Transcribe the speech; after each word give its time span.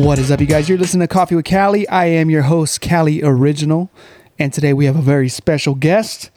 What 0.00 0.18
is 0.18 0.30
up, 0.30 0.40
you 0.40 0.46
guys? 0.46 0.66
You're 0.66 0.78
listening 0.78 1.06
to 1.06 1.12
Coffee 1.12 1.34
with 1.34 1.44
Cali. 1.44 1.86
I 1.86 2.06
am 2.06 2.30
your 2.30 2.40
host, 2.40 2.80
Cali 2.80 3.22
Original, 3.22 3.90
and 4.38 4.50
today 4.50 4.72
we 4.72 4.86
have 4.86 4.96
a 4.96 5.02
very 5.02 5.28
special 5.28 5.74
guest, 5.74 6.30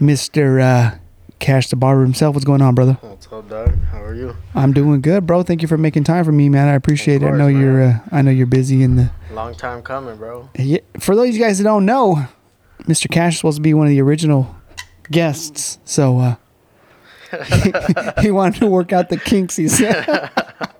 Mr. 0.00 0.62
Uh, 0.62 0.98
Cash 1.38 1.68
the 1.68 1.76
Barber 1.76 2.02
himself. 2.02 2.34
What's 2.34 2.46
going 2.46 2.62
on, 2.62 2.74
brother? 2.74 2.96
What's 3.02 3.30
up, 3.30 3.50
Doug? 3.50 3.78
How 3.92 4.02
are 4.02 4.14
you? 4.14 4.34
I'm 4.54 4.72
doing 4.72 5.02
good, 5.02 5.26
bro. 5.26 5.42
Thank 5.42 5.60
you 5.60 5.68
for 5.68 5.76
making 5.76 6.04
time 6.04 6.24
for 6.24 6.32
me, 6.32 6.48
man. 6.48 6.68
I 6.68 6.72
appreciate 6.72 7.16
it. 7.22 7.26
I 7.26 7.28
course, 7.28 7.38
know 7.38 7.48
you're. 7.48 7.82
Uh, 7.82 7.98
I 8.12 8.22
know 8.22 8.30
you're 8.30 8.46
busy 8.46 8.82
in 8.82 8.96
the. 8.96 9.10
Long 9.30 9.54
time 9.54 9.82
coming, 9.82 10.16
bro. 10.16 10.48
Yeah, 10.58 10.78
for 10.98 11.14
those 11.14 11.28
of 11.28 11.34
you 11.34 11.40
guys 11.42 11.58
that 11.58 11.64
don't 11.64 11.84
know, 11.84 12.26
Mr. 12.84 13.10
Cash 13.10 13.34
is 13.34 13.38
supposed 13.40 13.58
to 13.58 13.62
be 13.62 13.74
one 13.74 13.86
of 13.86 13.90
the 13.90 14.00
original 14.00 14.56
guests, 15.10 15.78
so 15.84 16.18
uh, 16.18 16.36
he 18.22 18.30
wanted 18.30 18.60
to 18.60 18.66
work 18.66 18.94
out 18.94 19.10
the 19.10 19.18
kinks. 19.18 19.56
He 19.56 19.68
said. 19.68 20.30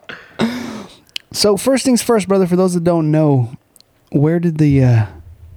so 1.36 1.56
first 1.56 1.84
things 1.84 2.02
first, 2.02 2.28
brother. 2.28 2.46
For 2.46 2.56
those 2.56 2.74
that 2.74 2.84
don't 2.84 3.10
know, 3.10 3.52
where 4.10 4.40
did 4.40 4.58
the 4.58 4.82
uh, 4.82 5.06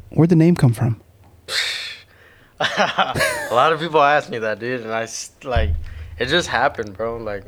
where 0.10 0.28
the 0.28 0.36
name 0.36 0.56
come 0.56 0.74
from? 0.74 1.02
A 2.60 3.50
lot 3.52 3.72
of 3.72 3.80
people 3.80 4.02
ask 4.02 4.30
me 4.30 4.40
that, 4.40 4.60
dude, 4.60 4.82
and 4.82 4.92
I 4.92 5.08
like, 5.44 5.70
it 6.18 6.26
just 6.26 6.50
happened, 6.50 6.98
bro. 6.98 7.16
Like, 7.18 7.46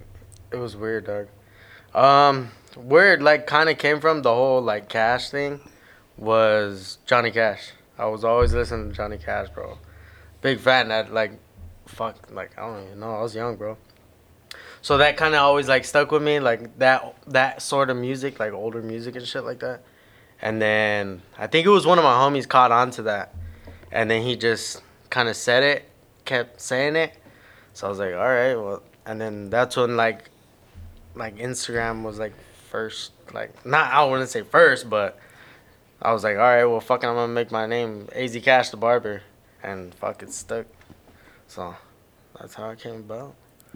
it 0.51 0.55
was 0.55 0.77
weird, 0.77 1.05
Doug. 1.05 1.27
Um, 1.93 2.51
where 2.77 3.13
it 3.13 3.21
like 3.21 3.45
kind 3.45 3.69
of 3.69 3.77
came 3.77 3.99
from, 3.99 4.21
the 4.21 4.33
whole 4.33 4.61
like 4.61 4.87
Cash 4.87 5.29
thing, 5.29 5.59
was 6.17 6.99
Johnny 7.05 7.31
Cash. 7.31 7.71
I 7.97 8.05
was 8.05 8.23
always 8.23 8.53
listening 8.53 8.89
to 8.89 8.95
Johnny 8.95 9.17
Cash, 9.17 9.49
bro. 9.49 9.77
Big 10.41 10.59
fan. 10.59 10.87
That 10.87 11.13
like, 11.13 11.33
fuck, 11.85 12.31
like 12.31 12.57
I 12.57 12.61
don't 12.61 12.85
even 12.85 12.99
know. 13.01 13.15
I 13.15 13.21
was 13.21 13.35
young, 13.35 13.57
bro. 13.57 13.77
So 14.81 14.97
that 14.97 15.15
kind 15.15 15.35
of 15.35 15.41
always 15.41 15.67
like 15.67 15.85
stuck 15.85 16.11
with 16.11 16.23
me, 16.23 16.39
like 16.39 16.77
that 16.79 17.15
that 17.27 17.61
sort 17.61 17.89
of 17.89 17.97
music, 17.97 18.39
like 18.39 18.51
older 18.51 18.81
music 18.81 19.15
and 19.15 19.25
shit 19.25 19.43
like 19.43 19.59
that. 19.59 19.83
And 20.41 20.59
then 20.59 21.21
I 21.37 21.45
think 21.45 21.67
it 21.67 21.69
was 21.69 21.85
one 21.85 21.99
of 21.99 22.03
my 22.03 22.13
homies 22.13 22.47
caught 22.47 22.71
on 22.71 22.89
to 22.91 23.03
that, 23.03 23.35
and 23.91 24.09
then 24.09 24.23
he 24.23 24.35
just 24.35 24.81
kind 25.11 25.29
of 25.29 25.35
said 25.35 25.61
it, 25.61 25.89
kept 26.25 26.59
saying 26.59 26.95
it. 26.95 27.13
So 27.73 27.85
I 27.85 27.89
was 27.89 27.99
like, 27.99 28.13
all 28.13 28.19
right, 28.19 28.55
well, 28.55 28.81
and 29.05 29.21
then 29.21 29.51
that's 29.51 29.77
when 29.77 29.95
like, 29.95 30.29
like 31.13 31.37
Instagram 31.37 32.01
was 32.01 32.17
like 32.17 32.33
first, 32.69 33.11
like 33.33 33.63
not 33.65 33.93
I 33.93 34.03
wouldn't 34.03 34.29
say 34.29 34.41
first, 34.41 34.89
but 34.89 35.19
I 36.01 36.11
was 36.11 36.23
like, 36.23 36.37
all 36.37 36.41
right, 36.41 36.65
well, 36.65 36.81
fucking, 36.81 37.07
I'm 37.07 37.15
gonna 37.15 37.31
make 37.31 37.51
my 37.51 37.67
name 37.67 38.09
AZ 38.13 38.35
Cash 38.41 38.71
the 38.71 38.77
Barber, 38.77 39.21
and 39.61 39.93
fuck, 39.93 40.23
it 40.23 40.33
stuck. 40.33 40.65
So 41.47 41.75
that's 42.39 42.55
how 42.55 42.71
it 42.71 42.79
came 42.79 42.95
about. 42.95 43.35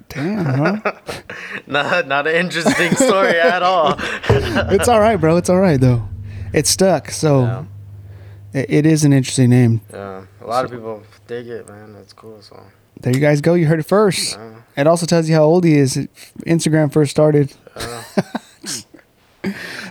Damn, 0.10 0.46
huh? 0.46 0.92
not 1.68 2.08
not 2.08 2.28
an 2.28 2.36
interesting 2.36 2.96
story 2.96 3.40
at 3.40 3.64
all. 3.64 3.96
it's 4.30 4.88
all 4.88 5.00
right, 5.00 5.16
bro. 5.18 5.38
It's 5.38 5.50
all 5.50 5.60
right 5.60 5.80
though. 5.80 6.08
It 6.54 6.68
stuck, 6.68 7.10
so 7.12 7.42
Yeah. 7.42 7.66
it, 8.54 8.66
it 8.70 8.86
is 8.86 9.04
an 9.06 9.14
interesting 9.14 9.50
name. 9.50 9.82
Yeah, 9.92 10.26
a 10.42 10.46
lot 10.48 10.66
of 10.66 10.72
people 10.72 11.04
dig 11.28 11.48
it, 11.48 11.68
man. 11.68 11.94
That's 11.94 12.14
cool. 12.14 12.42
So 12.42 12.62
There 13.02 13.14
you 13.14 13.20
guys 13.20 13.42
go. 13.42 13.54
You 13.56 13.68
heard 13.68 13.80
it 13.80 13.86
first. 13.86 14.36
Yeah. 14.38 14.62
It 14.78 14.88
also 14.88 15.06
tells 15.06 15.30
you 15.30 15.36
how 15.36 15.44
old 15.44 15.64
he 15.64 15.76
is. 15.78 15.96
Instagram 16.46 16.92
first 16.92 17.12
started. 17.12 17.54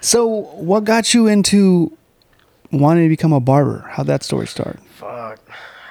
So, 0.01 0.27
what 0.27 0.85
got 0.85 1.15
you 1.15 1.29
into 1.29 1.97
wanting 2.73 3.05
to 3.05 3.09
become 3.09 3.33
a 3.33 3.41
barber? 3.41 3.87
How'd 3.89 4.07
that 4.09 4.23
story 4.23 4.47
start? 4.47 4.79
fuck, 4.97 5.39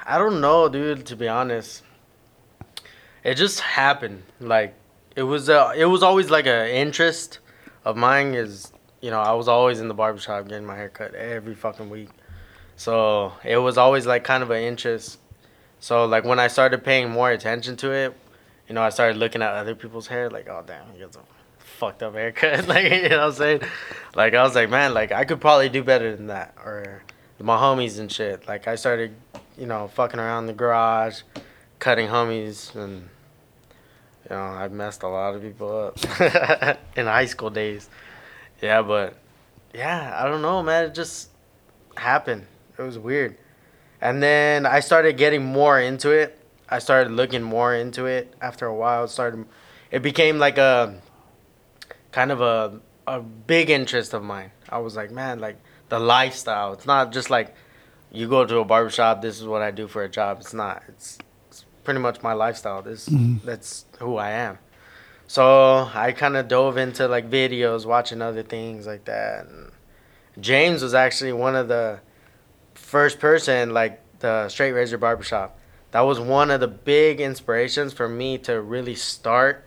I 0.06 0.18
don't 0.18 0.40
know, 0.40 0.68
dude. 0.68 1.06
To 1.06 1.16
be 1.16 1.26
honest, 1.28 1.82
it 3.24 3.34
just 3.34 3.60
happened. 3.60 4.22
Like 4.38 4.74
it 5.16 5.22
was 5.22 5.48
uh, 5.48 5.72
it 5.74 5.86
was 5.86 6.02
always 6.02 6.30
like 6.30 6.46
a 6.46 6.72
interest 6.72 7.40
of 7.84 7.96
mine. 7.96 8.34
Is 8.34 8.72
you 9.00 9.10
know 9.10 9.20
I 9.20 9.32
was 9.32 9.48
always 9.48 9.80
in 9.80 9.88
the 9.88 9.94
barbershop 9.94 10.46
getting 10.48 10.66
my 10.66 10.76
hair 10.76 10.90
cut 10.90 11.14
every 11.14 11.54
fucking 11.54 11.90
week. 11.90 12.10
So 12.76 13.32
it 13.42 13.56
was 13.56 13.78
always 13.78 14.06
like 14.06 14.24
kind 14.24 14.42
of 14.42 14.50
an 14.50 14.62
interest. 14.62 15.18
So 15.80 16.04
like 16.06 16.24
when 16.24 16.38
I 16.38 16.48
started 16.48 16.84
paying 16.84 17.10
more 17.10 17.30
attention 17.30 17.76
to 17.76 17.90
it, 17.90 18.16
you 18.68 18.74
know, 18.74 18.82
I 18.82 18.90
started 18.90 19.16
looking 19.16 19.42
at 19.42 19.52
other 19.52 19.74
people's 19.74 20.06
hair, 20.06 20.30
like, 20.30 20.48
oh 20.48 20.62
damn, 20.66 20.90
he 20.92 20.98
gets 20.98 21.16
a 21.16 21.20
fucked 21.58 22.02
up 22.02 22.14
haircut. 22.14 22.66
like 22.68 22.90
you 22.92 23.08
know 23.08 23.18
what 23.18 23.26
I'm 23.26 23.32
saying? 23.32 23.60
Like 24.14 24.34
I 24.34 24.42
was 24.42 24.54
like, 24.54 24.70
man, 24.70 24.92
like 24.94 25.12
I 25.12 25.24
could 25.24 25.40
probably 25.40 25.68
do 25.68 25.82
better 25.82 26.14
than 26.14 26.26
that. 26.28 26.54
Or 26.64 27.02
my 27.40 27.56
homies 27.56 27.98
and 27.98 28.10
shit. 28.10 28.46
Like 28.48 28.66
I 28.66 28.74
started, 28.74 29.14
you 29.58 29.66
know, 29.66 29.88
fucking 29.88 30.18
around 30.18 30.46
the 30.46 30.52
garage, 30.52 31.22
cutting 31.78 32.08
homies 32.08 32.74
and 32.74 33.08
you 34.28 34.36
know, 34.36 34.42
I 34.42 34.68
messed 34.68 35.02
a 35.02 35.08
lot 35.08 35.34
of 35.34 35.42
people 35.42 35.92
up 35.96 36.78
in 36.96 37.06
high 37.06 37.26
school 37.26 37.50
days. 37.50 37.88
Yeah, 38.62 38.82
but 38.82 39.16
yeah, 39.74 40.18
I 40.18 40.28
don't 40.28 40.42
know, 40.42 40.62
man. 40.62 40.84
It 40.84 40.94
just 40.94 41.30
happened. 41.96 42.46
It 42.78 42.82
was 42.82 42.98
weird. 42.98 43.36
And 44.00 44.22
then 44.22 44.66
I 44.66 44.80
started 44.80 45.16
getting 45.16 45.44
more 45.44 45.80
into 45.80 46.10
it. 46.10 46.38
I 46.68 46.78
started 46.78 47.12
looking 47.12 47.42
more 47.42 47.74
into 47.74 48.06
it 48.06 48.34
after 48.40 48.66
a 48.66 48.74
while. 48.74 49.04
It 49.04 49.08
started 49.08 49.44
it 49.90 50.02
became 50.02 50.38
like 50.38 50.58
a 50.58 51.00
kind 52.10 52.32
of 52.32 52.40
a 52.40 52.80
a 53.06 53.20
big 53.20 53.70
interest 53.70 54.14
of 54.14 54.22
mine. 54.22 54.50
I 54.68 54.78
was 54.78 54.96
like, 54.96 55.10
man, 55.10 55.38
like 55.40 55.56
the 55.88 55.98
lifestyle. 55.98 56.72
It's 56.72 56.86
not 56.86 57.12
just 57.12 57.30
like 57.30 57.54
you 58.10 58.28
go 58.28 58.44
to 58.44 58.58
a 58.58 58.64
barbershop, 58.64 59.22
this 59.22 59.40
is 59.40 59.46
what 59.46 59.60
I 59.60 59.70
do 59.70 59.88
for 59.88 60.02
a 60.02 60.08
job. 60.08 60.38
It's 60.40 60.54
not. 60.54 60.82
It's, 60.88 61.18
pretty 61.84 62.00
much 62.00 62.22
my 62.22 62.32
lifestyle. 62.32 62.82
This 62.82 63.08
mm-hmm. 63.08 63.46
that's 63.46 63.84
who 63.98 64.16
I 64.16 64.30
am. 64.30 64.58
So 65.26 65.90
I 65.94 66.12
kind 66.12 66.36
of 66.36 66.48
dove 66.48 66.76
into 66.76 67.08
like 67.08 67.30
videos, 67.30 67.86
watching 67.86 68.20
other 68.20 68.42
things 68.42 68.86
like 68.86 69.04
that. 69.06 69.46
And 69.46 69.72
James 70.40 70.82
was 70.82 70.94
actually 70.94 71.32
one 71.32 71.54
of 71.54 71.68
the 71.68 72.00
first 72.74 73.18
person 73.18 73.72
like 73.72 74.00
the 74.18 74.48
straight 74.48 74.72
razor 74.72 74.98
barbershop. 74.98 75.58
That 75.92 76.00
was 76.00 76.18
one 76.18 76.50
of 76.50 76.60
the 76.60 76.68
big 76.68 77.20
inspirations 77.20 77.92
for 77.92 78.08
me 78.08 78.38
to 78.38 78.60
really 78.60 78.96
start 78.96 79.64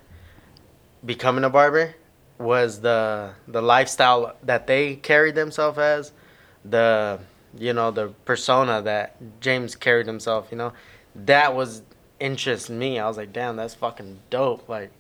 becoming 1.06 1.44
a 1.44 1.50
barber 1.50 1.96
was 2.38 2.82
the 2.82 3.32
the 3.48 3.62
lifestyle 3.62 4.36
that 4.44 4.68
they 4.68 4.96
carried 4.96 5.36
themselves 5.36 5.78
as 5.80 6.12
the 6.66 7.20
you 7.58 7.74
know 7.74 7.92
the 7.92 8.10
persona 8.26 8.82
that 8.82 9.16
James 9.40 9.76
carried 9.76 10.06
himself 10.06 10.48
you 10.52 10.58
know 10.58 10.74
that 11.16 11.56
was 11.56 11.82
interest 12.20 12.70
in 12.70 12.80
me. 12.80 13.00
I 13.00 13.08
was 13.08 13.18
like 13.18 13.34
damn 13.34 13.56
that's 13.56 13.76
fucking 13.76 14.20
dope. 14.30 14.68
Like 14.68 14.92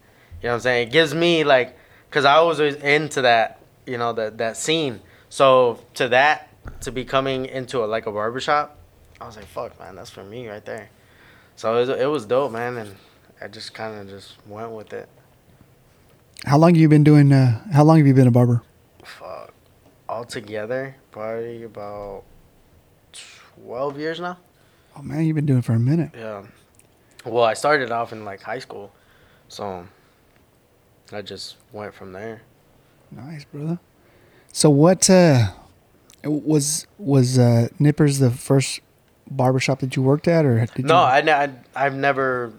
you 0.41 0.47
know 0.47 0.49
what 0.49 0.55
I'm 0.55 0.59
saying? 0.61 0.87
It 0.87 0.91
gives 0.91 1.13
me 1.13 1.43
like 1.43 1.77
cuz 2.11 2.25
I 2.25 2.41
was 2.41 2.59
always 2.59 2.75
into 2.75 3.21
that 3.23 3.59
you 3.85 3.97
know 3.97 4.13
that 4.13 4.37
that 4.37 4.57
scene. 4.57 5.01
So 5.29 5.79
to 5.95 6.07
that 6.09 6.49
to 6.81 6.91
be 6.91 7.05
coming 7.05 7.45
into 7.45 7.83
a 7.83 7.85
like 7.85 8.05
a 8.05 8.11
barbershop 8.11 8.77
I 9.19 9.25
was 9.25 9.35
like 9.35 9.45
fuck 9.45 9.79
man 9.79 9.95
that's 9.95 10.09
for 10.09 10.23
me 10.23 10.47
right 10.47 10.63
there. 10.65 10.89
So 11.55 11.75
it 11.75 11.87
was, 11.87 11.89
it 11.89 12.05
was 12.05 12.25
dope 12.25 12.51
man 12.51 12.77
and 12.77 12.95
I 13.41 13.47
just 13.47 13.73
kind 13.73 13.99
of 13.99 14.09
just 14.09 14.35
went 14.47 14.71
with 14.71 14.93
it. 14.93 15.09
How 16.45 16.57
long 16.57 16.73
have 16.75 16.81
you 16.81 16.89
been 16.89 17.03
doing? 17.03 17.31
Uh, 17.33 17.63
how 17.71 17.83
long 17.83 17.97
have 17.97 18.07
you 18.07 18.13
been 18.13 18.27
a 18.27 18.31
barber? 18.31 18.61
fuck. 19.03 19.53
Altogether 20.09 20.95
probably 21.11 21.63
about 21.63 22.23
12 23.65 23.99
years 23.99 24.19
now. 24.19 24.37
Oh 24.95 25.01
man, 25.01 25.25
you've 25.25 25.35
been 25.35 25.45
doing 25.45 25.59
it 25.59 25.65
for 25.65 25.73
a 25.73 25.79
minute. 25.79 26.11
yeah 26.15 26.43
well 27.27 27.43
i 27.43 27.53
started 27.53 27.91
off 27.91 28.11
in 28.11 28.25
like 28.25 28.41
high 28.41 28.59
school 28.59 28.91
so 29.47 29.85
i 31.11 31.21
just 31.21 31.55
went 31.71 31.93
from 31.93 32.11
there 32.13 32.41
Nice, 33.11 33.45
brother. 33.45 33.79
So, 34.51 34.69
what 34.69 35.09
uh, 35.09 35.51
was 36.23 36.87
was 36.97 37.37
uh, 37.37 37.69
Nippers 37.79 38.19
the 38.19 38.31
first 38.31 38.81
barbershop 39.29 39.79
that 39.79 39.95
you 39.95 40.01
worked 40.01 40.27
at, 40.27 40.45
or 40.45 40.65
did 40.75 40.85
no 40.85 40.95
you? 40.95 41.31
I, 41.31 41.43
I 41.43 41.49
i've 41.75 41.95
never 41.95 42.53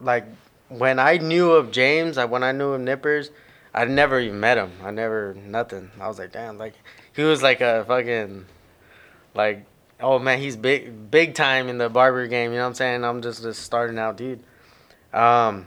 like 0.00 0.24
when 0.68 1.00
i 1.00 1.16
knew 1.16 1.50
of 1.50 1.72
james 1.72 2.16
like 2.16 2.30
when 2.30 2.44
i 2.44 2.52
knew 2.52 2.72
of 2.74 2.80
nippers 2.80 3.30
i 3.74 3.84
never 3.84 4.20
even 4.20 4.38
met 4.38 4.56
him 4.56 4.70
i 4.84 4.90
never 4.92 5.34
nothing 5.34 5.90
i 6.00 6.06
was 6.06 6.18
like 6.18 6.32
damn 6.32 6.58
like 6.58 6.74
he 7.14 7.22
was 7.22 7.42
like 7.42 7.60
a 7.60 7.84
fucking 7.86 8.46
like 9.34 9.64
oh 10.00 10.18
man 10.18 10.38
he's 10.38 10.56
big 10.56 11.10
big 11.10 11.34
time 11.34 11.68
in 11.68 11.78
the 11.78 11.88
barber 11.88 12.26
game 12.26 12.50
you 12.50 12.56
know 12.56 12.64
what 12.64 12.68
i'm 12.68 12.74
saying? 12.74 13.04
I'm 13.04 13.22
just 13.22 13.54
starting 13.54 13.98
out 13.98 14.16
dude. 14.16 14.42
Um 15.12 15.66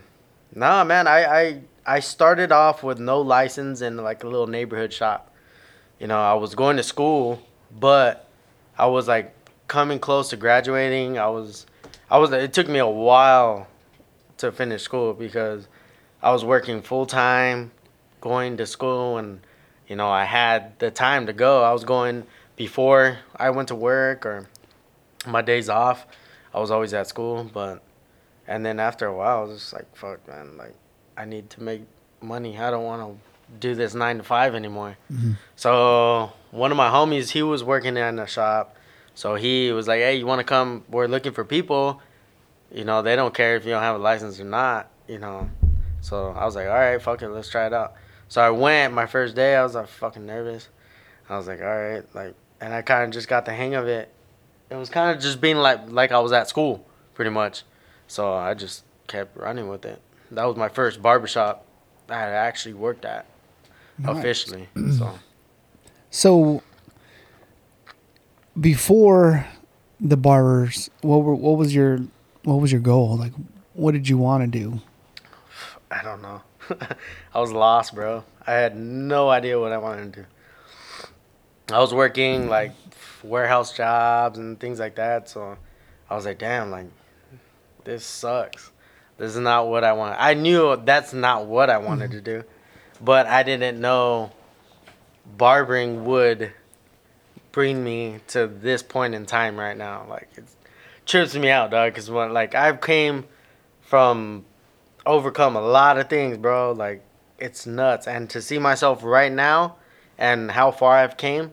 no 0.54 0.84
man 0.84 1.06
i 1.06 1.24
i 1.24 1.60
i 1.86 2.00
started 2.00 2.52
off 2.52 2.82
with 2.82 2.98
no 2.98 3.20
license 3.20 3.80
in 3.80 3.96
like 3.96 4.24
a 4.24 4.28
little 4.28 4.46
neighborhood 4.46 4.92
shop. 4.92 5.34
You 5.98 6.06
know 6.06 6.20
i 6.20 6.34
was 6.34 6.54
going 6.54 6.76
to 6.76 6.82
school 6.82 7.42
but 7.78 8.28
i 8.78 8.86
was 8.86 9.08
like 9.08 9.34
coming 9.68 9.98
close 9.98 10.30
to 10.30 10.36
graduating. 10.36 11.18
I 11.18 11.28
was 11.28 11.66
i 12.10 12.18
was 12.18 12.32
it 12.32 12.52
took 12.52 12.68
me 12.68 12.78
a 12.78 12.86
while 12.86 13.66
to 14.38 14.50
finish 14.52 14.82
school 14.82 15.12
because 15.12 15.68
i 16.22 16.30
was 16.30 16.44
working 16.44 16.82
full 16.82 17.06
time 17.06 17.72
going 18.20 18.56
to 18.56 18.66
school 18.66 19.18
and 19.18 19.40
you 19.86 19.96
know 19.96 20.08
i 20.08 20.24
had 20.24 20.78
the 20.78 20.90
time 20.90 21.26
to 21.26 21.32
go. 21.32 21.62
I 21.64 21.72
was 21.72 21.84
going 21.84 22.24
before 22.64 23.18
i 23.36 23.48
went 23.48 23.68
to 23.68 23.74
work 23.74 24.26
or 24.26 24.48
my 25.26 25.42
days 25.42 25.68
off 25.68 26.06
i 26.52 26.60
was 26.60 26.70
always 26.70 26.92
at 26.92 27.06
school 27.06 27.48
but 27.54 27.82
and 28.46 28.64
then 28.66 28.78
after 28.78 29.06
a 29.06 29.14
while 29.16 29.38
i 29.38 29.42
was 29.44 29.58
just 29.58 29.72
like 29.72 29.88
fuck 29.96 30.18
man 30.28 30.46
like 30.58 30.74
i 31.16 31.24
need 31.24 31.48
to 31.48 31.62
make 31.62 31.82
money 32.20 32.58
i 32.58 32.70
don't 32.70 32.84
want 32.84 33.00
to 33.00 33.30
do 33.58 33.74
this 33.74 33.94
nine 33.94 34.18
to 34.18 34.22
five 34.22 34.54
anymore. 34.54 34.96
Mm-hmm. 35.12 35.32
So 35.56 36.32
one 36.50 36.70
of 36.70 36.76
my 36.76 36.88
homies, 36.88 37.30
he 37.30 37.42
was 37.42 37.64
working 37.64 37.96
in 37.96 38.18
a 38.18 38.26
shop, 38.26 38.76
so 39.14 39.34
he 39.34 39.72
was 39.72 39.88
like, 39.88 40.00
"Hey, 40.00 40.16
you 40.16 40.26
want 40.26 40.40
to 40.40 40.44
come? 40.44 40.84
We're 40.88 41.06
looking 41.06 41.32
for 41.32 41.44
people. 41.44 42.00
You 42.72 42.84
know, 42.84 43.02
they 43.02 43.16
don't 43.16 43.34
care 43.34 43.56
if 43.56 43.64
you 43.64 43.72
don't 43.72 43.82
have 43.82 43.96
a 43.96 43.98
license 43.98 44.38
or 44.38 44.44
not. 44.44 44.90
You 45.08 45.18
know." 45.18 45.50
So 46.00 46.30
I 46.30 46.44
was 46.44 46.54
like, 46.54 46.66
"All 46.66 46.74
right, 46.74 47.00
fuck 47.00 47.22
it, 47.22 47.28
let's 47.28 47.48
try 47.48 47.66
it 47.66 47.72
out." 47.72 47.94
So 48.28 48.40
I 48.40 48.50
went. 48.50 48.94
My 48.94 49.06
first 49.06 49.34
day, 49.34 49.56
I 49.56 49.62
was 49.62 49.74
like 49.74 49.88
fucking 49.88 50.24
nervous. 50.24 50.68
I 51.28 51.36
was 51.36 51.46
like, 51.46 51.60
"All 51.60 51.66
right," 51.66 52.14
like, 52.14 52.34
and 52.60 52.72
I 52.74 52.82
kind 52.82 53.04
of 53.04 53.10
just 53.10 53.28
got 53.28 53.44
the 53.44 53.52
hang 53.52 53.74
of 53.74 53.86
it. 53.88 54.12
It 54.70 54.76
was 54.76 54.88
kind 54.90 55.14
of 55.14 55.22
just 55.22 55.40
being 55.40 55.56
like 55.56 55.80
like 55.90 56.12
I 56.12 56.20
was 56.20 56.32
at 56.32 56.48
school, 56.48 56.84
pretty 57.14 57.30
much. 57.30 57.62
So 58.06 58.32
I 58.34 58.54
just 58.54 58.84
kept 59.06 59.36
running 59.36 59.68
with 59.68 59.84
it. 59.84 60.00
That 60.30 60.44
was 60.44 60.56
my 60.56 60.68
first 60.68 61.02
barbershop 61.02 61.66
I 62.08 62.18
had 62.18 62.32
actually 62.32 62.74
worked 62.74 63.04
at 63.04 63.26
Nice. 63.98 64.18
officially. 64.18 64.68
So 64.98 65.18
So 66.10 66.62
before 68.58 69.46
the 70.00 70.16
barbers, 70.16 70.90
what 71.02 71.18
were 71.18 71.34
what 71.34 71.56
was 71.58 71.74
your 71.74 71.98
what 72.44 72.56
was 72.56 72.72
your 72.72 72.80
goal? 72.80 73.16
Like 73.16 73.32
what 73.74 73.92
did 73.92 74.08
you 74.08 74.18
want 74.18 74.42
to 74.52 74.58
do? 74.58 74.80
I 75.90 76.02
don't 76.02 76.22
know. 76.22 76.42
I 77.34 77.40
was 77.40 77.52
lost, 77.52 77.94
bro. 77.94 78.24
I 78.46 78.52
had 78.52 78.76
no 78.76 79.28
idea 79.28 79.58
what 79.58 79.72
I 79.72 79.78
wanted 79.78 80.12
to 80.14 80.20
do. 80.22 80.26
I 81.72 81.78
was 81.78 81.94
working 81.94 82.48
like 82.48 82.72
warehouse 83.22 83.76
jobs 83.76 84.38
and 84.38 84.58
things 84.58 84.78
like 84.78 84.96
that, 84.96 85.28
so 85.28 85.56
I 86.08 86.14
was 86.14 86.24
like, 86.24 86.38
damn, 86.38 86.70
like 86.70 86.86
this 87.84 88.04
sucks. 88.04 88.70
This 89.18 89.32
is 89.32 89.40
not 89.40 89.68
what 89.68 89.84
I 89.84 89.92
want. 89.92 90.16
I 90.18 90.34
knew 90.34 90.76
that's 90.84 91.12
not 91.12 91.46
what 91.46 91.68
I 91.68 91.78
wanted 91.78 92.10
mm-hmm. 92.10 92.24
to 92.24 92.40
do, 92.40 92.44
but 93.00 93.26
I 93.26 93.42
didn't 93.42 93.80
know 93.80 94.32
barbering 95.36 96.04
would 96.06 96.52
bring 97.52 97.82
me 97.82 98.20
to 98.28 98.46
this 98.46 98.82
point 98.82 99.14
in 99.14 99.26
time 99.26 99.58
right 99.58 99.76
now. 99.76 100.06
Like 100.08 100.28
it 100.36 100.44
trips 101.06 101.34
me 101.34 101.50
out, 101.50 101.70
dog. 101.70 101.94
Cause 101.94 102.10
when 102.10 102.32
like 102.32 102.54
I've 102.54 102.80
came 102.80 103.24
from 103.82 104.44
overcome 105.04 105.56
a 105.56 105.60
lot 105.60 105.98
of 105.98 106.08
things, 106.08 106.38
bro. 106.38 106.72
Like 106.72 107.04
it's 107.38 107.66
nuts, 107.66 108.06
and 108.06 108.28
to 108.30 108.40
see 108.40 108.58
myself 108.58 109.02
right 109.02 109.32
now 109.32 109.76
and 110.18 110.50
how 110.50 110.70
far 110.70 110.96
I've 110.96 111.16
came, 111.16 111.52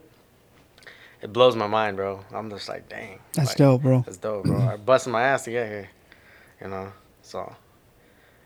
it 1.28 1.34
blows 1.34 1.56
my 1.58 1.68
mind, 1.68 1.98
bro. 1.98 2.24
I'm 2.32 2.50
just 2.50 2.70
like, 2.70 2.88
dang. 2.88 3.20
That's 3.34 3.50
like, 3.50 3.58
dope, 3.58 3.82
bro. 3.82 4.04
That's 4.06 4.18
dope, 4.18 4.46
bro. 4.46 4.62
I 4.62 4.78
busted 4.78 5.12
my 5.12 5.24
ass 5.24 5.44
to 5.44 5.52
get 5.52 5.68
here, 5.68 5.90
you 6.62 6.70
know. 6.70 6.94
So, 7.22 7.54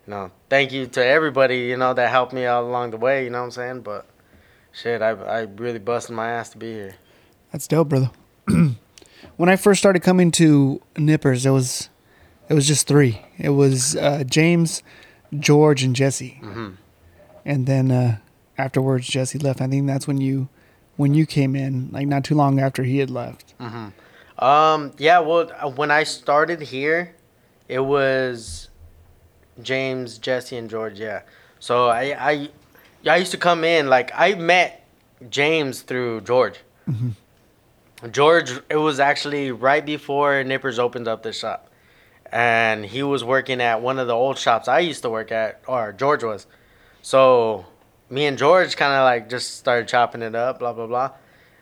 you 0.07 0.12
know, 0.12 0.31
thank 0.50 0.72
you 0.72 0.88
to 0.88 1.06
everybody, 1.06 1.60
you 1.60 1.78
know, 1.78 1.94
that 1.94 2.10
helped 2.10 2.33
me 2.33 2.45
out 2.45 2.63
along 2.63 2.92
the 2.92 2.98
way. 2.98 3.24
You 3.24 3.30
know 3.30 3.39
what 3.39 3.45
I'm 3.45 3.51
saying? 3.51 3.81
But 3.81 4.07
shit, 4.72 5.01
I 5.04 5.10
I 5.10 5.42
really 5.42 5.78
busted 5.80 6.16
my 6.16 6.30
ass 6.31 6.50
to 6.50 6.57
be 6.57 6.74
here. 6.74 6.95
That's 7.51 7.68
dope, 7.68 7.89
brother. 7.89 8.10
when 9.38 9.50
I 9.50 9.56
first 9.56 9.80
started 9.80 10.01
coming 10.01 10.31
to 10.31 10.81
Nippers, 10.98 11.45
it 11.45 11.51
was 11.51 11.89
it 12.50 12.56
was 12.56 12.66
just 12.68 12.88
three. 12.88 13.22
It 13.38 13.50
was 13.50 13.95
uh, 13.95 14.24
James, 14.25 14.81
George, 15.38 15.83
and 15.83 15.95
Jesse. 15.95 16.39
Mhm. 16.42 16.78
And 17.45 17.68
then 17.68 17.92
uh, 17.92 18.18
afterwards, 18.57 19.06
Jesse 19.07 19.38
left. 19.38 19.62
I 19.62 19.68
think 19.68 19.86
that's 19.86 20.07
when 20.07 20.19
you 20.19 20.50
when 20.97 21.13
you 21.13 21.25
came 21.25 21.55
in, 21.55 21.89
like 21.91 22.07
not 22.07 22.23
too 22.23 22.35
long 22.35 22.59
after 22.59 22.83
he 22.83 22.99
had 22.99 23.09
left. 23.09 23.53
Um, 24.39 24.91
yeah, 24.97 25.19
well, 25.19 25.51
uh, 25.59 25.69
when 25.69 25.91
I 25.91 26.03
started 26.03 26.61
here, 26.61 27.15
it 27.67 27.79
was 27.79 28.69
James, 29.61 30.17
Jesse, 30.17 30.57
and 30.57 30.69
George. 30.69 30.99
Yeah. 30.99 31.21
So 31.59 31.88
I, 31.88 32.15
I, 32.31 32.49
I 33.09 33.17
used 33.17 33.31
to 33.31 33.38
come 33.38 33.63
in 33.63 33.88
like 33.88 34.11
I 34.15 34.33
met 34.35 34.85
James 35.29 35.81
through 35.81 36.21
George. 36.21 36.59
George, 38.11 38.51
it 38.69 38.77
was 38.77 38.99
actually 38.99 39.51
right 39.51 39.85
before 39.85 40.44
Nippers 40.44 40.79
opened 40.79 41.07
up 41.07 41.21
the 41.21 41.31
shop, 41.31 41.69
and 42.31 42.83
he 42.83 43.03
was 43.03 43.23
working 43.23 43.61
at 43.61 43.81
one 43.81 43.99
of 43.99 44.07
the 44.07 44.13
old 44.13 44.39
shops 44.39 44.67
I 44.67 44.79
used 44.79 45.03
to 45.03 45.09
work 45.09 45.31
at, 45.31 45.61
or 45.67 45.94
George 45.94 46.23
was. 46.23 46.47
So 47.03 47.65
me 48.11 48.25
and 48.25 48.37
George 48.37 48.75
kind 48.75 48.93
of 48.93 49.05
like 49.05 49.29
just 49.29 49.57
started 49.57 49.87
chopping 49.87 50.21
it 50.21 50.35
up, 50.35 50.59
blah 50.59 50.73
blah 50.73 50.85
blah, 50.85 51.11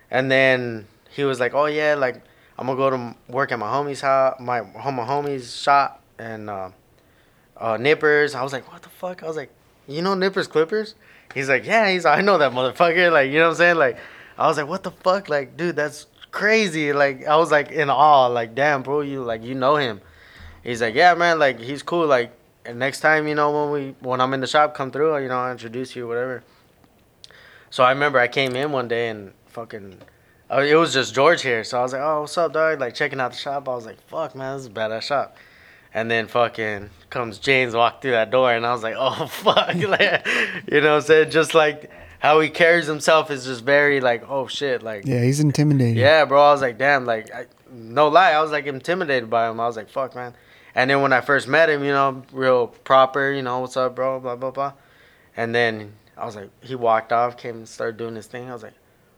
and 0.10 0.30
then 0.32 0.88
he 1.12 1.24
was 1.24 1.40
like, 1.40 1.54
"Oh 1.54 1.68
yeah, 1.68 1.94
like 1.94 2.22
I'm 2.58 2.66
gonna 2.66 2.78
go 2.78 2.90
to 2.90 3.16
work 3.32 3.52
at 3.52 3.60
my 3.60 3.68
homie's 3.68 4.02
house, 4.02 4.38
my 4.40 4.60
home, 4.60 4.98
homie's 4.98 5.56
shop, 5.56 6.02
and 6.18 6.50
uh, 6.50 6.72
uh, 7.56 7.78
Nippers." 7.78 8.34
I 8.34 8.42
was 8.44 8.52
like, 8.52 8.70
"What 8.72 8.82
the 8.82 8.90
fuck?" 8.90 9.22
I 9.24 9.28
was 9.28 9.38
like, 9.38 9.52
"You 9.88 10.02
know 10.02 10.16
Nippers 10.16 10.48
Clippers?" 10.48 10.96
He's 11.36 11.48
like, 11.48 11.66
"Yeah." 11.66 11.90
He's 11.92 12.04
like, 12.04 12.18
"I 12.18 12.22
know 12.22 12.40
that 12.40 12.52
motherfucker." 12.52 13.12
Like, 13.14 13.32
you 13.32 13.38
know 13.38 13.46
what 13.46 13.52
I'm 13.52 13.56
saying? 13.58 13.78
Like, 13.78 13.98
I 14.38 14.48
was 14.48 14.58
like, 14.58 14.68
"What 14.68 14.84
the 14.84 14.92
fuck?" 14.92 15.30
Like, 15.30 15.56
dude, 15.56 15.76
that's 15.76 16.08
crazy. 16.32 16.94
Like, 16.94 17.28
I 17.28 17.36
was 17.38 17.52
like 17.52 17.72
in 17.72 17.92
awe. 17.92 18.26
Like, 18.26 18.56
damn, 18.56 18.82
bro, 18.82 19.02
you 19.02 19.24
like 19.24 19.44
you 19.44 19.54
know 19.54 19.76
him. 19.76 20.02
He's 20.64 20.82
like, 20.82 20.96
"Yeah, 20.96 21.14
man. 21.14 21.38
Like, 21.38 21.60
he's 21.60 21.84
cool. 21.84 22.08
Like, 22.08 22.34
and 22.70 22.80
next 22.80 23.02
time, 23.02 23.28
you 23.28 23.36
know, 23.36 23.52
when 23.52 23.72
we 23.72 23.96
when 24.00 24.22
I'm 24.22 24.34
in 24.34 24.40
the 24.42 24.48
shop, 24.48 24.74
come 24.74 24.92
through. 24.92 25.18
You 25.22 25.28
know, 25.30 25.38
I'll 25.40 25.52
introduce 25.52 25.96
you, 25.96 26.08
whatever." 26.08 26.44
So 27.70 27.84
I 27.84 27.92
remember 27.92 28.20
I 28.20 28.28
came 28.28 28.56
in 28.56 28.72
one 28.72 28.88
day 28.88 29.10
and 29.10 29.34
fucking, 29.48 30.00
uh, 30.52 30.62
it 30.62 30.76
was 30.76 30.94
just 30.94 31.14
George 31.14 31.42
here. 31.44 31.64
So 31.64 31.80
I 31.80 31.82
was 31.82 31.94
like, 31.94 32.02
"Oh, 32.02 32.22
what's 32.22 32.38
up, 32.38 32.54
dog?" 32.54 32.80
Like 32.80 32.96
checking 32.96 33.20
out 33.20 33.32
the 33.32 33.38
shop. 33.38 33.68
I 33.70 33.76
was 33.76 33.86
like, 33.86 34.02
"Fuck, 34.08 34.36
man, 34.36 34.56
this 34.58 34.62
is 34.66 34.68
a 34.68 34.72
badass 34.72 35.04
shop." 35.04 35.38
And 35.94 36.10
then 36.10 36.28
fucking 36.28 36.90
comes 37.10 37.40
James 37.40 37.74
walk 37.76 38.02
through 38.02 38.12
that 38.12 38.30
door, 38.32 38.52
and 38.54 38.66
I 38.66 38.72
was 38.74 38.84
like, 38.84 38.96
"Oh 38.98 39.28
fuck!" 39.30 39.68
like, 39.76 40.28
you 40.72 40.82
know, 40.82 40.94
what 40.94 40.96
I'm 40.98 41.02
saying 41.02 41.32
just 41.32 41.54
like 41.54 41.90
how 42.20 42.40
he 42.42 42.50
carries 42.50 42.86
himself 42.86 43.32
is 43.32 43.46
just 43.46 43.64
very 43.64 44.02
like, 44.02 44.24
"Oh 44.30 44.48
shit!" 44.48 44.84
Like, 44.84 45.06
Yeah, 45.06 45.22
he's 45.24 45.40
intimidating. 45.40 45.96
yeah, 45.98 46.26
bro. 46.26 46.42
I 46.42 46.52
was 46.52 46.62
like, 46.62 46.78
damn, 46.78 47.06
like, 47.06 47.34
I, 47.34 47.46
no 47.72 48.08
lie, 48.10 48.32
I 48.32 48.42
was 48.42 48.52
like 48.52 48.66
intimidated 48.66 49.30
by 49.30 49.50
him. 49.50 49.60
I 49.60 49.68
was 49.68 49.78
like, 49.78 49.90
fuck, 49.90 50.16
man. 50.16 50.34
And 50.80 50.90
then 50.90 51.02
when 51.02 51.12
I 51.12 51.20
first 51.20 51.46
met 51.46 51.70
him, 51.70 51.84
you 51.84 51.92
know, 51.92 52.24
real 52.32 52.68
proper, 52.68 53.34
you 53.34 53.42
know, 53.42 53.60
what's 53.60 53.76
up, 53.76 53.98
bro, 53.98 54.18
blah, 54.22 54.38
blah, 54.38 54.52
blah. 54.52 54.72
And 55.36 55.54
then 55.54 55.92
I 56.16 56.24
was 56.26 56.38
like, 56.38 56.52
he 56.62 56.74
walked 56.74 57.12
off, 57.12 57.36
came 57.36 57.58
and 57.58 57.68
started 57.68 57.98
doing 57.98 58.16
his 58.16 58.28
thing. 58.28 58.50
I 58.50 58.54
was 58.54 58.64
like, 58.64 58.76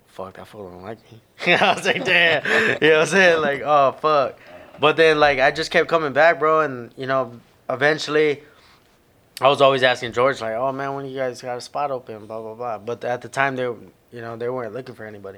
fuck, 0.08 0.38
that 0.38 0.48
fool 0.48 0.72
don't 0.72 0.82
like 0.82 0.98
me. 1.12 1.22
I 1.54 1.76
was 1.76 1.86
like, 1.86 2.04
damn. 2.04 2.44
you 2.82 2.90
know 2.90 2.98
what 2.98 3.02
I'm 3.02 3.06
saying? 3.06 3.42
Like, 3.42 3.62
oh, 3.64 3.92
fuck. 3.92 4.40
But 4.80 4.98
then, 4.98 5.20
like, 5.20 5.38
I 5.38 5.52
just 5.52 5.70
kept 5.70 5.88
coming 5.88 6.14
back, 6.14 6.40
bro. 6.40 6.62
And, 6.62 6.96
you 6.98 7.06
know, 7.06 7.40
eventually, 7.70 8.42
I 9.40 9.48
was 9.48 9.62
always 9.62 9.84
asking 9.84 10.14
George, 10.14 10.42
like, 10.42 10.56
oh, 10.56 10.72
man, 10.72 10.96
when 10.96 11.06
you 11.06 11.16
guys 11.16 11.44
got 11.44 11.60
a 11.60 11.62
spot 11.62 11.92
open, 11.92 12.26
blah, 12.26 12.42
blah, 12.42 12.56
blah. 12.56 12.80
But 12.80 13.04
at 13.04 13.22
the 13.22 13.30
time, 13.30 13.56
they, 13.56 13.66
you 13.66 13.86
know, 14.14 14.36
they 14.36 14.50
weren't 14.50 14.74
looking 14.74 14.96
for 14.96 15.06
anybody. 15.06 15.38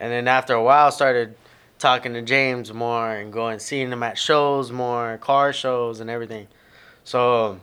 And 0.00 0.10
then 0.10 0.28
after 0.28 0.54
a 0.54 0.62
while, 0.62 0.90
started 0.90 1.36
talking 1.82 2.14
to 2.14 2.22
James 2.22 2.72
more 2.72 3.10
and 3.10 3.32
going 3.32 3.58
seeing 3.58 3.92
him 3.92 4.02
at 4.02 4.16
shows 4.16 4.70
more, 4.72 5.18
car 5.18 5.52
shows 5.52 6.00
and 6.00 6.08
everything. 6.08 6.46
So 7.04 7.60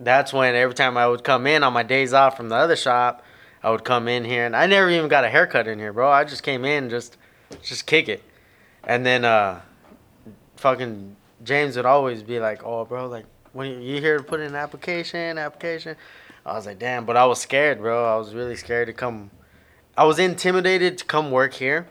that's 0.00 0.32
when 0.32 0.54
every 0.54 0.74
time 0.74 0.96
I 0.96 1.06
would 1.06 1.22
come 1.22 1.46
in 1.46 1.62
on 1.62 1.72
my 1.72 1.82
days 1.82 2.12
off 2.12 2.36
from 2.36 2.48
the 2.48 2.56
other 2.56 2.74
shop, 2.74 3.22
I 3.62 3.70
would 3.70 3.84
come 3.84 4.08
in 4.08 4.24
here 4.24 4.46
and 4.46 4.56
I 4.56 4.66
never 4.66 4.90
even 4.90 5.08
got 5.08 5.24
a 5.24 5.28
haircut 5.28 5.68
in 5.68 5.78
here, 5.78 5.92
bro. 5.92 6.10
I 6.10 6.24
just 6.24 6.42
came 6.42 6.64
in 6.64 6.90
just 6.90 7.16
just 7.62 7.86
kick 7.86 8.08
it. 8.08 8.22
And 8.82 9.06
then 9.06 9.24
uh 9.24 9.60
fucking 10.56 11.14
James 11.44 11.76
would 11.76 11.86
always 11.86 12.22
be 12.22 12.40
like, 12.40 12.64
"Oh, 12.64 12.86
bro, 12.86 13.06
like 13.06 13.26
when 13.52 13.82
you, 13.82 14.00
here 14.00 14.16
to 14.16 14.24
put 14.24 14.40
in 14.40 14.46
an 14.46 14.56
application, 14.56 15.36
application." 15.38 15.96
I 16.46 16.54
was 16.54 16.66
like, 16.66 16.78
"Damn," 16.78 17.04
but 17.04 17.16
I 17.16 17.26
was 17.26 17.40
scared, 17.40 17.78
bro. 17.78 18.12
I 18.12 18.16
was 18.16 18.34
really 18.34 18.56
scared 18.56 18.86
to 18.86 18.94
come 18.94 19.30
I 19.96 20.04
was 20.04 20.18
intimidated 20.18 20.98
to 20.98 21.04
come 21.04 21.30
work 21.30 21.52
here 21.52 21.86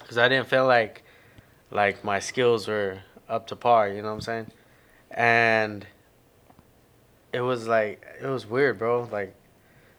because 0.00 0.18
I 0.18 0.28
didn't 0.28 0.48
feel 0.48 0.66
like 0.66 1.02
like 1.70 2.04
my 2.04 2.18
skills 2.20 2.68
were 2.68 2.98
up 3.28 3.46
to 3.48 3.56
par. 3.56 3.88
You 3.88 4.02
know 4.02 4.08
what 4.08 4.14
I'm 4.14 4.20
saying? 4.20 4.46
And 5.10 5.86
it 7.32 7.40
was 7.40 7.66
like 7.66 8.04
it 8.22 8.26
was 8.26 8.46
weird, 8.46 8.78
bro. 8.78 9.08
Like 9.10 9.34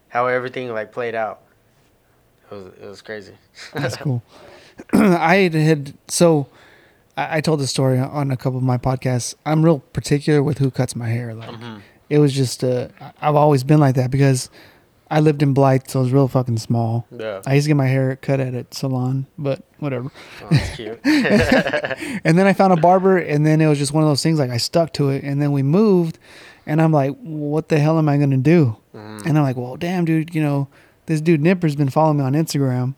how 0.10 0.28
everything 0.28 0.72
like 0.74 0.92
played 0.92 1.16
out. 1.16 1.42
It 2.50 2.56
was 2.56 2.66
it 2.82 2.86
was 2.88 3.02
crazy. 3.02 3.34
That's 3.74 3.98
cool. 3.98 4.24
I 4.94 5.50
had 5.54 5.94
so 6.08 6.48
I, 7.16 7.38
I 7.38 7.42
told 7.42 7.60
the 7.60 7.68
story 7.68 8.00
on 8.00 8.32
a 8.32 8.38
couple 8.38 8.58
of 8.58 8.64
my 8.64 8.78
podcasts. 8.78 9.36
I'm 9.46 9.64
real 9.64 9.80
particular 9.80 10.42
with 10.44 10.60
who 10.60 10.72
cuts 10.72 10.96
my 10.96 11.08
hair. 11.10 11.34
Like 11.34 11.50
Mm-hmm. 11.50 11.80
it 12.10 12.20
was 12.20 12.34
just 12.34 12.64
uh, 12.64 12.90
I've 13.22 13.36
always 13.36 13.64
been 13.64 13.80
like 13.80 13.96
that 13.96 14.12
because 14.12 14.50
I 15.10 15.22
lived 15.22 15.42
in 15.42 15.54
Blythe, 15.54 15.88
so 15.88 16.00
it 16.00 16.04
was 16.04 16.12
real 16.12 16.28
fucking 16.28 16.58
small. 16.58 17.08
yeah. 17.18 17.42
I 17.46 17.54
used 17.54 17.66
to 17.66 17.70
get 17.70 17.76
my 17.78 17.88
hair 17.88 18.18
cut 18.18 18.40
at 18.42 18.54
a 18.54 18.66
salon, 18.72 19.26
but 19.38 19.64
whatever. 19.80 20.12
Oh, 20.44 20.48
that's 20.52 20.76
cute. 20.76 21.00
And 22.26 22.38
then 22.38 22.46
I 22.46 22.54
found 22.54 22.74
a 22.74 22.78
barber, 22.78 23.18
and 23.18 23.46
then 23.46 23.62
it 23.62 23.68
was 23.68 23.78
just 23.78 23.94
one 23.94 24.04
of 24.04 24.10
those 24.10 24.22
things. 24.24 24.38
Like 24.40 24.50
I 24.50 24.58
stuck 24.58 24.92
to 24.94 25.10
it, 25.10 25.24
and 25.24 25.42
then 25.42 25.52
we 25.52 25.64
moved, 25.64 26.20
and 26.66 26.82
I'm 26.82 26.92
like, 26.92 27.16
"What 27.22 27.70
the 27.70 27.80
hell 27.80 27.98
am 27.98 28.10
I 28.10 28.18
gonna 28.18 28.38
do?" 28.38 28.76
Mm-hmm. 28.94 29.28
And 29.28 29.38
I'm 29.38 29.44
like, 29.44 29.56
"Well, 29.56 29.78
damn, 29.78 30.04
dude, 30.06 30.36
you 30.36 30.42
know, 30.42 30.68
this 31.06 31.22
dude 31.22 31.42
Nipper's 31.42 31.76
been 31.76 31.90
following 31.90 32.18
me 32.18 32.24
on 32.24 32.34
Instagram, 32.34 32.96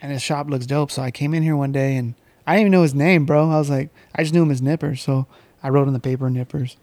and 0.00 0.12
his 0.12 0.22
shop 0.22 0.48
looks 0.48 0.66
dope." 0.66 0.90
So 0.92 1.02
I 1.02 1.10
came 1.10 1.34
in 1.34 1.42
here 1.42 1.56
one 1.56 1.72
day, 1.72 1.96
and 1.96 2.14
I 2.46 2.52
didn't 2.54 2.60
even 2.62 2.72
know 2.72 2.82
his 2.82 2.94
name, 2.94 3.26
bro. 3.26 3.50
I 3.50 3.58
was 3.58 3.70
like, 3.70 3.90
I 4.14 4.22
just 4.22 4.32
knew 4.32 4.42
him 4.42 4.50
as 4.50 4.62
Nipper, 4.62 4.94
so 4.96 5.26
I 5.62 5.70
wrote 5.70 5.88
in 5.88 5.94
the 5.94 6.00
paper 6.00 6.30
Nippers. 6.30 6.76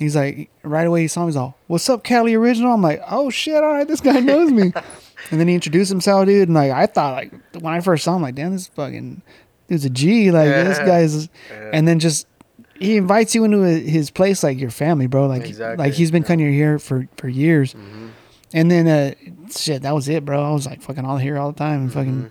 He's 0.00 0.16
like, 0.16 0.50
right 0.64 0.86
away 0.86 1.02
he 1.02 1.08
saw 1.08 1.20
me. 1.20 1.26
He's 1.28 1.36
all, 1.36 1.56
"What's 1.68 1.88
up, 1.88 2.02
Cali 2.02 2.34
Original?" 2.34 2.72
I'm 2.72 2.82
like, 2.82 3.00
"Oh 3.08 3.30
shit, 3.30 3.54
all 3.62 3.72
right, 3.74 3.86
this 3.86 4.00
guy 4.00 4.18
knows 4.18 4.50
me." 4.50 4.72
and 5.30 5.38
then 5.40 5.46
he 5.46 5.54
introduced 5.54 5.90
himself, 5.90 6.26
dude. 6.26 6.48
And 6.48 6.54
like, 6.54 6.72
I 6.72 6.86
thought, 6.86 7.14
like, 7.14 7.32
when 7.60 7.72
I 7.72 7.80
first 7.80 8.02
saw 8.04 8.16
him, 8.16 8.22
like, 8.22 8.34
damn, 8.34 8.52
this 8.52 8.66
fucking, 8.68 9.20
dude's 9.68 9.84
a 9.84 9.90
G. 9.90 10.30
Like, 10.30 10.48
this 10.48 10.78
guy's, 10.78 11.28
Yeah. 11.50 11.70
and 11.74 11.86
then 11.86 11.98
just 12.00 12.26
he 12.78 12.96
invites 12.96 13.34
you 13.34 13.44
into 13.44 13.60
his 13.62 14.10
place 14.10 14.42
like 14.42 14.58
your 14.58 14.70
family, 14.70 15.06
bro. 15.06 15.26
Like, 15.26 15.44
Exactly, 15.44 15.84
like 15.84 15.92
he's 15.92 16.10
been 16.10 16.22
yeah. 16.22 16.28
coming 16.28 16.52
here 16.52 16.78
for 16.78 17.06
for 17.16 17.28
years. 17.28 17.72
hmm 17.72 18.08
And 18.54 18.70
then, 18.70 18.88
uh, 18.88 19.12
shit, 19.54 19.82
that 19.82 19.94
was 19.94 20.08
it, 20.08 20.24
bro. 20.24 20.42
I 20.42 20.50
was 20.52 20.64
like 20.66 20.80
fucking 20.80 21.04
all 21.04 21.18
here 21.18 21.36
all 21.38 21.52
the 21.52 21.58
time, 21.58 21.82
and 21.82 21.92
fucking, 21.92 22.22
Mhm. 22.24 22.30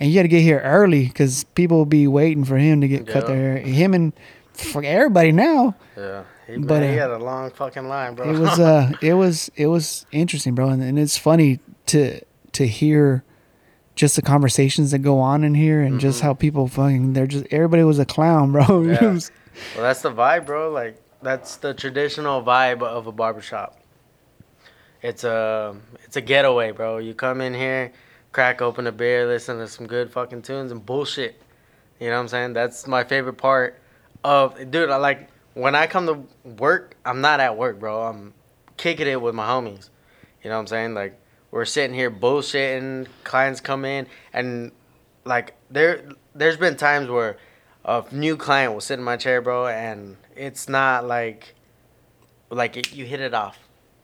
and 0.00 0.10
you 0.10 0.16
had 0.18 0.24
to 0.24 0.28
get 0.28 0.42
here 0.42 0.60
early 0.64 1.06
because 1.06 1.44
people 1.54 1.76
will 1.78 1.86
be 1.86 2.08
waiting 2.08 2.44
for 2.44 2.58
him 2.58 2.80
to 2.80 2.88
get 2.88 3.06
cut 3.06 3.28
their 3.28 3.36
hair. 3.36 3.58
Him 3.58 3.94
and 3.94 4.12
for 4.52 4.82
everybody 4.82 5.30
now. 5.32 5.74
Yeah. 5.96 6.24
He, 6.46 6.56
But, 6.58 6.82
he 6.82 6.90
uh, 6.90 6.92
had 7.02 7.10
a 7.10 7.18
long 7.18 7.50
fucking 7.50 7.88
line, 7.88 8.14
bro. 8.14 8.28
It 8.30 8.38
was, 8.38 8.58
uh, 8.60 8.92
it 9.02 9.14
was, 9.14 9.50
it 9.56 9.66
was 9.66 10.04
interesting, 10.12 10.54
bro, 10.54 10.68
and, 10.68 10.82
and 10.82 10.98
it's 10.98 11.16
funny 11.16 11.60
to 11.86 12.20
to 12.52 12.66
hear 12.66 13.24
just 13.96 14.16
the 14.16 14.22
conversations 14.22 14.90
that 14.92 14.98
go 14.98 15.18
on 15.20 15.42
in 15.44 15.54
here 15.54 15.80
and 15.80 15.98
just 16.00 16.20
Mhm. 16.20 16.24
how 16.24 16.34
people 16.34 16.66
fucking 16.68 17.12
they're 17.12 17.26
just 17.26 17.46
everybody 17.50 17.82
was 17.84 17.98
a 17.98 18.04
clown, 18.04 18.52
bro. 18.52 18.82
Yeah. 18.86 19.12
was- 19.12 19.30
Well, 19.74 19.84
that's 19.84 20.02
the 20.02 20.10
vibe, 20.12 20.46
bro. 20.46 20.70
Like 20.70 21.00
that's 21.22 21.56
the 21.56 21.72
traditional 21.74 22.42
vibe 22.42 22.82
of 22.82 23.06
a 23.06 23.12
barbershop. 23.12 23.78
It's 25.02 25.24
a 25.24 25.76
it's 26.04 26.16
a 26.16 26.20
getaway, 26.20 26.70
bro. 26.72 26.98
You 26.98 27.14
come 27.14 27.40
in 27.40 27.54
here, 27.54 27.92
crack 28.32 28.62
open 28.62 28.86
a 28.86 28.92
beer, 28.92 29.26
listen 29.26 29.58
to 29.58 29.68
some 29.68 29.86
good 29.86 30.10
fucking 30.10 30.42
tunes 30.42 30.72
and 30.72 30.84
bullshit. 30.84 31.40
You 32.00 32.08
know 32.08 32.14
what 32.16 32.20
I'm 32.22 32.28
saying? 32.28 32.52
That's 32.54 32.86
my 32.86 33.04
favorite 33.04 33.36
part 33.38 33.78
of 34.24 34.70
dude, 34.70 34.90
I 34.90 34.96
like 34.96 35.28
when 35.54 35.74
I 35.74 35.86
come 35.86 36.06
to 36.06 36.48
work, 36.48 36.96
I'm 37.04 37.20
not 37.20 37.40
at 37.40 37.56
work, 37.56 37.78
bro. 37.78 38.02
I'm 38.02 38.34
kicking 38.76 39.06
it 39.06 39.20
with 39.20 39.34
my 39.34 39.46
homies. 39.46 39.88
You 40.42 40.50
know 40.50 40.56
what 40.56 40.60
I'm 40.62 40.66
saying? 40.66 40.94
Like 40.94 41.18
we're 41.50 41.64
sitting 41.64 41.94
here 41.94 42.10
bullshitting, 42.10 43.06
clients 43.22 43.60
come 43.60 43.84
in 43.84 44.06
and 44.32 44.72
like 45.24 45.54
there 45.70 46.02
there's 46.34 46.56
been 46.56 46.76
times 46.76 47.08
where 47.08 47.38
a 47.84 48.04
new 48.10 48.36
client 48.36 48.72
will 48.74 48.80
sit 48.80 48.98
in 48.98 49.04
my 49.04 49.16
chair, 49.16 49.40
bro, 49.40 49.66
and 49.68 50.16
it's 50.36 50.68
not 50.68 51.06
like 51.06 51.54
like 52.50 52.76
it, 52.76 52.92
you 52.92 53.04
hit 53.04 53.20
it 53.20 53.34
off, 53.34 53.58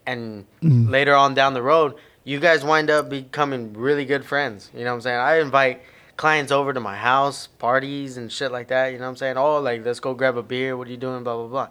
and 0.07 0.47
Mm. 0.63 0.91
later 0.91 1.15
on 1.15 1.35
down 1.35 1.55
the 1.55 1.63
road, 1.63 1.95
you 2.25 2.39
guys 2.41 2.65
wind 2.65 2.91
up 2.91 3.09
becoming 3.09 3.73
really 3.75 4.05
good 4.05 4.25
friends. 4.25 4.71
You 4.75 4.85
know 4.85 4.91
what 4.91 4.97
I'm 4.97 5.01
saying? 5.03 5.19
I 5.19 5.41
invite 5.41 5.83
clients 6.21 6.53
over 6.53 6.75
to 6.75 6.81
my 6.81 6.97
house, 6.97 7.47
parties 7.47 8.19
and 8.19 8.31
shit 8.31 8.53
like 8.53 8.69
that. 8.69 8.93
You 8.93 8.99
know 8.99 9.05
what 9.05 9.13
I'm 9.13 9.17
saying? 9.17 9.39
Oh, 9.39 9.59
like 9.59 9.83
let's 9.87 10.01
go 10.01 10.13
grab 10.13 10.37
a 10.37 10.43
beer. 10.43 10.77
What 10.77 10.87
are 10.87 10.91
you 10.91 10.99
doing? 10.99 11.25
Blah 11.25 11.35
blah 11.35 11.47
blah, 11.47 11.69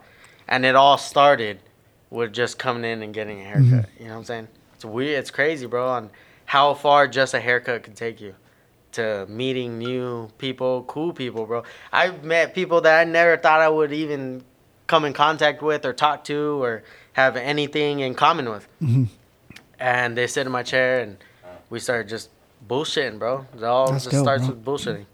and 0.47 0.65
it 0.65 0.75
all 0.75 0.97
started 0.97 1.59
with 2.09 2.33
just 2.33 2.57
coming 2.57 2.83
in 2.83 3.03
and 3.03 3.13
getting 3.13 3.41
a 3.41 3.43
haircut. 3.43 3.87
You 3.99 4.05
know 4.05 4.13
what 4.13 4.17
I'm 4.17 4.23
saying? 4.25 4.47
It's 4.73 4.83
weird. 4.83 5.19
It's 5.19 5.29
crazy, 5.29 5.67
bro, 5.67 5.87
on 5.87 6.09
how 6.45 6.73
far 6.73 7.07
just 7.07 7.35
a 7.35 7.39
haircut 7.39 7.83
can 7.83 7.93
take 7.93 8.19
you 8.19 8.33
to 8.93 9.27
meeting 9.29 9.77
new 9.77 10.29
people, 10.39 10.81
cool 10.87 11.13
people, 11.13 11.45
bro. 11.45 11.61
I've 11.93 12.23
met 12.23 12.55
people 12.55 12.81
that 12.81 12.99
I 12.99 13.03
never 13.03 13.37
thought 13.37 13.61
I 13.61 13.69
would 13.69 13.93
even 13.93 14.43
come 14.87 15.05
in 15.05 15.13
contact 15.13 15.61
with 15.61 15.85
or 15.85 15.93
talk 15.93 16.23
to 16.23 16.63
or 16.63 16.81
have 17.13 17.35
anything 17.35 17.99
in 17.99 18.15
common 18.15 18.49
with. 18.49 18.67
Mhm. 18.81 19.09
And 19.79 20.17
they 20.17 20.25
sit 20.25 20.47
in 20.47 20.51
my 20.51 20.63
chair 20.63 21.01
and 21.01 21.17
we 21.69 21.79
started 21.79 22.09
just 22.09 22.31
bullshitting, 22.67 23.19
bro. 23.19 23.45
It 23.55 23.63
all 23.63 23.91
That's 23.91 24.05
just 24.05 24.13
dope, 24.13 24.23
starts 24.23 24.45
bro. 24.45 24.55
with 24.55 24.65
bullshitting. 24.65 25.05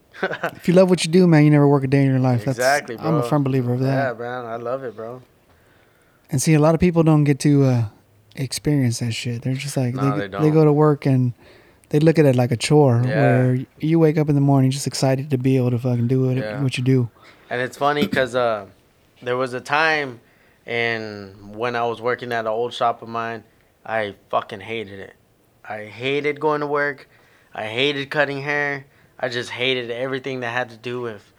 If 0.55 0.67
you 0.67 0.73
love 0.73 0.89
what 0.89 1.03
you 1.03 1.11
do, 1.11 1.27
man, 1.27 1.43
you 1.43 1.51
never 1.51 1.67
work 1.67 1.83
a 1.83 1.87
day 1.87 2.03
in 2.03 2.09
your 2.09 2.19
life. 2.19 2.45
That's, 2.45 2.57
exactly, 2.57 2.95
bro. 2.95 3.05
I'm 3.05 3.15
a 3.15 3.23
firm 3.23 3.43
believer 3.43 3.73
of 3.73 3.81
that. 3.81 4.13
Yeah, 4.13 4.19
man. 4.19 4.45
I 4.45 4.55
love 4.55 4.83
it, 4.83 4.95
bro. 4.95 5.21
And 6.31 6.41
see, 6.41 6.53
a 6.53 6.59
lot 6.59 6.73
of 6.73 6.79
people 6.79 7.03
don't 7.03 7.25
get 7.25 7.39
to 7.41 7.63
uh, 7.65 7.85
experience 8.35 8.99
that 8.99 9.11
shit. 9.13 9.41
They're 9.41 9.53
just 9.55 9.75
like 9.75 9.93
No, 9.93 10.11
they, 10.11 10.19
they 10.21 10.27
don't. 10.29 10.41
they 10.41 10.49
go 10.51 10.63
to 10.63 10.71
work 10.71 11.05
and 11.05 11.33
they 11.89 11.99
look 11.99 12.17
at 12.17 12.25
it 12.25 12.35
like 12.35 12.51
a 12.51 12.57
chore. 12.57 13.03
Yeah. 13.05 13.21
Where 13.21 13.65
you 13.79 13.99
wake 13.99 14.17
up 14.17 14.29
in 14.29 14.35
the 14.35 14.41
morning 14.41 14.71
just 14.71 14.87
excited 14.87 15.29
to 15.31 15.37
be 15.37 15.57
able 15.57 15.71
to 15.71 15.79
fucking 15.79 16.07
do 16.07 16.29
it, 16.29 16.37
Yeah. 16.37 16.63
what 16.63 16.77
you 16.77 16.83
do. 16.83 17.09
And 17.49 17.61
it's 17.61 17.77
funny 17.77 18.05
because 18.05 18.35
uh, 18.35 18.67
there 19.21 19.35
was 19.37 19.53
a 19.53 19.61
time 19.61 20.19
in 20.65 21.35
when 21.53 21.75
I 21.75 21.85
was 21.85 22.01
working 22.01 22.31
at 22.31 22.41
an 22.41 22.47
old 22.47 22.73
shop 22.73 23.01
of 23.01 23.09
mine, 23.09 23.43
I 23.85 24.15
fucking 24.29 24.61
hated 24.61 24.99
it. 24.99 25.13
I 25.67 25.85
hated 25.85 26.39
going 26.39 26.61
to 26.61 26.67
work. 26.67 27.07
I 27.57 27.67
hated 27.67 28.09
cutting 28.09 28.41
hair. 28.41 28.85
I 29.17 29.29
just 29.29 29.49
hated 29.49 29.89
everything 29.89 30.41
that 30.41 30.51
had 30.51 30.71
to 30.71 30.77
do 30.77 30.99
with 30.99 31.31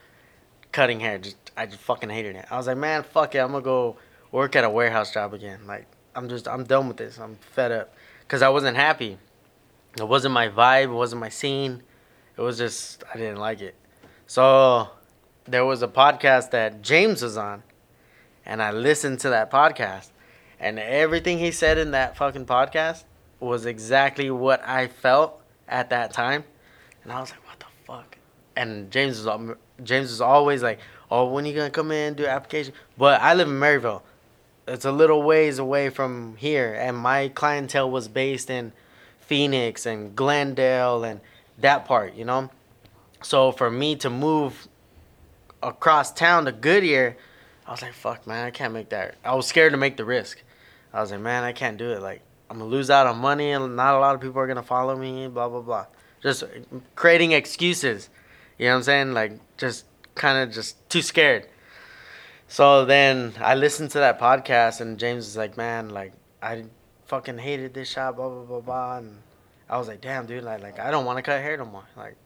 cutting 0.72 0.98
hair. 0.98 1.18
Just 1.18 1.36
I 1.58 1.66
just 1.66 1.80
fucking 1.80 2.08
hated 2.08 2.36
it. 2.36 2.46
I 2.50 2.56
was 2.56 2.66
like, 2.66 2.78
man, 2.78 3.02
fuck 3.02 3.34
it. 3.34 3.38
I'm 3.38 3.52
gonna 3.52 3.62
go 3.62 3.98
work 4.32 4.56
at 4.56 4.64
a 4.64 4.70
warehouse 4.70 5.12
job 5.12 5.34
again. 5.34 5.66
Like 5.66 5.86
I'm 6.14 6.30
just 6.30 6.48
I'm 6.48 6.64
done 6.64 6.88
with 6.88 6.96
this. 6.96 7.18
I'm 7.18 7.36
fed 7.36 7.70
up 7.70 7.94
because 8.20 8.40
I 8.40 8.48
wasn't 8.48 8.78
happy. 8.78 9.18
It 9.98 10.08
wasn't 10.08 10.32
my 10.32 10.48
vibe. 10.48 10.84
It 10.84 10.88
wasn't 10.88 11.20
my 11.20 11.28
scene. 11.28 11.82
It 12.34 12.40
was 12.40 12.56
just 12.56 13.04
I 13.12 13.18
didn't 13.18 13.38
like 13.38 13.60
it. 13.60 13.74
So 14.26 14.88
there 15.44 15.66
was 15.66 15.82
a 15.82 15.88
podcast 15.88 16.50
that 16.52 16.80
James 16.80 17.20
was 17.20 17.36
on, 17.36 17.62
and 18.46 18.62
I 18.62 18.70
listened 18.70 19.20
to 19.20 19.28
that 19.28 19.50
podcast, 19.50 20.08
and 20.58 20.78
everything 20.78 21.38
he 21.38 21.50
said 21.50 21.76
in 21.76 21.90
that 21.90 22.16
fucking 22.16 22.46
podcast 22.46 23.04
was 23.38 23.66
exactly 23.66 24.30
what 24.30 24.66
I 24.66 24.88
felt 24.88 25.42
at 25.68 25.90
that 25.90 26.12
time, 26.12 26.44
and 27.02 27.12
I 27.12 27.20
was 27.20 27.30
like, 27.30 27.46
what 27.46 27.60
the 27.60 27.66
fuck? 27.86 28.18
And 28.56 28.90
James 28.90 29.24
was 29.24 29.56
James 29.82 30.10
was 30.10 30.20
always 30.20 30.62
like, 30.62 30.78
oh, 31.10 31.26
when 31.26 31.44
you 31.44 31.54
gonna 31.54 31.70
come 31.70 31.90
in 31.90 32.14
do 32.14 32.26
application? 32.26 32.74
But 32.96 33.20
I 33.20 33.34
live 33.34 33.48
in 33.48 33.58
Maryvale. 33.58 34.02
It's 34.68 34.84
a 34.84 34.92
little 34.92 35.22
ways 35.22 35.58
away 35.58 35.90
from 35.90 36.36
here, 36.36 36.74
and 36.74 36.96
my 36.96 37.28
clientele 37.28 37.90
was 37.90 38.08
based 38.08 38.50
in 38.50 38.72
Phoenix 39.20 39.86
and 39.86 40.14
Glendale 40.16 41.04
and 41.04 41.20
that 41.58 41.84
part, 41.84 42.14
you 42.14 42.24
know. 42.24 42.50
So 43.22 43.52
for 43.52 43.70
me 43.70 43.96
to 43.96 44.10
move 44.10 44.68
across 45.62 46.12
town 46.12 46.44
to 46.44 46.52
Goodyear, 46.52 47.16
I 47.66 47.70
was 47.72 47.82
like, 47.82 47.92
fuck, 47.92 48.26
man, 48.26 48.46
I 48.46 48.50
can't 48.50 48.72
make 48.72 48.90
that. 48.90 49.16
I 49.24 49.34
was 49.34 49.46
scared 49.46 49.72
to 49.72 49.78
make 49.78 49.96
the 49.96 50.04
risk. 50.04 50.42
I 50.92 51.00
was 51.00 51.10
like, 51.10 51.20
man, 51.20 51.42
I 51.42 51.52
can't 51.52 51.76
do 51.76 51.90
it. 51.90 52.00
Like, 52.00 52.22
I'm 52.48 52.58
gonna 52.58 52.70
lose 52.70 52.90
out 52.90 53.06
on 53.06 53.18
money, 53.18 53.50
and 53.50 53.76
not 53.76 53.94
a 53.94 53.98
lot 53.98 54.14
of 54.14 54.20
people 54.20 54.40
are 54.40 54.46
gonna 54.46 54.62
follow 54.62 54.96
me. 54.96 55.28
Blah 55.28 55.48
blah 55.48 55.60
blah. 55.60 55.86
Just 56.22 56.44
creating 56.94 57.32
excuses. 57.32 58.08
You 58.58 58.66
know 58.66 58.72
what 58.72 58.76
I'm 58.78 58.82
saying? 58.84 59.12
Like, 59.12 59.32
just 59.58 59.84
kind 60.14 60.38
of 60.38 60.54
just 60.54 60.88
too 60.88 61.02
scared. 61.02 61.48
So 62.48 62.84
then 62.84 63.34
I 63.40 63.54
listened 63.54 63.90
to 63.92 63.98
that 63.98 64.20
podcast, 64.20 64.80
and 64.80 64.98
James 64.98 65.26
was 65.26 65.36
like, 65.36 65.56
man, 65.56 65.90
like, 65.90 66.12
I 66.40 66.64
fucking 67.06 67.38
hated 67.38 67.74
this 67.74 67.90
shop, 67.90 68.16
blah 68.16 68.28
blah 68.28 68.44
blah 68.44 68.60
blah, 68.60 68.98
and 68.98 69.18
I 69.68 69.78
was 69.78 69.88
like, 69.88 70.00
damn, 70.00 70.26
dude, 70.26 70.44
like, 70.44 70.62
like 70.62 70.78
I 70.78 70.90
don't 70.90 71.04
want 71.04 71.18
to 71.18 71.22
cut 71.22 71.42
hair 71.42 71.56
no 71.56 71.64
more. 71.64 71.84
Like, 71.96 72.16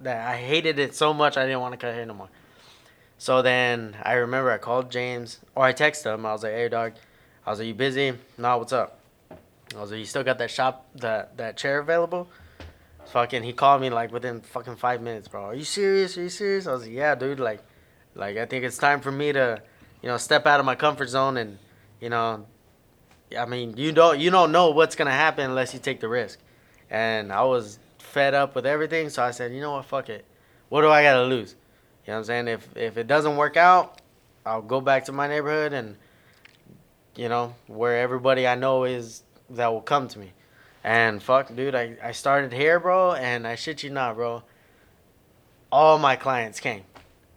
that 0.00 0.28
I 0.28 0.36
hated 0.36 0.78
it 0.78 0.94
so 0.94 1.12
much, 1.12 1.36
I 1.36 1.44
didn't 1.44 1.60
want 1.60 1.72
to 1.72 1.78
cut 1.78 1.94
hair 1.94 2.06
no 2.06 2.14
more. 2.14 2.28
So 3.18 3.42
then 3.42 3.96
I 4.02 4.14
remember 4.14 4.50
I 4.50 4.58
called 4.58 4.90
James, 4.90 5.40
or 5.54 5.64
I 5.64 5.72
texted 5.72 6.14
him. 6.14 6.26
I 6.26 6.32
was 6.32 6.42
like, 6.42 6.52
hey, 6.52 6.68
dog. 6.68 6.92
I 7.46 7.50
was 7.50 7.60
like, 7.60 7.68
you 7.68 7.74
busy? 7.74 8.12
Nah, 8.36 8.58
what's 8.58 8.72
up? 8.72 9.00
I 9.76 9.80
was 9.80 9.90
like, 9.90 9.98
you 9.98 10.06
still 10.06 10.24
got 10.24 10.38
that 10.38 10.50
shop, 10.50 10.86
that 10.96 11.36
that 11.36 11.56
chair 11.56 11.78
available? 11.78 12.28
Fucking, 13.06 13.42
he 13.42 13.52
called 13.52 13.80
me 13.80 13.90
like 13.90 14.12
within 14.12 14.40
fucking 14.40 14.76
five 14.76 15.00
minutes, 15.00 15.28
bro. 15.28 15.44
Are 15.44 15.54
you 15.54 15.64
serious? 15.64 16.18
Are 16.18 16.22
you 16.22 16.28
serious? 16.28 16.66
I 16.66 16.72
was 16.72 16.82
like, 16.82 16.92
yeah, 16.92 17.14
dude. 17.14 17.38
Like, 17.38 17.62
like 18.14 18.36
I 18.36 18.46
think 18.46 18.64
it's 18.64 18.78
time 18.78 19.00
for 19.00 19.12
me 19.12 19.32
to, 19.32 19.62
you 20.02 20.08
know, 20.08 20.16
step 20.16 20.46
out 20.46 20.58
of 20.58 20.66
my 20.66 20.74
comfort 20.74 21.08
zone 21.08 21.36
and, 21.36 21.58
you 22.00 22.10
know, 22.10 22.46
I 23.38 23.46
mean, 23.46 23.76
you 23.76 23.92
don't 23.92 24.18
you 24.18 24.30
don't 24.30 24.52
know 24.52 24.70
what's 24.70 24.96
gonna 24.96 25.10
happen 25.10 25.44
unless 25.44 25.74
you 25.74 25.80
take 25.80 26.00
the 26.00 26.08
risk. 26.08 26.38
And 26.90 27.32
I 27.32 27.42
was 27.42 27.78
fed 27.98 28.34
up 28.34 28.54
with 28.54 28.66
everything, 28.66 29.08
so 29.08 29.22
I 29.22 29.30
said, 29.30 29.52
you 29.52 29.60
know 29.60 29.72
what, 29.72 29.84
fuck 29.84 30.08
it. 30.08 30.24
What 30.68 30.82
do 30.82 30.90
I 30.90 31.02
gotta 31.02 31.24
lose? 31.24 31.54
You 32.06 32.12
know 32.12 32.14
what 32.14 32.18
I'm 32.18 32.24
saying? 32.24 32.48
If 32.48 32.76
if 32.76 32.96
it 32.96 33.06
doesn't 33.06 33.36
work 33.36 33.56
out, 33.56 34.00
I'll 34.44 34.62
go 34.62 34.80
back 34.80 35.04
to 35.06 35.12
my 35.12 35.28
neighborhood 35.28 35.72
and, 35.72 35.96
you 37.14 37.28
know, 37.28 37.54
where 37.66 37.98
everybody 38.00 38.46
I 38.46 38.54
know 38.54 38.84
is 38.84 39.22
that 39.50 39.68
will 39.72 39.80
come 39.82 40.08
to 40.08 40.18
me. 40.18 40.32
And 40.84 41.22
fuck, 41.22 41.54
dude, 41.54 41.74
I, 41.74 41.96
I 42.02 42.12
started 42.12 42.52
here, 42.52 42.78
bro, 42.78 43.12
and 43.14 43.46
I 43.46 43.54
shit 43.56 43.82
you 43.82 43.90
not, 43.90 44.14
bro. 44.16 44.42
All 45.72 45.98
my 45.98 46.16
clients 46.16 46.60
came. 46.60 46.82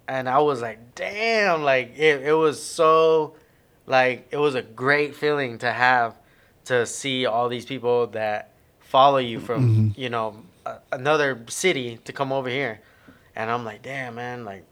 And 0.07 0.27
I 0.29 0.39
was 0.39 0.61
like, 0.61 0.95
damn, 0.95 1.63
like 1.63 1.93
it, 1.97 2.21
it 2.23 2.33
was 2.33 2.61
so 2.61 3.35
like 3.85 4.27
it 4.31 4.37
was 4.37 4.55
a 4.55 4.61
great 4.61 5.15
feeling 5.15 5.57
to 5.59 5.71
have 5.71 6.15
to 6.65 6.85
see 6.85 7.25
all 7.25 7.49
these 7.49 7.65
people 7.65 8.07
that 8.07 8.51
follow 8.79 9.17
you 9.17 9.39
from, 9.39 9.91
Mhm. 9.91 9.97
you 9.97 10.09
know, 10.09 10.43
a, 10.65 10.77
another 10.91 11.43
city 11.47 11.97
to 12.05 12.13
come 12.13 12.31
over 12.31 12.49
here. 12.49 12.81
And 13.35 13.49
I'm 13.49 13.63
like, 13.65 13.81
damn, 13.83 14.15
man, 14.15 14.45
like 14.45 14.63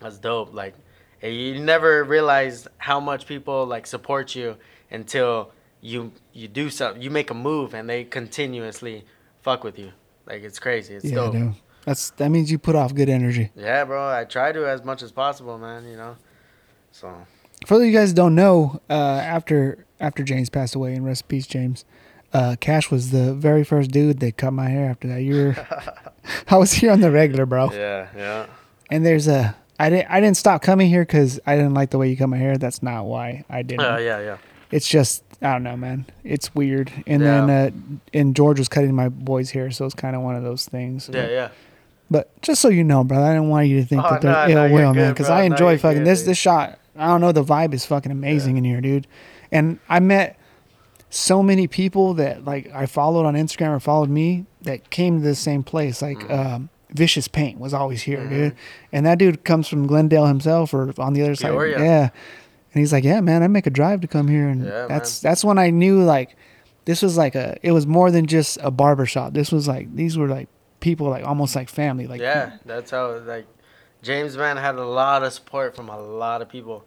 that's 0.00 0.18
dope. 0.18 0.52
Like 0.54 0.74
you 1.22 1.58
never 1.60 2.02
realize 2.04 2.66
how 2.78 2.98
much 3.00 3.26
people 3.26 3.66
like 3.66 3.86
support 3.86 4.34
you 4.34 4.56
until 4.90 5.50
you 5.84 6.12
you 6.32 6.48
do 6.48 6.70
something, 6.70 7.02
you 7.02 7.10
make 7.10 7.30
a 7.30 7.34
move, 7.34 7.74
and 7.74 7.88
they 7.88 8.04
continuously 8.04 9.04
fuck 9.42 9.62
with 9.62 9.78
you. 9.78 9.92
Like 10.26 10.42
it's 10.42 10.58
crazy. 10.58 10.94
It's 10.94 11.04
yeah, 11.04 11.14
dope. 11.16 11.32
dude. 11.32 11.54
That's 11.84 12.10
that 12.10 12.30
means 12.30 12.50
you 12.50 12.58
put 12.58 12.74
off 12.74 12.94
good 12.94 13.10
energy. 13.10 13.50
Yeah, 13.54 13.84
bro. 13.84 14.08
I 14.08 14.24
try 14.24 14.50
to 14.50 14.66
as 14.66 14.82
much 14.82 15.02
as 15.02 15.12
possible, 15.12 15.58
man. 15.58 15.86
You 15.86 15.96
know. 15.96 16.16
So 16.90 17.26
For 17.66 17.74
those 17.74 17.82
of 17.82 17.86
you 17.88 17.92
guys 17.92 18.10
who 18.10 18.14
don't 18.14 18.34
know, 18.34 18.80
uh, 18.88 18.92
after 18.94 19.84
after 20.00 20.22
James 20.22 20.48
passed 20.48 20.74
away, 20.74 20.94
and 20.94 21.04
rest 21.04 21.22
in 21.24 21.28
peace, 21.28 21.46
James. 21.46 21.84
Uh, 22.32 22.56
Cash 22.58 22.90
was 22.90 23.12
the 23.12 23.32
very 23.32 23.62
first 23.62 23.92
dude 23.92 24.18
that 24.18 24.36
cut 24.36 24.52
my 24.52 24.68
hair 24.68 24.90
after 24.90 25.06
that. 25.06 25.20
You're, 25.20 25.56
I 26.48 26.56
was 26.56 26.72
here 26.72 26.90
on 26.90 27.00
the 27.00 27.12
regular, 27.12 27.46
bro. 27.46 27.70
Yeah, 27.70 28.08
yeah. 28.16 28.46
And 28.90 29.06
there's 29.06 29.28
a, 29.28 29.54
I 29.78 29.88
didn't, 29.88 30.10
I 30.10 30.18
didn't 30.18 30.36
stop 30.36 30.60
coming 30.60 30.88
here 30.88 31.02
because 31.02 31.38
I 31.46 31.54
didn't 31.54 31.74
like 31.74 31.90
the 31.90 31.98
way 31.98 32.10
you 32.10 32.16
cut 32.16 32.26
my 32.26 32.36
hair. 32.36 32.58
That's 32.58 32.82
not 32.82 33.04
why 33.04 33.44
I 33.48 33.62
didn't. 33.62 33.86
Uh, 33.86 33.98
yeah, 33.98 34.18
yeah. 34.18 34.38
It's 34.70 34.88
just, 34.88 35.22
I 35.42 35.52
don't 35.52 35.62
know, 35.62 35.76
man. 35.76 36.06
It's 36.24 36.54
weird. 36.54 36.92
And 37.06 37.22
Yeah. 37.22 37.46
then, 37.46 37.50
uh, 37.50 37.70
and 38.18 38.34
George 38.36 38.58
was 38.58 38.68
cutting 38.68 38.94
my 38.94 39.08
boy's 39.08 39.50
hair, 39.50 39.70
so 39.70 39.84
it's 39.84 39.94
kind 39.94 40.16
of 40.16 40.22
one 40.22 40.36
of 40.36 40.42
those 40.42 40.66
things. 40.66 41.10
Yeah, 41.12 41.28
yeah. 41.28 41.48
But 42.10 42.30
just 42.42 42.60
so 42.60 42.68
you 42.68 42.84
know, 42.84 43.02
brother, 43.04 43.24
I 43.26 43.32
didn't 43.34 43.48
want 43.48 43.66
you 43.68 43.80
to 43.80 43.86
think 43.86 44.02
Oh, 44.04 44.10
that 44.10 44.20
there's 44.22 44.48
no, 44.54 44.62
ill 44.64 44.68
no, 44.68 44.74
will, 44.74 44.94
man, 44.94 45.12
because. 45.12 45.30
I 45.30 45.42
enjoy 45.42 45.78
fucking 45.78 45.98
good, 45.98 46.06
this. 46.06 46.20
dude. 46.20 46.28
This 46.30 46.38
shot, 46.38 46.78
I 46.96 47.06
don't 47.06 47.20
know, 47.20 47.32
the 47.32 47.42
vibe 47.44 47.72
is 47.74 47.86
fucking 47.86 48.12
amazing 48.12 48.56
in 48.56 48.64
here, 48.64 48.80
dude. 48.80 49.06
And 49.50 49.78
I 49.88 50.00
met 50.00 50.38
so 51.10 51.42
many 51.42 51.66
people 51.66 52.14
that 52.14 52.44
like 52.44 52.70
I 52.74 52.86
followed 52.86 53.24
on 53.24 53.34
Instagram 53.34 53.70
or 53.70 53.80
followed 53.80 54.10
me 54.10 54.46
that 54.62 54.90
came 54.90 55.18
to 55.20 55.24
the 55.24 55.34
same 55.34 55.62
place. 55.62 56.02
Like 56.02 56.18
Mm-hmm. 56.18 56.32
um, 56.54 56.68
Vicious 56.90 57.26
Paint 57.26 57.58
was 57.58 57.72
always 57.74 58.02
here, 58.02 58.24
dude. 58.28 58.54
And 58.92 59.04
that 59.06 59.18
dude 59.18 59.42
comes 59.44 59.66
from 59.66 59.86
Glendale 59.86 60.26
himself 60.26 60.72
or 60.74 60.92
on 60.98 61.12
the 61.14 61.22
other 61.22 61.34
side. 61.34 61.52
Yeah. 61.70 62.10
And 62.74 62.80
he's 62.80 62.92
like, 62.92 63.04
"Yeah, 63.04 63.20
man, 63.20 63.42
I 63.44 63.46
make 63.48 63.66
a 63.66 63.70
drive 63.70 64.00
to 64.00 64.08
come 64.08 64.26
here." 64.28 64.48
And 64.48 64.64
Yeah, 64.66 64.86
that's 64.88 65.20
that's 65.20 65.44
when 65.44 65.58
I 65.58 65.70
knew 65.70 66.02
like 66.02 66.36
this 66.84 67.00
was 67.02 67.16
like 67.16 67.34
a 67.36 67.56
it 67.62 67.70
was 67.72 67.86
more 67.86 68.10
than 68.10 68.26
just 68.26 68.58
a 68.60 68.70
barber 68.70 69.06
shop. 69.06 69.32
This 69.32 69.52
was 69.52 69.66
like 69.68 69.94
these 69.94 70.18
were 70.18 70.28
like 70.28 70.48
people 70.80 71.08
like 71.08 71.24
almost 71.24 71.54
like 71.54 71.68
family. 71.68 72.06
Like 72.06 72.20
yeah, 72.20 72.58
that's 72.66 72.90
how 72.90 73.16
like 73.18 73.46
James 74.02 74.36
man 74.36 74.56
had 74.56 74.74
a 74.74 74.84
lot 74.84 75.22
of 75.22 75.32
support 75.32 75.74
from 75.76 75.88
a 75.88 75.98
lot 76.00 76.42
of 76.42 76.48
people. 76.48 76.84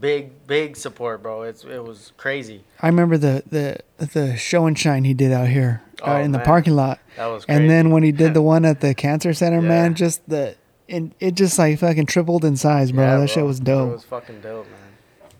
Big, 0.00 0.46
big 0.46 0.76
support, 0.76 1.22
bro. 1.22 1.42
It's 1.42 1.64
it 1.64 1.82
was 1.82 2.12
crazy. 2.16 2.62
I 2.80 2.86
remember 2.86 3.18
the 3.18 3.42
the 3.48 3.78
the 4.06 4.36
show 4.36 4.66
and 4.66 4.78
shine 4.78 5.04
he 5.04 5.12
did 5.14 5.32
out 5.32 5.48
here 5.48 5.82
uh, 6.02 6.12
Oh, 6.12 6.16
in 6.18 6.30
the 6.32 6.38
parking 6.38 6.76
lot, 6.76 7.00
That 7.16 7.26
was 7.26 7.44
crazy. 7.44 7.60
and 7.60 7.68
then 7.70 7.90
when 7.90 8.02
he 8.04 8.12
did 8.12 8.32
the 8.34 8.42
one 8.42 8.64
at 8.64 8.80
the 8.80 8.94
cancer 8.94 9.34
center, 9.34 9.60
Yeah. 9.60 9.68
man, 9.68 9.94
just 9.94 10.28
the 10.28 10.54
and 10.88 11.14
it 11.18 11.34
just 11.34 11.58
like 11.58 11.78
fucking 11.80 12.06
tripled 12.06 12.44
in 12.44 12.56
size, 12.56 12.92
bro. 12.92 13.04
Yeah, 13.04 13.18
that 13.18 13.28
shit 13.30 13.44
was 13.44 13.58
dope. 13.58 13.88
It 13.90 13.92
was 13.94 14.04
fucking 14.04 14.40
dope, 14.40 14.66
man. 14.70 14.78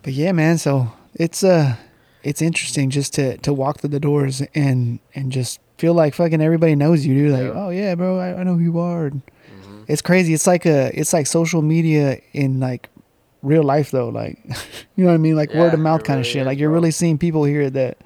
But 0.03 0.13
yeah, 0.13 0.31
man. 0.31 0.57
So 0.57 0.91
it's 1.15 1.43
uh 1.43 1.75
it's 2.23 2.41
interesting 2.41 2.89
just 2.89 3.13
to 3.15 3.37
to 3.37 3.53
walk 3.53 3.79
through 3.79 3.89
the 3.91 3.99
doors 3.99 4.41
and 4.53 4.99
and 5.15 5.31
just 5.31 5.59
feel 5.77 5.93
like 5.93 6.13
fucking 6.13 6.41
everybody 6.41 6.75
knows 6.75 7.05
you, 7.05 7.13
dude. 7.15 7.31
Like, 7.31 7.43
Yeah. 7.43 7.51
oh 7.65 7.69
yeah, 7.69 7.95
bro, 7.95 8.19
I, 8.19 8.39
I 8.39 8.43
know 8.43 8.55
who 8.55 8.63
you 8.63 8.79
are. 8.79 9.07
And 9.07 9.21
Mhm. 9.65 9.85
It's 9.87 10.01
crazy. 10.01 10.33
It's 10.33 10.47
like 10.47 10.65
a 10.65 10.91
it's 10.97 11.13
like 11.13 11.27
social 11.27 11.61
media 11.61 12.19
in 12.33 12.59
like 12.59 12.89
real 13.41 13.63
life 13.63 13.91
though. 13.91 14.09
Like 14.09 14.39
you 14.95 15.03
know 15.03 15.09
what 15.09 15.15
I 15.15 15.17
mean? 15.17 15.35
Like 15.35 15.51
Yeah, 15.51 15.59
word 15.59 15.73
of 15.73 15.79
mouth 15.79 16.03
kind 16.03 16.19
of 16.19 16.25
shit. 16.25 16.41
is, 16.41 16.45
like 16.45 16.59
you're 16.59 16.69
bro. 16.69 16.75
really 16.75 16.91
seeing 16.91 17.17
people 17.17 17.43
here 17.43 17.69
that 17.69 17.97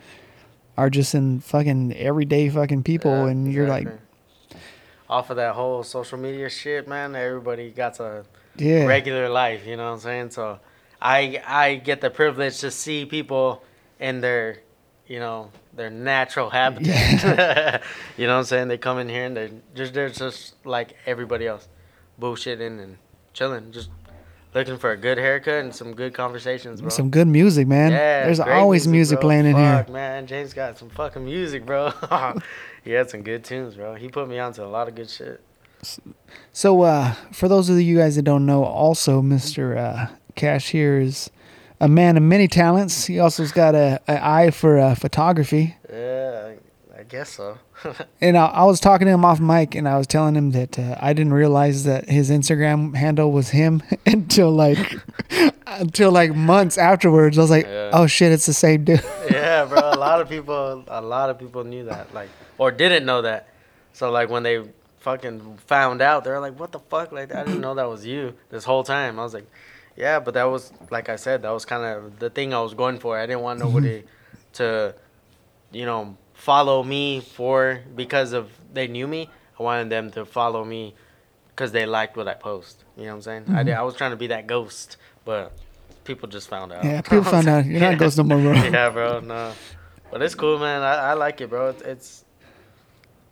are 0.78 0.90
just 0.92 1.16
in 1.16 1.40
fucking 1.40 1.94
everyday 1.96 2.50
fucking 2.50 2.84
people, 2.84 3.12
Yeah, 3.26 3.32
and 3.32 3.52
you're 3.52 3.68
like, 3.68 3.88
off 5.10 5.30
of 5.32 5.38
that 5.38 5.56
whole 5.56 5.82
social 5.84 6.20
media 6.20 6.50
shit, 6.50 6.88
man. 6.88 7.16
Everybody 7.16 7.72
got 7.72 8.00
a 8.00 8.26
yeah, 8.58 8.86
regular 8.86 9.28
life, 9.30 9.66
you 9.66 9.76
know 9.76 9.86
what 9.88 9.94
I'm 9.96 10.00
saying? 10.00 10.30
So 10.32 10.60
I 11.02 11.42
I 11.46 11.76
get 11.76 12.02
the 12.02 12.10
privilege 12.10 12.60
to 12.60 12.72
see 12.72 13.06
people 13.06 13.64
in 14.00 14.22
their, 14.22 14.62
you 15.08 15.20
know, 15.20 15.52
their 15.74 15.90
natural 15.90 16.50
habitat. 16.50 17.84
you 18.18 18.28
know 18.28 18.34
what 18.34 18.40
I'm 18.40 18.46
saying? 18.46 18.68
They 18.68 18.78
come 18.78 19.00
in 19.00 19.10
here 19.10 19.26
and 19.26 19.38
they're 19.38 19.52
just 19.76 19.94
they're 19.94 20.10
just 20.10 20.56
like 20.66 20.96
everybody 21.06 21.48
else, 21.48 21.68
bullshitting 22.20 22.82
and 22.82 22.98
chilling, 23.34 23.72
just 23.72 23.90
looking 24.54 24.78
for 24.78 24.92
a 24.92 24.98
good 24.98 25.18
haircut 25.18 25.64
and 25.64 25.76
some 25.76 25.94
good 25.94 26.14
conversations, 26.14 26.82
bro. 26.82 26.90
some 26.90 27.10
good 27.10 27.28
music, 27.28 27.68
man. 27.68 27.92
Yeah, 27.92 28.26
There's 28.26 28.40
always 28.40 28.88
music, 28.88 29.20
bro. 29.20 29.28
playing 29.28 29.46
in 29.46 29.56
here. 29.56 29.86
man. 29.90 30.26
James 30.26 30.54
got 30.54 30.78
some 30.78 30.90
fucking 30.90 31.24
music, 31.24 31.66
bro. 31.66 31.92
he 32.84 32.92
had 32.92 33.10
some 33.10 33.22
good 33.22 33.44
tunes, 33.44 33.76
bro. 33.76 33.96
He 33.96 34.10
put 34.10 34.28
me 34.28 34.40
onto 34.40 34.64
a 34.64 34.66
lot 34.66 34.88
of 34.88 34.96
good 34.96 35.10
shit. 35.10 35.42
So, 36.54 36.82
uh, 36.82 37.14
for 37.32 37.48
those 37.48 37.70
of 37.70 37.80
you 37.80 37.98
guys 37.98 38.16
that 38.16 38.24
don't 38.24 38.48
know, 38.48 38.64
also 38.64 39.22
Mr. 39.22 39.78
Uh, 39.78 40.08
Cash 40.38 40.70
here 40.70 41.00
is 41.00 41.30
a 41.82 41.88
man 41.90 42.16
of 42.16 42.24
many 42.24 42.48
talents. 42.48 43.06
He 43.06 43.16
also's 43.16 43.52
got 43.52 43.76
a, 43.76 44.00
a 44.08 44.26
eye 44.26 44.52
for 44.52 44.78
uh, 44.80 44.96
photography. 44.96 45.76
Yeah, 45.92 46.54
I, 46.96 47.00
I 47.00 47.04
guess 47.04 47.32
so. 47.32 47.58
And 48.22 48.36
I, 48.38 48.46
I 48.48 48.64
was 48.64 48.80
talking 48.80 49.06
to 49.06 49.14
him 49.14 49.24
off 49.26 49.40
mic, 49.40 49.76
and 49.76 49.88
I 49.88 49.98
was 50.00 50.08
telling 50.08 50.36
him 50.36 50.52
that 50.52 50.80
uh, 50.80 50.96
I 51.00 51.14
didn't 51.14 51.34
realize 51.34 51.84
that 51.84 52.10
his 52.10 52.30
Instagram 52.32 52.96
handle 52.96 53.32
was 53.32 53.50
him 53.50 53.84
until 54.06 54.50
like 54.52 54.96
until 55.68 56.12
like 56.12 56.34
months 56.36 56.78
afterwards. 56.78 57.38
I 57.38 57.42
was 57.42 57.50
like, 57.52 57.66
Yeah. 57.66 57.92
oh 57.94 58.08
shit, 58.08 58.32
it's 58.32 58.46
the 58.48 58.54
same 58.54 58.84
dude. 58.84 59.04
yeah, 59.30 59.66
bro. 59.66 59.80
A 59.80 60.00
lot 60.00 60.22
of 60.22 60.30
people, 60.30 60.84
a 60.88 61.02
lot 61.02 61.30
of 61.30 61.38
people 61.38 61.64
knew 61.64 61.86
that, 61.86 62.14
like, 62.16 62.30
or 62.58 62.72
didn't 62.72 63.06
know 63.06 63.22
that. 63.22 63.50
So 63.94 64.10
like 64.12 64.30
when 64.30 64.42
they 64.44 64.64
fucking 65.00 65.58
found 65.68 66.02
out, 66.02 66.24
they're 66.24 66.40
like, 66.40 66.60
"What 66.60 66.72
the 66.72 66.80
fuck?" 66.80 67.12
Like 67.12 67.34
I 67.34 67.44
didn't 67.44 67.62
know 67.62 67.76
that 67.76 67.88
was 67.88 68.06
you 68.08 68.34
this 68.50 68.64
whole 68.64 68.84
time. 68.84 69.20
I 69.20 69.24
was 69.24 69.34
like, 69.36 69.48
"Yeah," 69.98 70.20
but 70.20 70.34
that 70.36 70.46
was 70.46 70.72
like 70.90 71.10
I 71.10 71.16
said, 71.18 71.42
that 71.42 71.50
was 71.52 71.66
kind 71.66 71.84
of 71.84 72.20
the 72.20 72.30
thing 72.30 72.54
I 72.54 72.62
was 72.62 72.74
going 72.74 73.00
for. 73.00 73.18
I 73.18 73.26
didn't 73.26 73.42
want 73.42 73.60
nobody 73.60 74.04
to, 74.54 74.96
you 75.72 75.86
know, 75.86 76.16
follow 76.34 76.84
me 76.84 77.20
for 77.22 77.82
because 77.96 78.34
of 78.34 78.50
they 78.74 78.88
knew 78.88 79.08
me. 79.08 79.30
I 79.60 79.64
wanted 79.64 79.90
them 79.90 80.12
to 80.12 80.26
follow 80.26 80.64
me 80.64 80.94
because 81.50 81.72
they 81.72 81.86
liked 81.86 82.16
what 82.16 82.28
I 82.28 82.36
post. 82.36 82.84
You 82.96 83.04
know 83.06 83.10
what 83.10 83.16
I'm 83.16 83.22
saying? 83.24 83.56
I 83.56 83.64
did, 83.64 83.74
I 83.74 83.82
was 83.82 83.96
trying 83.96 84.12
to 84.12 84.18
be 84.18 84.28
that 84.28 84.46
ghost, 84.48 84.98
but 85.26 85.52
people 86.04 86.30
just 86.30 86.48
found 86.48 86.72
out. 86.72 86.84
yeah, 86.86 87.02
people 87.10 87.24
found 87.24 87.48
out 87.48 87.66
you're 87.66 87.80
not 87.82 87.98
ghost 87.98 88.18
no 88.18 88.24
more, 88.24 88.40
bro. 88.40 88.54
yeah, 88.78 88.90
bro. 88.90 89.20
No, 89.20 89.54
but 90.12 90.22
it's 90.22 90.36
cool, 90.36 90.60
man. 90.60 90.82
I, 90.84 91.12
I 91.12 91.14
like 91.14 91.42
it, 91.42 91.50
bro. 91.50 91.70
It's, 91.70 91.82
it's 91.82 92.24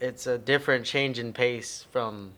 it's 0.01 0.27
a 0.27 0.37
different 0.37 0.85
change 0.85 1.19
in 1.19 1.31
pace 1.31 1.85
from 1.91 2.33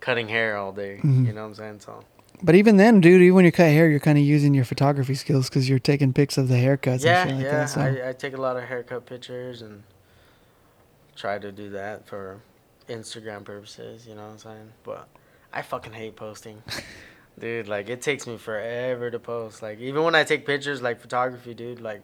cutting 0.00 0.28
hair 0.28 0.56
all 0.56 0.72
day. 0.72 1.00
Mhm. 1.02 1.26
You 1.26 1.32
know 1.32 1.42
what 1.42 1.48
I'm 1.48 1.54
saying? 1.54 1.80
So 1.80 2.04
But 2.42 2.54
even 2.54 2.76
then, 2.76 3.00
dude, 3.00 3.20
even 3.22 3.34
when 3.34 3.44
you 3.44 3.52
cut 3.52 3.68
hair, 3.68 3.88
you're 3.90 4.00
kind 4.00 4.18
of 4.18 4.24
using 4.24 4.54
your 4.54 4.64
photography 4.64 5.14
skills 5.14 5.48
because 5.48 5.68
you're 5.68 5.78
taking 5.78 6.12
pics 6.12 6.38
of 6.38 6.48
the 6.48 6.54
haircuts 6.54 7.04
yeah, 7.04 7.22
and 7.22 7.30
shit 7.30 7.36
like 7.36 7.44
yeah. 7.44 7.50
that. 7.52 7.66
So. 7.68 7.80
I, 7.80 8.08
I 8.08 8.12
take 8.12 8.34
a 8.34 8.40
lot 8.40 8.56
of 8.56 8.64
haircut 8.64 9.06
pictures 9.06 9.62
and 9.62 9.82
try 11.16 11.38
to 11.38 11.52
do 11.52 11.70
that 11.70 12.06
for 12.06 12.40
Instagram 12.88 13.44
purposes. 13.44 14.06
You 14.06 14.14
know 14.14 14.22
what 14.22 14.32
I'm 14.32 14.38
saying? 14.38 14.72
But 14.84 15.08
I 15.52 15.62
fucking 15.62 15.92
hate 15.92 16.16
posting. 16.16 16.62
Dude, 17.38 17.68
like 17.68 17.88
it 17.88 18.02
takes 18.02 18.26
me 18.26 18.36
forever 18.36 19.10
to 19.10 19.18
post. 19.18 19.62
Like 19.62 19.78
even 19.78 20.02
when 20.02 20.14
I 20.14 20.24
take 20.24 20.44
pictures, 20.44 20.82
like 20.82 21.00
photography, 21.00 21.54
dude, 21.54 21.80
like 21.80 22.02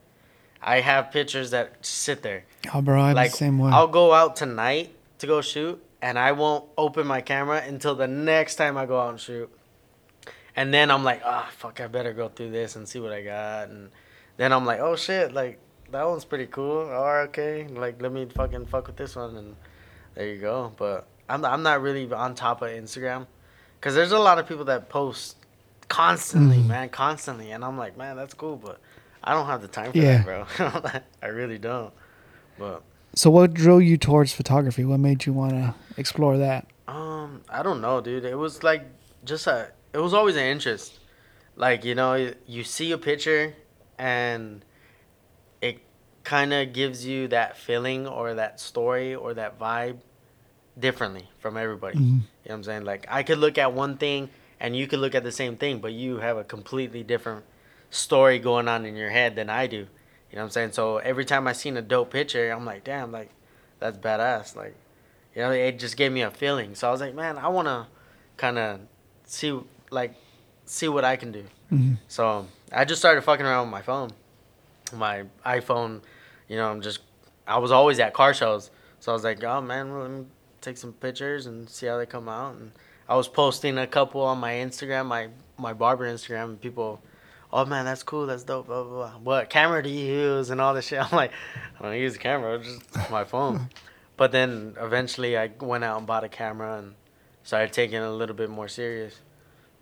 I 0.62 0.81
have 0.81 1.11
pictures 1.11 1.51
that 1.51 1.85
sit 1.85 2.22
there. 2.22 2.44
oh, 2.72 2.81
bro, 2.81 3.01
I'm 3.01 3.14
like 3.14 3.33
the 3.33 3.37
same 3.37 3.59
way. 3.59 3.70
I'll 3.70 3.88
go 3.88 4.14
out 4.14 4.37
tonight 4.37 4.94
to 5.18 5.27
go 5.27 5.42
shoot, 5.42 5.83
and 6.01 6.18
I 6.18 6.33
won't 6.33 6.64
open 6.79 7.07
my 7.07 7.20
camera 7.20 7.62
until 7.66 7.94
the 7.94 8.07
next 8.07 8.55
time 8.55 8.79
I 8.79 8.87
go 8.87 8.99
out 8.99 9.11
and 9.11 9.20
shoot. 9.20 9.51
And 10.56 10.72
then 10.72 10.90
I'm 10.90 11.04
like, 11.04 11.20
ah, 11.24 11.48
fuck, 11.58 11.80
I 11.80 11.86
better 11.86 12.12
go 12.14 12.28
through 12.28 12.50
this 12.50 12.76
and 12.76 12.88
see 12.88 12.98
what 12.98 13.12
I 13.12 13.22
got. 13.22 13.68
And 13.68 13.90
then 14.38 14.52
I'm 14.52 14.64
like, 14.64 14.80
oh 14.80 14.96
shit, 14.96 15.32
like 15.32 15.58
that 15.92 16.04
one's 16.08 16.24
pretty 16.24 16.46
cool. 16.46 16.78
Or 16.88 17.20
okay, 17.28 17.66
like 17.68 18.00
let 18.00 18.12
me 18.12 18.26
fucking 18.26 18.66
fuck 18.66 18.86
with 18.86 18.96
this 18.96 19.16
one, 19.16 19.36
and 19.36 19.56
there 20.14 20.26
you 20.28 20.40
go. 20.40 20.72
But 20.76 21.06
I'm 21.28 21.44
I'm 21.44 21.62
not 21.62 21.82
really 21.82 22.10
on 22.12 22.34
top 22.34 22.62
of 22.62 22.70
Instagram, 22.70 23.26
cause 23.80 23.94
there's 23.94 24.12
a 24.12 24.18
lot 24.18 24.38
of 24.38 24.48
people 24.48 24.64
that 24.66 24.88
post 24.88 25.36
constantly, 25.88 26.56
Mhm. 26.58 26.66
man, 26.66 26.88
constantly, 26.88 27.50
and 27.52 27.64
I'm 27.64 27.78
like, 27.78 27.96
man, 27.96 28.16
that's 28.16 28.34
cool, 28.34 28.56
but 28.56 28.80
I 29.22 29.32
don't 29.34 29.46
have 29.46 29.62
the 29.62 29.68
time 29.68 29.92
for 29.92 29.98
Yeah. 29.98 30.22
that, 30.22 30.24
bro. 30.58 31.00
I 31.22 31.26
really 31.28 31.58
don't. 31.58 31.92
But 32.58 32.82
so, 33.14 33.30
what 33.30 33.52
drew 33.54 33.78
you 33.78 33.96
towards 33.96 34.32
photography? 34.32 34.84
What 34.84 35.00
made 35.00 35.26
you 35.26 35.32
want 35.32 35.52
to 35.52 35.74
explore 35.96 36.38
that? 36.38 36.66
Um, 36.88 37.42
I 37.48 37.62
don't 37.62 37.80
know, 37.80 38.00
dude. 38.00 38.24
It 38.24 38.36
was 38.38 38.62
like 38.62 38.84
just 39.24 39.46
a. 39.46 39.70
It 39.92 39.99
was 39.99 40.14
always 40.14 40.37
an 40.37 40.44
interest. 40.44 40.99
Like 41.57 41.85
you 41.85 41.94
know, 41.94 42.33
you 42.46 42.64
see 42.64 42.92
a 42.92 42.99
picture, 42.99 43.55
and 43.99 44.64
it 45.61 45.81
kind 46.25 46.53
of 46.53 46.72
gives 46.72 47.07
you 47.07 47.29
that 47.29 47.57
feeling 47.57 48.07
or 48.07 48.35
that 48.35 48.61
story 48.61 49.14
or 49.14 49.35
that 49.35 49.59
vibe 49.59 49.99
differently 50.79 51.29
from 51.38 51.57
everybody. 51.57 51.96
Mhm. 51.99 52.03
You 52.03 52.11
know 52.11 52.20
what 52.44 52.55
I'm 52.55 52.64
saying? 52.64 52.85
Like 52.85 53.07
I 53.09 53.22
could 53.22 53.38
look 53.38 53.59
at 53.59 53.72
one 53.72 53.96
thing 53.96 54.29
and 54.61 54.77
you 54.77 54.87
could 54.87 54.99
look 54.99 55.14
at 55.14 55.25
the 55.25 55.33
same 55.33 55.57
thing, 55.57 55.79
but 55.79 55.92
you 55.92 56.18
have 56.18 56.37
a 56.37 56.44
completely 56.44 57.03
different 57.03 57.44
story 57.90 58.38
going 58.38 58.68
on 58.68 58.85
in 58.85 58.96
your 58.96 59.11
head 59.11 59.37
than 59.37 59.49
I 59.49 59.66
do. 59.66 59.77
You 59.77 59.85
know 60.35 60.42
what 60.42 60.44
I'm 60.44 60.51
saying? 60.51 60.72
So 60.72 60.99
every 60.99 61.25
time 61.25 61.46
I 61.46 61.53
seen 61.53 61.77
a 61.77 61.83
dope 61.83 62.11
picture, 62.11 62.51
I'm 62.51 62.64
like, 62.64 62.85
damn, 62.85 63.12
like 63.12 63.31
that's 63.79 63.96
badass. 63.96 64.57
Like, 64.57 64.75
you 65.35 65.42
know, 65.42 65.51
it 65.53 65.79
just 65.79 65.96
gave 65.96 66.12
me 66.12 66.22
a 66.22 66.31
feeling. 66.31 66.75
So 66.75 66.88
I 66.88 66.90
was 66.90 67.01
like, 67.01 67.14
man, 67.14 67.38
I 67.38 67.49
wanna 67.49 67.87
kind 68.37 68.59
of 68.59 68.81
see 69.25 69.59
like 69.90 70.14
see 70.64 70.88
what 70.88 71.05
I 71.05 71.16
can 71.16 71.33
do. 71.33 71.44
Mhm. 71.72 71.99
So 72.09 72.46
I 72.72 72.85
just 72.85 73.01
started 73.01 73.22
fucking 73.22 73.46
around 73.46 73.66
with 73.66 73.72
my 73.72 73.83
phone, 73.83 74.11
my 74.92 75.25
iPhone. 75.44 76.01
You 76.49 76.57
know, 76.57 76.70
I'm 76.70 76.81
just 76.81 77.01
I 77.46 77.59
was 77.59 77.70
always 77.72 77.99
at 78.01 78.12
car 78.14 78.35
shows, 78.35 78.70
so 79.01 79.12
I 79.12 79.14
was 79.14 79.25
like, 79.25 79.42
oh 79.44 79.61
man, 79.61 79.92
well, 79.92 80.03
let 80.03 80.11
me 80.11 80.25
take 80.61 80.77
some 80.77 80.92
pictures 80.92 81.46
and 81.46 81.68
see 81.70 81.87
how 81.87 81.96
they 81.99 82.07
come 82.07 82.29
out. 82.29 82.55
And 82.57 82.72
I 83.09 83.14
was 83.16 83.29
posting 83.29 83.79
a 83.79 83.87
couple 83.87 84.20
on 84.22 84.38
my 84.38 84.53
Instagram, 84.55 85.07
my 85.07 85.29
my 85.59 85.72
barber 85.72 86.05
Instagram, 86.07 86.44
and 86.44 86.61
people 86.61 87.01
"Oh 87.53 87.64
man, 87.64 87.85
that's 87.85 88.03
cool. 88.03 88.27
That's 88.27 88.42
dope." 88.42 88.66
Blah 88.66 88.83
blah 88.83 88.92
blah. 88.92 89.11
What 89.18 89.51
camera 89.51 89.83
do 89.83 89.88
you 89.88 90.05
use 90.05 90.51
and 90.51 90.61
all 90.61 90.75
this 90.75 90.87
shit? 90.88 91.01
I'm 91.12 91.16
like, 91.16 91.33
I 91.79 91.83
don't 91.83 91.96
use 91.96 92.16
a 92.16 92.18
camera. 92.18 92.59
Just 92.59 92.83
my 93.11 93.25
phone. 93.25 93.70
but 94.16 94.33
then 94.33 94.75
eventually, 94.81 95.37
I 95.38 95.51
went 95.61 95.85
out 95.85 95.99
and 95.99 96.07
bought 96.07 96.25
a 96.25 96.29
camera 96.29 96.79
and 96.79 96.94
started 97.44 97.72
taking 97.72 97.96
it 97.96 98.05
a 98.05 98.11
little 98.11 98.35
bit 98.35 98.51
more 98.51 98.66
serious. 98.68 99.20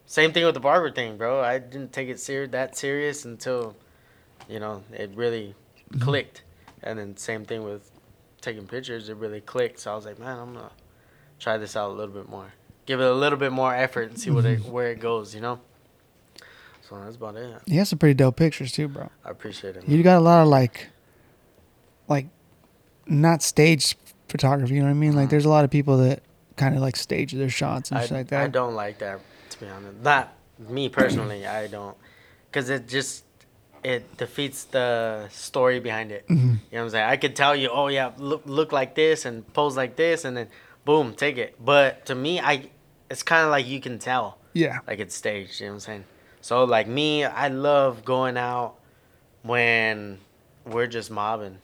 Same 0.07 0.33
thing 0.33 0.45
with 0.45 0.55
the 0.55 0.61
barber 0.61 0.91
thing, 0.91 1.17
bro. 1.17 1.41
I 1.41 1.59
didn't 1.59 1.93
take 1.93 2.09
it 2.09 2.21
ser- 2.21 2.47
that 2.49 2.77
serious 2.77 3.25
until, 3.25 3.75
you 4.49 4.61
know, 4.61 4.83
it 4.93 5.11
really 5.15 5.55
mm-hmm. 5.91 6.01
clicked. 6.01 6.43
And 6.83 6.99
then 6.99 7.17
same 7.17 7.45
thing 7.45 7.65
with 7.65 7.91
taking 8.41 8.67
pictures. 8.67 9.09
It 9.09 9.17
really 9.17 9.41
clicked. 9.41 9.81
So 9.81 9.93
I 9.93 9.97
was 9.97 10.05
like, 10.05 10.19
man, 10.19 10.39
I'm 10.39 10.55
gonna 10.55 10.71
try 11.39 11.57
this 11.57 11.77
out 11.77 11.91
a 11.91 11.95
little 11.95 12.15
bit 12.15 12.29
more. 12.29 12.53
Give 12.87 13.01
it 13.01 13.07
a 13.07 13.15
little 13.15 13.39
bit 13.39 13.53
more 13.53 13.75
effort 13.75 14.11
and 14.11 14.19
see 14.19 14.31
what 14.31 14.45
it, 14.45 14.61
mm-hmm. 14.61 14.71
where 14.71 14.91
it 14.91 15.01
goes. 15.01 15.35
You 15.35 15.41
know. 15.41 15.61
So 16.83 17.01
that's 17.03 17.17
about 17.17 17.37
it. 17.37 17.63
You 17.65 17.79
have 17.79 17.89
some 17.89 17.99
pretty 17.99 18.13
dope 18.13 18.37
pictures 18.37 18.71
too, 18.71 18.89
bro. 18.89 19.11
I 19.25 19.31
appreciate 19.31 19.77
it. 19.77 19.89
You 19.89 20.03
got 20.03 20.19
a 20.19 20.21
lot 20.21 20.43
of 20.43 20.49
like, 20.49 20.89
like, 22.09 22.27
not 23.07 23.43
staged 23.43 23.97
photography. 24.29 24.75
You 24.75 24.81
know 24.81 24.87
what 24.87 24.91
I 24.91 24.95
mean? 24.95 25.13
Like, 25.13 25.25
mm-hmm. 25.25 25.31
there's 25.31 25.47
a 25.47 25.49
lot 25.49 25.65
of 25.65 25.71
people 25.71 25.97
that 25.99 26.23
kind 26.57 26.75
of 26.75 26.83
like 26.83 26.97
stage 26.97 27.33
their 27.33 27.49
shots 27.49 27.91
and 27.91 27.99
I, 27.99 28.03
shit 28.03 28.13
like 28.13 28.29
that. 28.29 28.43
I 28.43 28.49
don't 28.49 28.75
like 28.75 28.99
that 28.99 29.21
to 29.55 29.61
be 29.65 29.71
honest. 29.71 29.99
Not 30.03 30.33
me 30.59 30.89
personally. 30.89 31.47
I 31.47 31.67
don't, 31.67 31.97
cause 32.53 32.69
it 32.71 32.89
just 32.89 33.25
it 33.83 34.17
defeats 34.17 34.65
the 34.65 35.29
story 35.31 35.79
behind 35.81 36.11
it. 36.13 36.27
Mm-hmm. 36.29 36.35
You 36.49 36.55
know 36.55 36.59
what 36.73 36.81
I'm 36.83 36.91
saying? 36.91 37.09
I 37.11 37.17
could 37.17 37.37
tell 37.37 37.55
you, 37.55 37.69
oh 37.71 37.89
yeah, 37.89 38.13
look 38.19 38.43
look 38.47 38.73
like 38.73 38.95
this 38.95 39.25
and 39.25 39.51
pose 39.53 39.77
like 39.77 39.97
this, 39.97 40.25
and 40.25 40.37
then 40.37 40.49
boom, 40.85 41.15
take 41.15 41.37
it. 41.39 41.57
But 41.63 42.07
to 42.07 42.15
me, 42.15 42.41
I 42.41 42.71
it's 43.11 43.23
kind 43.23 43.45
of 43.45 43.51
like 43.51 43.67
you 43.67 43.81
can 43.81 43.99
tell, 43.99 44.39
Yeah. 44.55 44.79
like 44.87 44.99
it's 44.99 45.15
staged. 45.15 45.61
You 45.61 45.67
know 45.67 45.73
what 45.73 45.77
I'm 45.77 45.81
saying? 45.81 46.05
So 46.41 46.65
like 46.65 46.87
me, 46.89 47.25
I 47.25 47.49
love 47.49 48.05
going 48.05 48.37
out 48.37 48.77
when 49.43 50.19
we're 50.65 50.87
just 50.87 51.11
mobbing, 51.11 51.59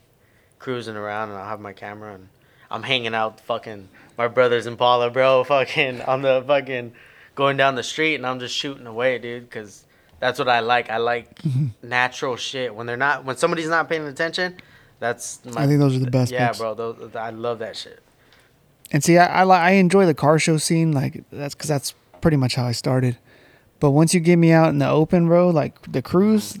cruising 0.59 0.95
around, 0.95 1.29
and 1.29 1.37
I 1.39 1.49
have 1.49 1.59
my 1.59 1.73
camera 1.73 2.13
and 2.15 2.29
I'm 2.69 2.83
hanging 2.83 3.13
out 3.15 3.39
fucking 3.41 3.89
my 4.17 4.27
brothers 4.27 4.65
and 4.65 4.73
Impala, 4.75 5.09
bro, 5.09 5.43
fucking 5.55 6.01
on 6.03 6.21
the 6.21 6.43
fucking 6.45 6.93
going 7.41 7.57
down 7.57 7.73
the 7.73 7.81
street, 7.81 8.13
and 8.15 8.25
I'm 8.27 8.39
just 8.39 8.55
shooting 8.55 8.85
away, 8.85 9.17
dude, 9.17 9.49
because 9.49 9.83
that's 10.19 10.37
what 10.37 10.47
I 10.47 10.59
like. 10.59 10.91
I 10.91 10.97
like 10.97 11.39
natural 11.81 12.35
shit 12.35 12.75
when 12.75 12.85
they're 12.85 12.97
not 13.07 13.25
when 13.25 13.35
somebody's 13.35 13.67
not 13.67 13.89
paying 13.89 14.05
attention. 14.05 14.57
That's 14.99 15.43
my, 15.45 15.63
I 15.63 15.67
think 15.67 15.79
those 15.79 15.95
are 15.95 15.99
the 15.99 16.11
best 16.11 16.31
Yeah, 16.31 16.49
pics. 16.49 16.59
bro, 16.59 16.75
those, 16.75 17.15
I 17.15 17.31
love 17.31 17.57
that 17.59 17.75
shit. 17.75 17.99
And 18.91 19.03
see, 19.03 19.17
I 19.17 19.41
I, 19.43 19.69
I 19.69 19.71
enjoy 19.71 20.05
the 20.05 20.13
car 20.13 20.37
show 20.37 20.57
scene. 20.57 20.91
Like 20.91 21.23
that's 21.31 21.55
because 21.55 21.67
that's 21.69 21.95
pretty 22.21 22.37
much 22.37 22.53
how 22.53 22.65
I 22.65 22.73
started. 22.73 23.17
But 23.79 23.89
once 23.91 24.13
you 24.13 24.19
get 24.19 24.35
me 24.35 24.51
out 24.51 24.69
in 24.69 24.77
the 24.77 24.87
open, 24.87 25.25
bro, 25.27 25.49
like 25.49 25.91
the 25.91 26.03
cruise, 26.03 26.59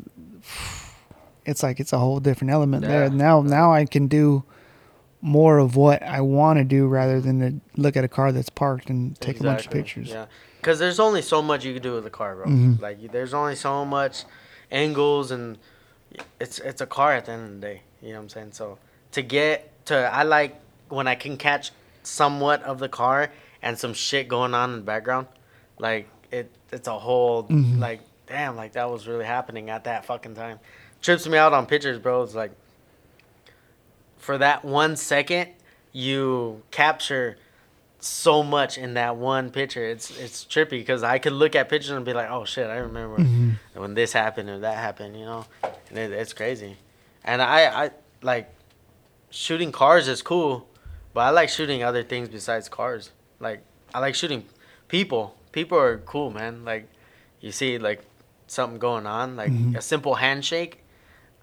it's 1.45 1.61
like 1.61 1.79
it's 1.79 1.93
a 1.93 1.99
whole 1.99 2.19
different 2.19 2.51
element 2.51 2.83
Yeah. 2.83 2.89
there. 2.89 3.09
Now, 3.11 3.41
now 3.43 3.71
I 3.71 3.85
can 3.85 4.07
do 4.07 4.43
more 5.21 5.59
of 5.59 5.75
what 5.75 6.01
I 6.01 6.21
want 6.21 6.57
to 6.57 6.63
do 6.63 6.87
rather 6.87 7.21
than 7.21 7.39
to 7.39 7.79
look 7.79 7.95
at 7.95 8.03
a 8.03 8.07
car 8.07 8.31
that's 8.31 8.49
parked 8.49 8.89
and 8.89 9.15
take 9.21 9.39
a 9.39 9.43
bunch 9.43 9.67
of 9.67 9.71
pictures. 9.71 10.09
Yeah, 10.09 10.25
because 10.61 10.77
there's 10.79 10.99
only 10.99 11.21
so 11.23 11.41
much 11.41 11.65
you 11.65 11.73
can 11.73 11.81
do 11.81 11.93
with 11.93 12.05
a 12.05 12.09
car, 12.11 12.35
bro. 12.35 12.45
Mhm. 12.45 12.79
Like 12.79 13.11
there's 13.11 13.33
only 13.33 13.55
so 13.55 13.83
much 13.83 14.23
angles, 14.71 15.31
and 15.31 15.57
it's 16.39 16.59
it's 16.59 16.81
a 16.81 16.85
car 16.85 17.13
at 17.13 17.25
the 17.25 17.31
end 17.31 17.45
of 17.47 17.61
the 17.61 17.67
day. 17.67 17.81
You 18.01 18.09
know 18.09 18.15
what 18.17 18.23
I'm 18.23 18.29
saying? 18.29 18.51
So 18.53 18.77
to 19.13 19.21
get 19.23 19.85
to, 19.87 19.95
I 20.13 20.23
like 20.23 20.55
when 20.89 21.07
I 21.07 21.15
can 21.15 21.35
catch 21.37 21.71
somewhat 22.03 22.61
of 22.63 22.79
the 22.79 22.89
car 22.89 23.31
and 23.61 23.77
some 23.77 23.93
shit 23.93 24.27
going 24.27 24.53
on 24.53 24.71
in 24.71 24.75
the 24.77 24.81
background. 24.83 25.27
Like 25.79 26.07
it, 26.31 26.51
it's 26.71 26.87
a 26.87 26.97
whole 26.99 27.43
Mhm. 27.45 27.79
like 27.79 28.01
damn, 28.27 28.55
like 28.55 28.73
that 28.73 28.89
was 28.89 29.07
really 29.07 29.25
happening 29.25 29.69
at 29.69 29.83
that 29.85 30.05
fucking 30.05 30.35
time. 30.35 30.59
Trips 31.01 31.27
me 31.27 31.37
out 31.37 31.53
on 31.53 31.65
pictures, 31.65 31.97
bro. 31.99 32.21
It's 32.23 32.35
like 32.35 32.51
for 34.17 34.37
that 34.37 34.63
one 34.63 34.95
second, 34.95 35.49
you 35.91 36.61
capture 36.71 37.37
so 38.03 38.43
much 38.43 38.77
in 38.77 38.95
that 38.95 39.15
one 39.15 39.51
picture. 39.51 39.83
It's 39.85 40.11
it's 40.17 40.43
trippy 40.45 40.71
because 40.71 41.03
I 41.03 41.19
could 41.19 41.33
look 41.33 41.55
at 41.55 41.69
pictures 41.69 41.91
and 41.91 42.03
be 42.05 42.13
like, 42.13 42.29
oh 42.29 42.45
shit, 42.45 42.67
I 42.69 42.77
remember 42.77 43.17
Mhm. 43.19 43.57
when 43.73 43.93
this 43.93 44.13
happened 44.13 44.49
or 44.49 44.59
that 44.59 44.77
happened, 44.77 45.17
you 45.17 45.25
know, 45.25 45.45
and 45.89 45.97
it, 45.97 46.11
it's 46.11 46.33
crazy. 46.33 46.77
And 47.23 47.41
I 47.41 47.85
I 47.85 47.91
like 48.21 48.49
shooting 49.29 49.71
cars 49.71 50.07
is 50.07 50.21
cool, 50.21 50.67
but 51.13 51.21
I 51.21 51.29
like 51.29 51.49
shooting 51.49 51.83
other 51.83 52.03
things 52.03 52.29
besides 52.29 52.67
cars. 52.69 53.11
Like 53.39 53.61
I 53.93 53.99
like 53.99 54.15
shooting 54.15 54.45
people. 54.87 55.35
People 55.51 55.77
are 55.77 55.97
cool, 55.99 56.31
man. 56.31 56.65
Like 56.65 56.87
you 57.39 57.51
see 57.51 57.77
like 57.77 58.01
something 58.47 58.79
going 58.79 59.05
on, 59.05 59.35
like 59.35 59.51
Mhm. 59.51 59.75
a 59.77 59.81
simple 59.81 60.15
handshake. 60.15 60.83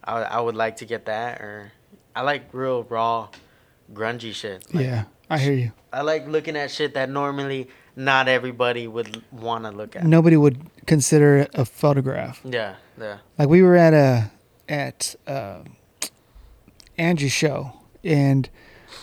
I 0.05 0.23
I 0.23 0.41
would 0.41 0.57
like 0.57 0.77
to 0.79 0.85
get 0.87 1.05
that 1.07 1.41
or 1.41 1.73
I 2.17 2.23
like 2.23 2.49
real 2.53 2.83
raw 2.83 3.29
grungy 3.93 4.35
shit. 4.35 4.75
Like, 4.75 4.85
Yeah, 4.87 5.05
I 5.31 5.39
hear 5.39 5.53
you. 5.53 5.73
I 5.93 6.03
like 6.03 6.27
looking 6.27 6.57
at 6.57 6.71
shit 6.71 6.95
that 6.95 7.09
normally 7.11 7.69
not 7.97 8.29
everybody 8.29 8.87
would 8.87 9.23
want 9.33 9.65
to 9.65 9.71
look 9.71 9.97
at. 9.97 10.05
Nobody 10.05 10.37
would 10.37 10.59
consider 10.87 11.39
it 11.39 11.51
a 11.55 11.65
photograph. 11.65 12.41
Yeah, 12.45 12.77
yeah. 13.01 13.19
Like 13.39 13.49
we 13.49 13.63
were 13.63 13.77
at 13.77 13.93
a 13.95 14.31
at 14.69 15.17
uh, 15.27 15.61
Angie's 16.97 17.33
show, 17.33 17.73
and 18.05 18.49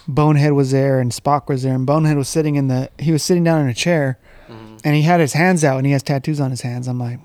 Bonehead 0.07 0.53
was 0.53 0.71
there, 0.71 0.99
and 0.99 1.11
Spock 1.11 1.47
was 1.49 1.63
there, 1.63 1.73
and 1.75 1.85
Bonehead 1.85 2.17
was 2.17 2.29
sitting 2.29 2.55
in 2.55 2.67
the 2.69 2.89
he 2.99 3.11
was 3.11 3.23
sitting 3.23 3.43
down 3.43 3.61
in 3.61 3.67
a 3.67 3.73
chair, 3.73 4.17
Mhm. 4.49 4.79
and 4.83 4.95
he 4.95 5.01
had 5.01 5.19
his 5.19 5.33
hands 5.33 5.63
out, 5.63 5.77
and 5.77 5.85
he 5.85 5.91
has 5.91 6.03
tattoos 6.03 6.39
on 6.39 6.51
his 6.51 6.61
hands. 6.61 6.87
I'm 6.87 6.99
like, 6.99 7.19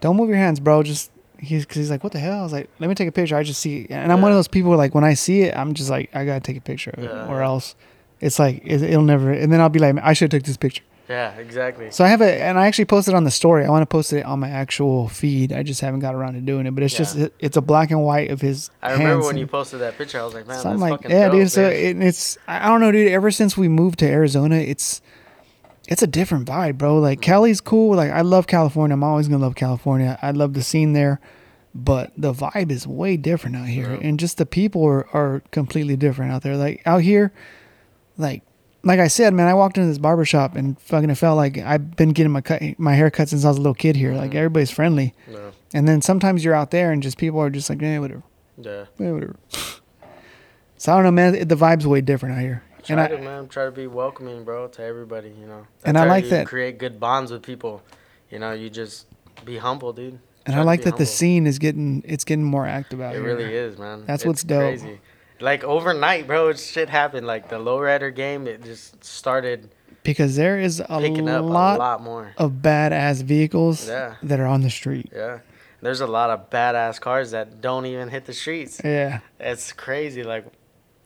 don't 0.00 0.16
move 0.16 0.28
your 0.28 0.38
hands, 0.38 0.58
bro. 0.58 0.82
Just 0.82 1.10
he's 1.42 1.64
because 1.64 1.76
he's 1.76 1.90
like, 1.90 2.02
what 2.02 2.12
the 2.12 2.18
hell? 2.18 2.40
I 2.40 2.42
was 2.42 2.52
like, 2.52 2.70
let 2.78 2.88
me 2.88 2.94
take 2.94 3.08
a 3.08 3.12
picture. 3.12 3.36
I 3.36 3.42
just 3.42 3.60
see, 3.60 3.86
and 3.90 4.10
I'm 4.12 4.22
one 4.22 4.30
of 4.30 4.38
those 4.38 4.48
people 4.48 4.70
where 4.70 4.78
like 4.78 4.94
when 4.94 5.04
I 5.04 5.14
see 5.14 5.42
it, 5.42 5.56
I'm 5.56 5.74
just 5.74 5.90
like, 5.90 6.14
I 6.14 6.24
gotta 6.24 6.40
take 6.40 6.56
a 6.56 6.60
picture 6.60 6.90
of 6.90 7.04
it, 7.04 7.10
Yeah, 7.10 7.26
or 7.26 7.42
else 7.42 7.74
it's 8.20 8.38
like 8.38 8.62
it, 8.64 8.82
it'll 8.82 9.02
never. 9.02 9.32
And 9.32 9.52
then 9.52 9.60
I'll 9.60 9.68
be 9.68 9.80
like, 9.80 9.96
I 10.02 10.12
should 10.12 10.32
have 10.32 10.40
took 10.40 10.46
this 10.46 10.56
picture. 10.56 10.82
Yeah, 11.08 11.32
exactly. 11.34 11.90
So 11.90 12.04
I 12.04 12.08
have 12.08 12.22
a, 12.22 12.42
and 12.42 12.58
I 12.58 12.68
actually 12.68 12.86
posted 12.86 13.12
on 13.12 13.24
the 13.24 13.30
story. 13.30 13.66
I 13.66 13.68
want 13.68 13.82
to 13.82 13.86
post 13.86 14.12
it 14.12 14.24
on 14.24 14.38
my 14.40 14.48
actual 14.48 15.08
feed. 15.08 15.52
I 15.52 15.62
just 15.62 15.80
haven't 15.80 16.00
got 16.00 16.14
around 16.14 16.34
to 16.34 16.40
doing 16.40 16.64
it. 16.64 16.70
But 16.74 16.84
it's 16.84 16.96
just, 16.96 17.16
it, 17.16 17.34
it's 17.38 17.56
a 17.56 17.60
black 17.60 17.90
and 17.90 18.02
white 18.02 18.30
of 18.30 18.40
his. 18.40 18.70
I 18.80 18.92
remember 18.92 19.26
when 19.26 19.36
you 19.36 19.46
posted 19.46 19.80
that 19.80 19.98
picture. 19.98 20.20
I 20.20 20.24
was 20.24 20.32
like, 20.32 20.46
man, 20.46 20.58
so 20.58 20.70
that's 20.70 20.74
I'm 20.74 20.80
like, 20.80 21.02
yeah, 21.02 21.24
dope, 21.24 21.32
dude. 21.32 21.50
So 21.50 21.68
it, 21.68 22.00
it's, 22.00 22.38
I 22.46 22.68
don't 22.68 22.80
know, 22.80 22.92
dude. 22.92 23.08
Ever 23.08 23.30
since 23.30 23.56
we 23.56 23.68
moved 23.68 23.98
to 23.98 24.06
Arizona, 24.06 24.54
it's, 24.56 25.02
it's 25.88 26.02
a 26.02 26.06
different 26.06 26.46
vibe, 26.46 26.78
bro. 26.78 26.98
Like. 26.98 27.20
Cali's 27.20 27.60
cool. 27.60 27.96
Like 27.96 28.10
I 28.10 28.20
love 28.22 28.46
California. 28.46 28.94
I'm 28.94 29.04
always 29.04 29.28
gonna 29.28 29.42
love 29.42 29.54
California. 29.54 30.18
I 30.22 30.30
love 30.30 30.54
the 30.54 30.62
scene 30.62 30.92
there, 30.92 31.20
but 31.74 32.12
the 32.16 32.32
vibe 32.32 32.70
is 32.70 32.86
way 32.86 33.16
different 33.16 33.56
out 33.56 33.66
here, 33.68 33.90
Yeah. 33.92 34.06
and 34.08 34.18
just 34.20 34.38
the 34.38 34.46
people 34.46 34.84
are, 34.84 35.06
are 35.14 35.42
completely 35.50 35.96
different 35.96 36.32
out 36.32 36.42
there. 36.42 36.56
Like 36.56 36.82
out 36.86 37.02
here, 37.02 37.32
like 38.18 38.42
like 38.84 38.98
I 38.98 39.06
said, 39.08 39.32
man, 39.32 39.46
I 39.46 39.54
walked 39.54 39.76
into 39.78 39.88
this 39.88 39.98
barber 39.98 40.24
shop 40.24 40.56
and 40.56 40.76
fucking 40.80 41.08
it 41.10 41.14
felt 41.14 41.36
like 41.36 41.56
I've 41.58 41.94
been 41.96 42.10
getting 42.10 42.32
my 42.32 42.40
cut, 42.40 42.62
my 42.78 42.94
hair 42.94 43.10
cut 43.10 43.28
since 43.28 43.44
I 43.44 43.48
was 43.48 43.56
a 43.56 43.60
little 43.60 43.74
kid 43.74 43.94
here. 43.96 44.12
Like 44.14 44.32
Mhm. 44.32 44.36
everybody's 44.36 44.70
friendly, 44.72 45.14
Yeah, 45.30 45.50
and 45.74 45.86
then 45.88 46.02
sometimes 46.02 46.44
you're 46.44 46.54
out 46.54 46.70
there 46.72 46.90
and 46.92 47.00
just 47.02 47.16
people 47.16 47.38
are 47.40 47.48
just 47.50 47.70
like, 47.70 47.80
eh, 47.82 47.98
whatever, 47.98 48.22
yeah. 48.58 48.84
eh, 49.00 49.10
whatever. 49.10 49.36
So 50.78 50.92
I 50.92 50.96
don't 50.96 51.04
know, 51.04 51.10
man. 51.12 51.46
The 51.46 51.54
vibe's 51.56 51.86
way 51.86 52.00
different 52.00 52.34
out 52.36 52.40
here, 52.40 52.62
Try 52.84 52.92
and 52.94 53.00
I, 53.00 53.08
to, 53.16 53.18
man, 53.22 53.48
try 53.48 53.64
to 53.64 53.70
be 53.70 53.86
welcoming, 53.86 54.44
bro, 54.44 54.68
to 54.68 54.82
everybody. 54.82 55.28
You 55.38 55.46
know, 55.46 55.66
And 55.84 55.96
I 55.96 56.04
like 56.04 56.24
you 56.24 56.30
that- 56.30 56.46
Create 56.46 56.78
good 56.78 56.98
bonds 56.98 57.30
with 57.30 57.42
people. 57.42 57.82
You 58.30 58.38
know, 58.38 58.52
you 58.52 58.70
just 58.70 59.06
be 59.44 59.58
humble, 59.58 59.92
dude. 59.92 60.18
and 60.46 60.54
Try 60.54 60.58
I 60.58 60.62
like 60.64 60.82
that 60.82 60.96
the 60.96 61.06
scene 61.06 61.46
is 61.46 61.58
getting 61.58 62.02
it's 62.06 62.24
getting 62.24 62.44
more 62.44 62.66
active 62.66 63.00
out 63.00 63.14
It 63.14 63.18
here. 63.18 63.24
really 63.36 63.54
is, 63.54 63.78
man. 63.78 64.04
That's 64.06 64.22
It's 64.22 64.26
what's 64.26 64.42
dope. 64.42 64.60
Crazy. 64.60 65.00
Like 65.40 65.64
overnight, 65.64 66.26
bro, 66.26 66.48
it 66.48 66.58
shit 66.58 66.88
happened. 66.88 67.26
Like 67.26 67.48
the 67.48 67.56
lowrider 67.56 68.14
game, 68.14 68.46
it 68.46 68.62
just 68.64 69.04
started 69.04 69.70
because 70.04 70.34
there 70.36 70.58
is 70.58 70.80
a 70.88 70.98
lot, 70.98 71.76
a 71.76 71.78
lot 71.78 72.02
more. 72.02 72.32
of 72.38 72.50
badass 72.62 73.22
vehicles 73.22 73.86
Yeah. 73.88 74.14
that 74.22 74.40
are 74.40 74.46
on 74.46 74.62
the 74.62 74.70
street. 74.70 75.10
Yeah, 75.14 75.38
there's 75.80 76.00
a 76.00 76.06
lot 76.06 76.30
of 76.30 76.48
badass 76.50 77.00
cars 77.00 77.30
that 77.32 77.60
don't 77.60 77.86
even 77.86 78.08
hit 78.08 78.24
the 78.24 78.32
streets. 78.32 78.80
Yeah, 78.84 79.20
It's 79.40 79.72
crazy. 79.72 80.22
Like, 80.24 80.44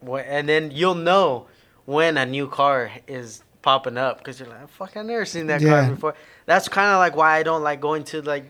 what? 0.01 0.25
And 0.27 0.47
then 0.47 0.71
you'll 0.71 0.95
know 0.95 1.47
when 1.87 2.17
a 2.17 2.25
new 2.25 2.47
car 2.47 2.91
is 3.07 3.41
popping 3.63 3.97
up 3.97 4.19
because 4.19 4.39
you're 4.39 4.47
like, 4.49 4.69
"Fuck, 4.69 4.95
I 4.95 5.01
never 5.01 5.25
seen 5.25 5.47
that 5.47 5.61
Yeah. 5.61 5.69
car 5.85 5.89
before." 5.95 6.13
That's 6.45 6.67
kind 6.69 6.91
of 6.91 6.99
like 6.99 7.15
why 7.15 7.37
I 7.37 7.43
don't 7.43 7.63
like 7.63 7.81
going 7.81 8.03
to 8.11 8.21
like. 8.21 8.45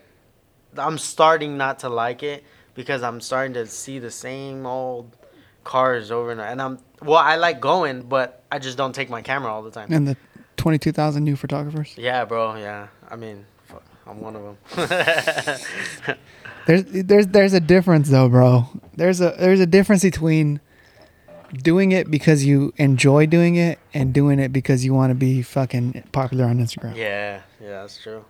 I'm 0.75 0.97
starting 0.97 1.55
not 1.57 1.79
to 1.79 1.89
like 1.89 2.21
it 2.23 2.43
because 2.75 3.01
I'm 3.01 3.21
starting 3.21 3.53
to 3.53 3.65
see 3.65 3.99
the 3.99 4.11
same 4.11 4.65
old 4.65 5.15
cars 5.63 6.11
over 6.11 6.31
and 6.31 6.39
over. 6.41 6.49
And 6.49 6.61
I'm 6.61 6.79
well, 7.01 7.17
I 7.19 7.35
like 7.37 7.61
going, 7.61 8.01
but 8.01 8.43
I 8.51 8.59
just 8.59 8.77
don't 8.77 8.93
take 8.93 9.09
my 9.09 9.21
camera 9.21 9.51
all 9.53 9.61
the 9.63 9.71
time. 9.71 9.87
and 9.91 10.07
the 10.07 10.17
twenty-two 10.57 10.91
thousand 10.91 11.23
new 11.23 11.35
photographers. 11.35 11.93
Yeah, 11.97 12.25
bro. 12.25 12.55
Yeah, 12.55 12.87
I 13.09 13.15
mean, 13.15 13.45
fuck, 13.65 13.83
I'm 14.07 14.19
one 14.19 14.35
of 14.35 14.43
them. 14.43 14.57
There's 16.65 16.83
there's 16.83 17.27
there's 17.27 17.53
a 17.53 17.61
difference 17.61 18.09
though, 18.09 18.27
bro. 18.27 18.67
There's 18.95 19.21
a 19.21 19.33
there's 19.39 19.61
a 19.61 19.65
difference 19.65 20.01
between 20.03 20.59
doing 21.53 21.91
it 21.91 22.09
because 22.09 22.45
you 22.45 22.73
enjoy 22.77 23.25
doing 23.25 23.55
it 23.55 23.79
and 23.93 24.13
doing 24.13 24.39
it 24.39 24.51
because 24.53 24.83
you 24.85 24.93
want 24.93 25.11
to 25.11 25.15
be 25.15 25.41
fucking 25.41 26.03
popular 26.11 26.45
on 26.45 26.59
Instagram. 26.59 26.95
yeah, 26.95 27.41
yeah, 27.61 27.81
that's 27.81 28.01
true. 28.01 28.23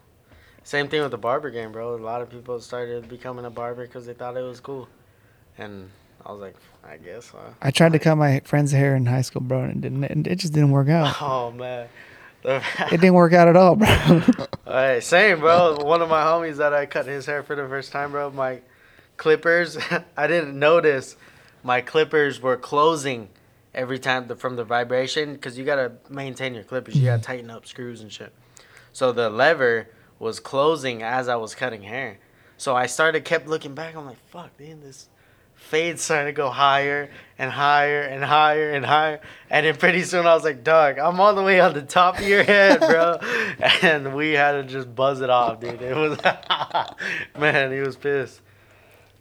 Same 0.64 0.90
thing 0.90 1.02
with 1.02 1.12
the 1.12 1.18
barber 1.18 1.50
game, 1.50 1.72
bro. 1.72 1.96
A 1.96 1.98
lot 1.98 2.22
of 2.22 2.30
people 2.30 2.60
started 2.60 3.08
becoming 3.08 3.46
a 3.46 3.50
barber 3.50 3.86
because 3.86 4.06
they 4.06 4.14
thought 4.14 4.36
it 4.36 4.42
was 4.42 4.60
cool, 4.60 4.88
and 5.58 5.90
I 6.26 6.32
was 6.32 6.42
like, 6.42 6.56
I 6.84 6.98
guess. 6.98 7.30
Huh? 7.30 7.52
I 7.62 7.72
tried 7.72 7.94
to 7.94 8.00
cut 8.00 8.16
my 8.16 8.42
friend's 8.44 8.72
hair 8.74 8.96
in 8.96 9.06
high 9.06 9.22
school, 9.22 9.42
bro, 9.42 9.64
and 9.64 9.84
it 9.86 9.90
didn't. 9.90 10.28
It 10.28 10.36
just 10.36 10.54
didn't 10.54 10.72
work 10.72 10.90
out. 10.90 11.16
Oh 11.22 11.52
man. 11.52 11.88
It 12.44 13.02
didn't 13.02 13.16
work 13.16 13.34
out 13.34 13.48
at 13.50 13.58
all, 13.58 13.76
bro. 13.76 13.88
Hey, 14.66 15.00
same, 15.02 15.40
bro. 15.40 15.78
One 15.84 16.02
of 16.02 16.10
my 16.10 16.22
homies 16.24 16.58
that 16.58 16.74
I 16.74 16.86
cut 16.86 17.06
his 17.06 17.26
hair 17.26 17.44
for 17.44 17.56
the 17.56 17.68
first 17.68 17.92
time, 17.92 18.12
bro. 18.12 18.32
My 18.32 18.60
clippers, 19.18 19.78
I 20.18 20.28
didn't 20.28 20.58
notice 20.58 21.18
my 21.68 21.82
clippers 21.82 22.42
were 22.42 22.56
closing 22.56 23.28
every 23.76 24.00
time 24.00 24.30
the, 24.30 24.38
from 24.38 24.56
the 24.56 24.64
vibration 24.64 25.34
because 25.34 25.58
you 25.58 25.66
gotta 25.66 25.92
maintain 26.10 26.56
your 26.56 26.64
clippers. 26.64 26.96
You 26.96 27.04
gotta 27.04 27.18
mm-hmm. 27.18 27.32
tighten 27.32 27.50
up 27.50 27.66
screws 27.66 28.00
and 28.00 28.10
shit. 28.10 28.34
So 28.94 29.12
the 29.12 29.30
lever 29.30 29.90
was 30.18 30.40
closing 30.40 31.04
as 31.04 31.28
I 31.28 31.36
was 31.36 31.54
cutting 31.54 31.82
hair. 31.84 32.20
So 32.56 32.74
I 32.74 32.86
started 32.86 33.26
kept 33.26 33.50
looking 33.50 33.76
back. 33.76 33.98
I'm 33.98 34.06
like, 34.06 34.18
fuck, 34.30 34.58
man, 34.58 34.80
this 34.80 35.10
fade 35.56 36.00
started 36.00 36.28
to 36.28 36.32
go 36.32 36.50
higher 36.50 37.10
and 37.38 37.52
higher 37.52 38.02
and 38.02 38.24
higher 38.24 38.72
and 38.72 38.86
higher. 38.86 39.20
And 39.50 39.66
then 39.66 39.76
pretty 39.76 40.04
soon 40.04 40.26
I 40.26 40.36
was 40.36 40.46
like, 40.46 40.64
dog, 40.64 41.00
I'm 41.00 41.20
all 41.20 41.36
the 41.36 41.44
way 41.44 41.60
on 41.60 41.74
the 41.74 41.82
top 41.82 42.18
of 42.18 42.26
your 42.26 42.44
head, 42.44 42.80
bro. 42.80 43.18
and 43.82 44.16
we 44.16 44.32
had 44.32 44.54
to 44.54 44.64
just 44.64 44.96
buzz 44.96 45.20
it 45.20 45.30
off, 45.30 45.60
dude. 45.60 45.82
It 45.82 45.98
was, 45.98 46.18
man, 47.38 47.74
he 47.74 47.80
was 47.82 47.98
pissed. 47.98 48.40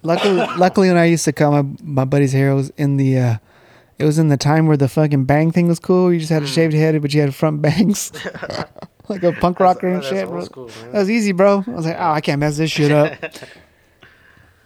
Luckily, 0.06 0.36
luckily, 0.56 0.88
when 0.88 0.96
I 0.96 1.04
used 1.06 1.24
to 1.26 1.32
cut 1.32 1.50
my 1.50 1.64
my 1.82 2.04
buddy's 2.04 2.32
hair, 2.32 2.50
it 2.50 2.54
was 2.54 2.70
in 2.76 2.96
the. 2.96 3.18
uh 3.18 3.36
it 3.98 4.04
was 4.04 4.18
in 4.18 4.28
the 4.28 4.36
time 4.36 4.66
where 4.66 4.76
the 4.76 4.88
fucking 4.88 5.24
bang 5.24 5.50
thing 5.50 5.68
was 5.68 5.78
cool. 5.78 6.12
You 6.12 6.18
just 6.18 6.30
had 6.30 6.42
a 6.42 6.46
shaved 6.46 6.74
head, 6.74 7.00
but 7.00 7.14
you 7.14 7.22
had 7.22 7.34
front 7.34 7.62
bangs, 7.62 8.12
like 9.08 9.22
a 9.22 9.32
punk 9.32 9.58
rocker 9.58 9.88
and 9.88 10.04
shit, 10.04 10.28
bro. 10.28 10.44
school. 10.44 10.66
That 10.92 10.98
was 10.98 11.08
easy, 11.08 11.32
bro. 11.32 11.64
I 11.66 11.70
was 11.70 11.86
like, 11.86 11.96
oh, 11.98 12.10
I 12.10 12.20
can't 12.20 12.38
mess 12.40 12.58
this 12.58 12.70
shit 12.70 12.92
up. 12.92 13.14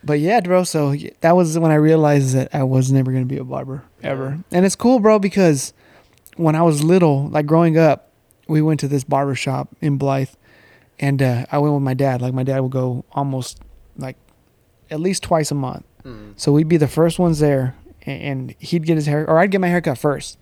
But 0.03 0.19
yeah, 0.19 0.41
bro. 0.41 0.65
So 0.65 0.95
that 1.21 1.37
was 1.37 1.59
when 1.59 1.71
I 1.71 1.75
realized 1.75 2.35
that 2.35 2.55
I 2.55 2.63
was 2.63 2.91
never 2.91 3.13
gonna 3.13 3.27
be 3.27 3.37
a 3.37 3.45
barber 3.45 3.85
ever. 4.03 4.39
And 4.51 4.65
it's 4.65 4.75
cool, 4.75 4.99
bro, 4.99 5.19
because 5.19 5.73
when 6.37 6.57
I 6.57 6.63
was 6.63 6.83
little, 6.83 7.29
like 7.29 7.47
growing 7.47 7.77
up, 7.77 8.11
we 8.49 8.63
went 8.63 8.81
to 8.81 8.89
this 8.89 9.05
barber 9.05 9.35
shop 9.35 9.69
in 9.81 9.99
Blythe, 9.99 10.31
and 10.99 11.21
uh, 11.23 11.45
I 11.53 11.59
went 11.59 11.75
with 11.75 11.83
my 11.83 11.95
dad. 11.95 12.23
Like 12.23 12.33
my 12.35 12.43
dad 12.45 12.61
would 12.61 12.73
go 12.73 13.05
almost 13.13 13.61
like 13.97 14.17
at 14.91 15.01
least 15.01 15.23
twice 15.23 15.51
a 15.51 15.55
month. 15.55 15.85
Mm. 16.05 16.33
So 16.37 16.53
we'd 16.53 16.69
be 16.69 16.77
the 16.77 16.89
first 16.89 17.19
ones 17.19 17.39
there, 17.39 17.75
and 18.07 18.55
he'd 18.59 18.87
get 18.87 18.97
his 18.97 19.07
hair, 19.07 19.29
or 19.29 19.39
I'd 19.39 19.51
get 19.51 19.61
my 19.61 19.69
haircut 19.69 19.99
first, 19.99 20.39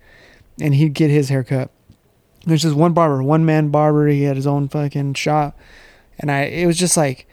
and 0.59 0.73
he'd 0.75 0.93
get 0.93 1.09
his 1.09 1.29
haircut. 1.29 1.71
There's 2.45 2.61
just 2.61 2.75
one 2.75 2.93
barber, 2.93 3.21
one 3.21 3.45
man 3.45 3.69
barber. 3.69 4.07
He 4.07 4.23
had 4.23 4.35
his 4.35 4.47
own 4.47 4.69
fucking 4.69 5.15
shop, 5.15 5.57
and 6.17 6.31
I. 6.31 6.43
It 6.43 6.65
was 6.65 6.77
just 6.77 6.95
like 6.95 7.27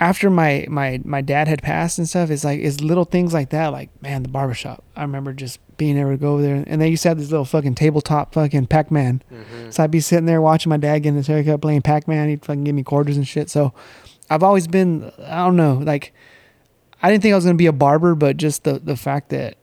after 0.00 0.30
my 0.30 0.66
my 0.68 1.00
my 1.04 1.20
dad 1.20 1.48
had 1.48 1.62
passed 1.62 1.98
and 1.98 2.08
stuff. 2.08 2.30
It's 2.30 2.44
like 2.44 2.60
it's 2.60 2.80
little 2.80 3.04
things 3.04 3.32
like 3.32 3.50
that. 3.50 3.68
Like 3.68 3.90
man, 4.02 4.22
the 4.22 4.28
barber 4.28 4.54
shop. 4.54 4.84
I 4.96 5.02
remember 5.02 5.32
just 5.32 5.60
being 5.76 5.96
able 5.96 6.10
to 6.10 6.16
go 6.16 6.34
over 6.34 6.42
there, 6.42 6.64
and 6.66 6.80
they 6.80 6.88
used 6.88 7.04
to 7.04 7.08
have 7.10 7.18
this 7.18 7.30
little 7.30 7.44
fucking 7.44 7.76
tabletop 7.76 8.34
fucking 8.34 8.66
Pac 8.66 8.90
Man. 8.90 9.22
hmm 9.28 9.70
So 9.70 9.84
I'd 9.84 9.90
be 9.90 10.00
sitting 10.00 10.26
there 10.26 10.42
watching 10.42 10.70
my 10.70 10.76
dad 10.76 11.00
getting 11.00 11.16
his 11.16 11.28
haircut, 11.28 11.60
playing 11.60 11.82
Pac 11.82 12.08
Man. 12.08 12.28
He'd 12.28 12.44
fucking 12.44 12.64
give 12.64 12.74
me 12.74 12.82
quarters 12.82 13.16
and 13.16 13.26
shit. 13.26 13.48
So 13.48 13.72
I've 14.30 14.42
always 14.42 14.66
been, 14.66 15.10
I 15.24 15.44
don't 15.44 15.56
know, 15.56 15.74
like 15.74 16.12
I 17.02 17.10
didn't 17.10 17.22
think 17.22 17.32
I 17.32 17.36
was 17.36 17.44
gonna 17.44 17.56
be 17.56 17.66
a 17.66 17.72
barber, 17.72 18.14
but 18.14 18.36
just 18.36 18.64
the 18.64 18.78
the 18.78 18.96
fact 18.96 19.30
that 19.30 19.56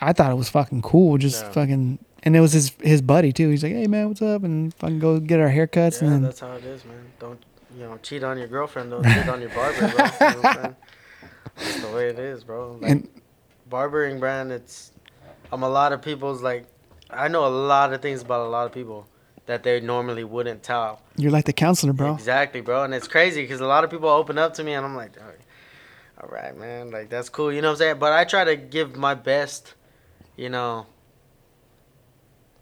I 0.00 0.12
thought 0.12 0.30
it 0.30 0.36
was 0.36 0.48
fucking 0.48 0.82
cool, 0.82 1.18
just 1.18 1.44
Yeah. 1.44 1.52
fucking, 1.52 1.98
and 2.22 2.36
it 2.36 2.40
was 2.40 2.52
his 2.52 2.72
his 2.80 3.02
buddy 3.02 3.32
too. 3.32 3.48
He's 3.50 3.62
like, 3.62 3.72
hey 3.72 3.86
man, 3.86 4.08
what's 4.08 4.22
up? 4.22 4.42
And 4.44 4.72
fucking 4.74 4.98
go 4.98 5.18
get 5.20 5.40
our 5.40 5.48
haircuts, 5.50 6.00
Yeah, 6.00 6.06
and 6.08 6.14
then 6.16 6.22
that's 6.22 6.40
how 6.40 6.52
it 6.52 6.64
is, 6.64 6.84
man. 6.84 6.96
Don't 7.20 7.44
you 7.76 7.84
know 7.84 7.98
cheat 8.02 8.22
on 8.24 8.38
your 8.38 8.48
girlfriend? 8.48 8.90
Don't 8.90 9.04
cheat 9.04 9.28
on 9.28 9.40
your 9.40 9.50
barber, 9.50 9.78
bro. 9.78 9.88
You 9.88 9.94
know 9.96 10.04
what 10.04 10.46
I'm 10.46 10.54
saying? 10.62 10.76
That's 11.56 11.80
the 11.80 11.88
way 11.94 12.08
it 12.08 12.18
is, 12.18 12.44
bro. 12.44 12.78
Like, 12.80 12.90
And- 12.90 13.08
barbering 13.68 14.18
brand, 14.20 14.50
it's 14.52 14.92
I'm 15.52 15.62
a 15.62 15.68
lot 15.68 15.92
of 15.92 16.00
people's 16.02 16.40
like 16.42 16.66
I 17.10 17.28
know 17.28 17.46
a 17.46 17.48
lot 17.48 17.92
of 17.92 18.00
things 18.02 18.22
about 18.22 18.46
a 18.46 18.48
lot 18.50 18.66
of 18.66 18.72
people 18.72 19.06
that 19.48 19.62
they 19.62 19.80
normally 19.80 20.24
wouldn't 20.24 20.62
tell. 20.62 21.00
you're 21.16 21.32
like 21.32 21.46
the 21.46 21.52
counselor, 21.54 21.94
bro. 21.94 22.12
Exactly, 22.14 22.60
bro. 22.60 22.84
And 22.84 22.94
it's 22.94 23.08
crazy 23.08 23.40
because 23.42 23.60
a 23.60 23.66
lot 23.66 23.82
of 23.82 23.90
people 23.90 24.08
open 24.10 24.36
up 24.38 24.52
to 24.54 24.62
me 24.62 24.74
and 24.74 24.84
I'm 24.84 24.94
like, 24.94 25.12
all 26.22 26.28
right, 26.28 26.56
man, 26.56 26.90
like 26.90 27.08
that's 27.08 27.28
cool. 27.30 27.50
You 27.52 27.62
know 27.62 27.68
what 27.68 27.72
I'm 27.72 27.78
saying? 27.78 27.98
But 27.98 28.12
I 28.12 28.24
try 28.24 28.44
to 28.44 28.56
give 28.56 28.94
my 28.96 29.14
best, 29.14 29.74
you 30.36 30.50
know, 30.50 30.86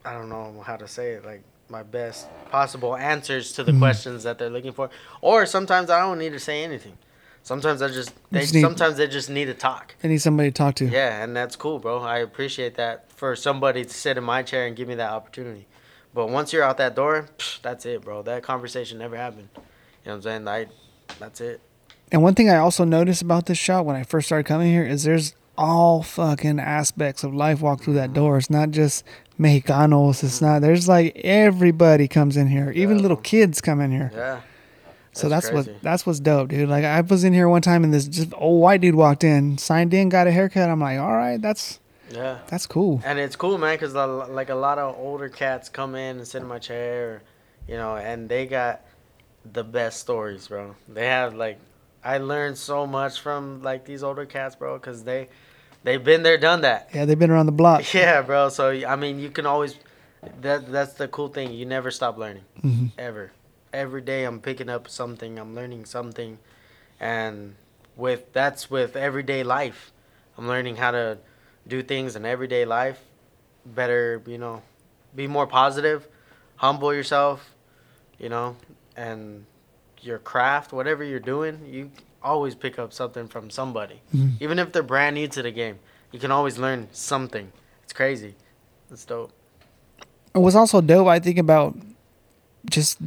I 0.05 0.13
don't 0.13 0.29
know 0.29 0.63
how 0.65 0.77
to 0.77 0.87
say 0.87 1.13
it, 1.15 1.25
like 1.25 1.43
my 1.69 1.83
best 1.83 2.29
possible 2.51 2.95
answers 2.97 3.53
to 3.55 3.65
the 3.65 3.73
Mhm. 3.73 3.79
questions 3.81 4.23
that 4.23 4.39
they're 4.39 4.49
looking 4.51 4.73
for. 4.73 4.89
Or 5.21 5.45
sometimes 5.47 5.91
I 5.91 5.99
don't 6.01 6.19
need 6.21 6.33
to 6.33 6.39
say 6.39 6.63
anything. 6.63 6.97
Sometimes 7.43 7.83
I 7.83 7.89
just 7.89 8.13
they 8.31 8.41
just 8.43 8.55
need- 8.55 8.61
sometimes 8.61 8.97
they 8.97 9.09
just 9.09 9.29
need 9.31 9.47
to 9.47 9.55
talk. 9.55 9.95
They 10.03 10.09
need 10.09 10.19
somebody 10.19 10.51
to 10.51 10.55
talk 10.55 10.77
to. 10.77 10.87
Yeah, 10.87 11.23
and 11.23 11.37
that's 11.37 11.57
cool, 11.57 11.79
bro. 11.81 11.99
I 12.01 12.19
appreciate 12.19 12.77
that 12.77 13.11
for 13.11 13.35
somebody 13.35 13.85
to 13.85 13.91
sit 13.93 14.17
in 14.17 14.23
my 14.25 14.43
chair 14.45 14.67
and 14.67 14.77
give 14.77 14.87
me 14.87 14.95
that 14.97 15.11
opportunity. 15.11 15.67
But 16.17 16.31
once 16.31 16.51
you're 16.51 16.63
out 16.63 16.79
that 16.79 16.97
door, 16.97 17.29
psh, 17.37 17.61
that's 17.61 17.85
it, 17.85 18.01
bro. 18.01 18.23
That 18.23 18.43
conversation 18.43 18.97
never 18.97 19.19
happened. 19.19 19.51
You 19.55 19.61
know 20.07 20.13
what 20.13 20.15
I'm 20.15 20.23
saying? 20.23 20.49
I, 20.49 20.67
that's 21.19 21.43
it. 21.43 21.61
And 22.11 22.23
one 22.23 22.35
thing 22.35 22.49
I 22.49 22.57
also 22.57 22.85
noticed 22.85 23.21
about 23.21 23.45
this 23.45 23.59
shop 23.59 23.85
when 23.85 23.97
I 23.97 24.03
first 24.03 24.27
started 24.27 24.45
coming 24.45 24.73
here 24.73 24.87
is 24.87 25.05
there's 25.05 25.35
all 25.59 26.03
fucking 26.03 26.59
aspects 26.59 27.23
of 27.23 27.35
life 27.35 27.61
walk 27.61 27.83
through 27.83 27.95
that 27.95 28.15
door. 28.15 28.39
It's 28.39 28.49
not 28.49 28.71
just 28.71 29.05
Mexicanos. 29.39 30.25
It's 30.25 30.41
not. 30.41 30.63
There's 30.63 30.89
like 30.89 31.21
everybody 31.23 32.09
comes 32.09 32.39
in 32.39 32.47
here. 32.47 32.71
Even 32.71 32.97
Yeah. 32.97 33.03
little 33.03 33.19
kids 33.19 33.61
come 33.61 33.83
in 33.83 33.91
here. 33.91 34.11
Yeah. 34.15 34.41
So 35.13 35.29
that's, 35.29 35.51
crazy. 35.51 35.73
what 35.73 35.83
that's 35.83 36.07
what's 36.07 36.21
dope, 36.21 36.49
dude. 36.49 36.71
Like 36.71 36.87
I 36.87 36.99
was 37.03 37.25
in 37.25 37.35
here 37.35 37.47
one 37.47 37.61
time 37.61 37.85
and 37.85 37.93
this 37.93 38.09
just 38.09 38.33
old 38.39 38.63
white 38.63 38.81
dude 38.81 38.95
walked 38.95 39.23
in, 39.23 39.59
signed 39.59 39.93
in, 39.93 40.09
got 40.09 40.27
a 40.27 40.31
haircut. 40.31 40.71
I'm 40.71 40.81
like, 40.81 40.99
all 40.99 41.15
right, 41.15 41.43
that's 41.43 41.79
Yeah. 42.11 42.39
that's 42.47 42.67
cool. 42.67 43.01
And 43.05 43.19
it's 43.19 43.37
cool, 43.37 43.59
man, 43.59 43.75
because 43.75 43.95
like 43.95 44.49
a 44.51 44.55
lot 44.55 44.79
of 44.79 44.97
older 44.99 45.29
cats 45.29 45.69
come 45.69 45.95
in 45.95 46.19
and 46.19 46.27
sit 46.29 46.43
in 46.43 46.49
my 46.49 46.59
chair, 46.59 47.23
you 47.69 47.77
know, 47.77 47.97
and 47.97 48.29
they 48.29 48.47
got 48.47 48.83
the 49.53 49.65
best 49.65 50.01
stories, 50.01 50.49
bro. 50.49 50.75
They 50.89 51.07
have 51.07 51.35
like, 51.35 51.59
I 52.05 52.19
learned 52.19 52.59
so 52.59 52.87
much 52.87 53.21
from 53.21 53.63
like 53.63 53.85
these 53.85 54.03
older 54.03 54.25
cats, 54.27 54.55
bro, 54.55 54.79
because 54.79 55.03
they, 55.05 55.29
they've 55.83 56.03
been 56.03 56.23
there, 56.23 56.39
done 56.39 56.61
that. 56.63 56.91
Yeah, 56.95 57.05
they've 57.05 57.19
been 57.19 57.31
around 57.31 57.47
the 57.47 57.53
block. 57.53 57.83
Yeah, 57.95 58.23
bro. 58.23 58.49
So 58.51 58.71
I 58.71 58.97
mean, 58.97 59.19
you 59.19 59.31
can 59.31 59.47
always. 59.47 59.77
That 60.41 60.73
that's 60.73 60.95
the 60.95 61.07
cool 61.07 61.29
thing. 61.29 61.53
You 61.53 61.67
never 61.67 61.91
stop 61.93 62.19
learning, 62.19 62.43
Mhm. 62.65 62.91
ever. 62.99 63.31
Every 63.73 64.01
day 64.01 64.25
I'm 64.25 64.41
picking 64.41 64.69
up 64.69 64.89
something. 64.89 65.39
I'm 65.39 65.55
learning 65.55 65.85
something, 65.85 66.39
and 66.99 67.55
with 67.97 68.33
that's 68.33 68.69
with 68.71 68.97
everyday 68.97 69.45
life. 69.45 69.93
I'm 70.37 70.49
learning 70.49 70.77
how 70.77 70.91
to 70.91 71.19
do 71.67 71.83
things 71.83 72.17
in 72.17 72.25
everyday 72.25 72.65
life 72.65 73.01
better. 73.65 74.23
You 74.27 74.39
know, 74.39 74.63
be 75.15 75.27
more 75.27 75.47
positive, 75.47 76.07
humble 76.57 76.95
yourself. 76.95 77.55
You 78.19 78.29
know, 78.31 78.57
and 78.97 79.45
your 80.01 80.19
craft, 80.19 80.73
whatever 80.73 81.05
you're 81.05 81.21
doing, 81.21 81.67
you 81.69 81.91
always 82.23 82.55
pick 82.55 82.79
up 82.79 82.93
something 82.93 83.29
from 83.29 83.51
somebody, 83.51 84.01
Mhm. 84.15 84.41
even 84.41 84.59
if 84.59 84.73
they're 84.73 84.83
brand 84.83 85.15
new 85.17 85.29
to 85.29 85.43
the 85.43 85.51
game. 85.51 85.79
You 86.13 86.19
can 86.19 86.31
always 86.31 86.57
learn 86.59 86.89
something. 86.93 87.53
It's 87.85 87.93
crazy. 87.93 88.35
It's 88.91 89.05
dope. 89.05 89.33
It 90.35 90.39
was 90.39 90.57
also 90.57 90.81
dope. 90.81 91.09
I 91.09 91.19
think 91.19 91.39
about 91.39 91.77
just 92.71 92.99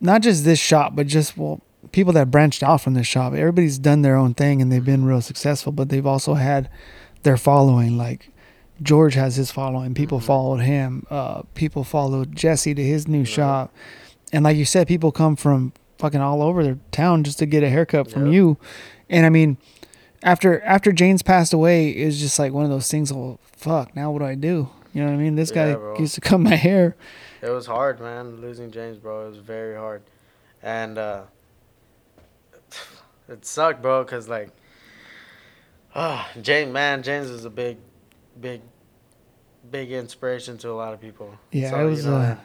not 0.00 0.22
just 0.22 0.44
this 0.44 0.58
shop, 0.58 0.94
but 0.94 1.06
just 1.06 1.36
well, 1.36 1.60
people 1.92 2.12
that 2.12 2.30
branched 2.30 2.62
out 2.62 2.80
from 2.80 2.94
this 2.94 3.06
shop. 3.06 3.32
Everybody's 3.34 3.78
done 3.78 4.02
their 4.02 4.16
own 4.16 4.34
thing 4.34 4.62
and 4.62 4.70
they've 4.70 4.84
been 4.84 5.04
real 5.04 5.20
successful, 5.20 5.72
but 5.72 5.88
they've 5.88 6.06
also 6.06 6.34
had 6.34 6.68
their 7.24 7.36
following. 7.36 7.98
Like 7.98 8.30
George 8.82 9.14
has 9.14 9.36
his 9.36 9.50
following. 9.50 9.94
People 9.94 10.20
Mhm. 10.20 10.24
followed 10.24 10.60
him. 10.60 11.06
Uh, 11.10 11.42
people 11.54 11.84
followed 11.84 12.34
Jesse 12.36 12.74
to 12.74 12.82
his 12.84 13.06
new 13.08 13.18
Yeah. 13.20 13.24
shop. 13.24 13.74
And 14.32 14.44
like 14.44 14.56
you 14.56 14.64
said, 14.64 14.86
people 14.88 15.12
come 15.12 15.36
from 15.36 15.72
fucking 15.98 16.20
all 16.20 16.42
over 16.42 16.62
their 16.64 16.78
town 16.92 17.22
just 17.24 17.38
to 17.40 17.46
get 17.46 17.62
a 17.62 17.68
haircut 17.70 18.10
from 18.10 18.26
Yeah. 18.26 18.32
you. 18.32 18.56
And 19.10 19.26
I 19.26 19.28
mean, 19.30 19.56
after 20.22 20.60
after 20.62 20.90
James 20.92 21.22
passed 21.22 21.52
away, 21.52 21.90
it 21.90 22.06
was 22.06 22.18
just 22.20 22.38
like 22.38 22.52
one 22.52 22.64
of 22.64 22.70
those 22.70 22.88
things. 22.90 23.12
Well, 23.12 23.38
fuck. 23.56 23.94
Now 23.94 24.10
what 24.10 24.20
do 24.20 24.24
I 24.26 24.34
do? 24.34 24.68
You 24.92 25.02
know 25.02 25.06
what 25.10 25.14
I 25.14 25.22
mean? 25.22 25.34
This 25.36 25.50
Yeah, 25.54 25.72
guy 25.72 25.74
bro. 25.74 25.98
used 25.98 26.14
to 26.14 26.20
cut 26.20 26.38
my 26.38 26.54
hair. 26.54 26.94
It 27.42 27.50
was 27.50 27.66
hard, 27.66 28.00
man. 28.00 28.40
Losing 28.40 28.70
James, 28.70 28.96
bro, 28.98 29.26
it 29.26 29.28
was 29.30 29.38
very 29.38 29.76
hard, 29.76 30.02
and 30.62 30.96
uh, 30.98 31.22
it 33.28 33.44
sucked, 33.44 33.82
bro. 33.82 34.04
Cause 34.04 34.28
like, 34.28 34.50
oh, 35.94 36.26
James, 36.42 36.72
man, 36.72 37.02
James 37.02 37.28
is 37.30 37.44
a 37.44 37.50
big, 37.50 37.78
big, 38.40 38.60
big 39.70 39.92
inspiration 39.92 40.58
to 40.58 40.70
a 40.70 40.72
lot 40.72 40.92
of 40.94 41.00
people. 41.00 41.34
Yeah, 41.52 41.70
So, 41.70 41.80
you 41.80 41.84
was. 41.86 42.06
know, 42.06 42.16
uh, 42.16 42.36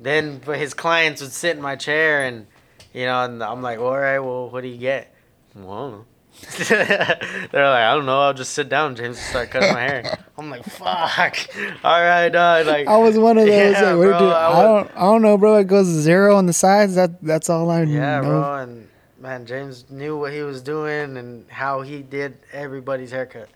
Then 0.00 0.40
but 0.44 0.58
his 0.58 0.74
clients 0.74 1.20
would 1.22 1.32
sit 1.32 1.56
in 1.56 1.62
my 1.62 1.76
chair, 1.76 2.24
and 2.24 2.46
you 2.92 3.06
know, 3.06 3.24
and 3.24 3.42
I'm 3.42 3.62
like, 3.62 3.78
all 3.78 3.96
right, 3.98 4.18
well, 4.18 4.50
what 4.50 4.62
do 4.62 4.68
you 4.68 4.78
get? 4.78 5.14
Well, 5.54 5.70
I 5.72 5.80
don't 5.80 5.90
know. 5.92 6.06
They're 6.68 7.68
like, 7.70 7.82
I 7.82 7.94
don't 7.94 8.06
know. 8.06 8.20
I'll 8.20 8.32
just 8.34 8.54
sit 8.54 8.70
down, 8.70 8.96
James, 8.96 9.18
and 9.18 9.26
start 9.26 9.50
cutting 9.50 9.72
my 9.72 9.80
hair. 9.82 10.18
I'm 10.38 10.48
like, 10.48 10.64
fuck. 10.64 11.36
All 11.84 12.00
right, 12.00 12.30
dog. 12.30 12.66
Like, 12.66 12.86
I 12.88 12.96
was 12.96 13.18
one 13.18 13.36
of 13.36 13.46
those. 13.46 13.54
Yeah, 13.74 13.92
like, 13.92 14.08
bro, 14.08 14.18
do, 14.18 14.24
I 14.28 14.58
I, 14.58 14.62
don't. 14.62 14.90
I 14.96 15.00
don't 15.00 15.22
know, 15.22 15.36
bro. 15.36 15.56
It 15.58 15.66
goes 15.66 15.86
zero 15.86 16.34
on 16.36 16.46
the 16.46 16.54
sides. 16.54 16.94
That 16.94 17.22
that's 17.22 17.50
all 17.50 17.70
I 17.70 17.82
yeah, 17.82 18.20
know. 18.22 18.28
bro. 18.28 18.54
And 18.56 18.88
man, 19.22 19.46
James 19.46 19.84
knew 19.88 20.18
what 20.18 20.32
he 20.32 20.42
was 20.42 20.60
doing 20.60 21.16
and 21.16 21.48
how 21.48 21.80
he 21.80 22.02
did 22.02 22.36
everybody's 22.52 23.10
haircut. 23.12 23.48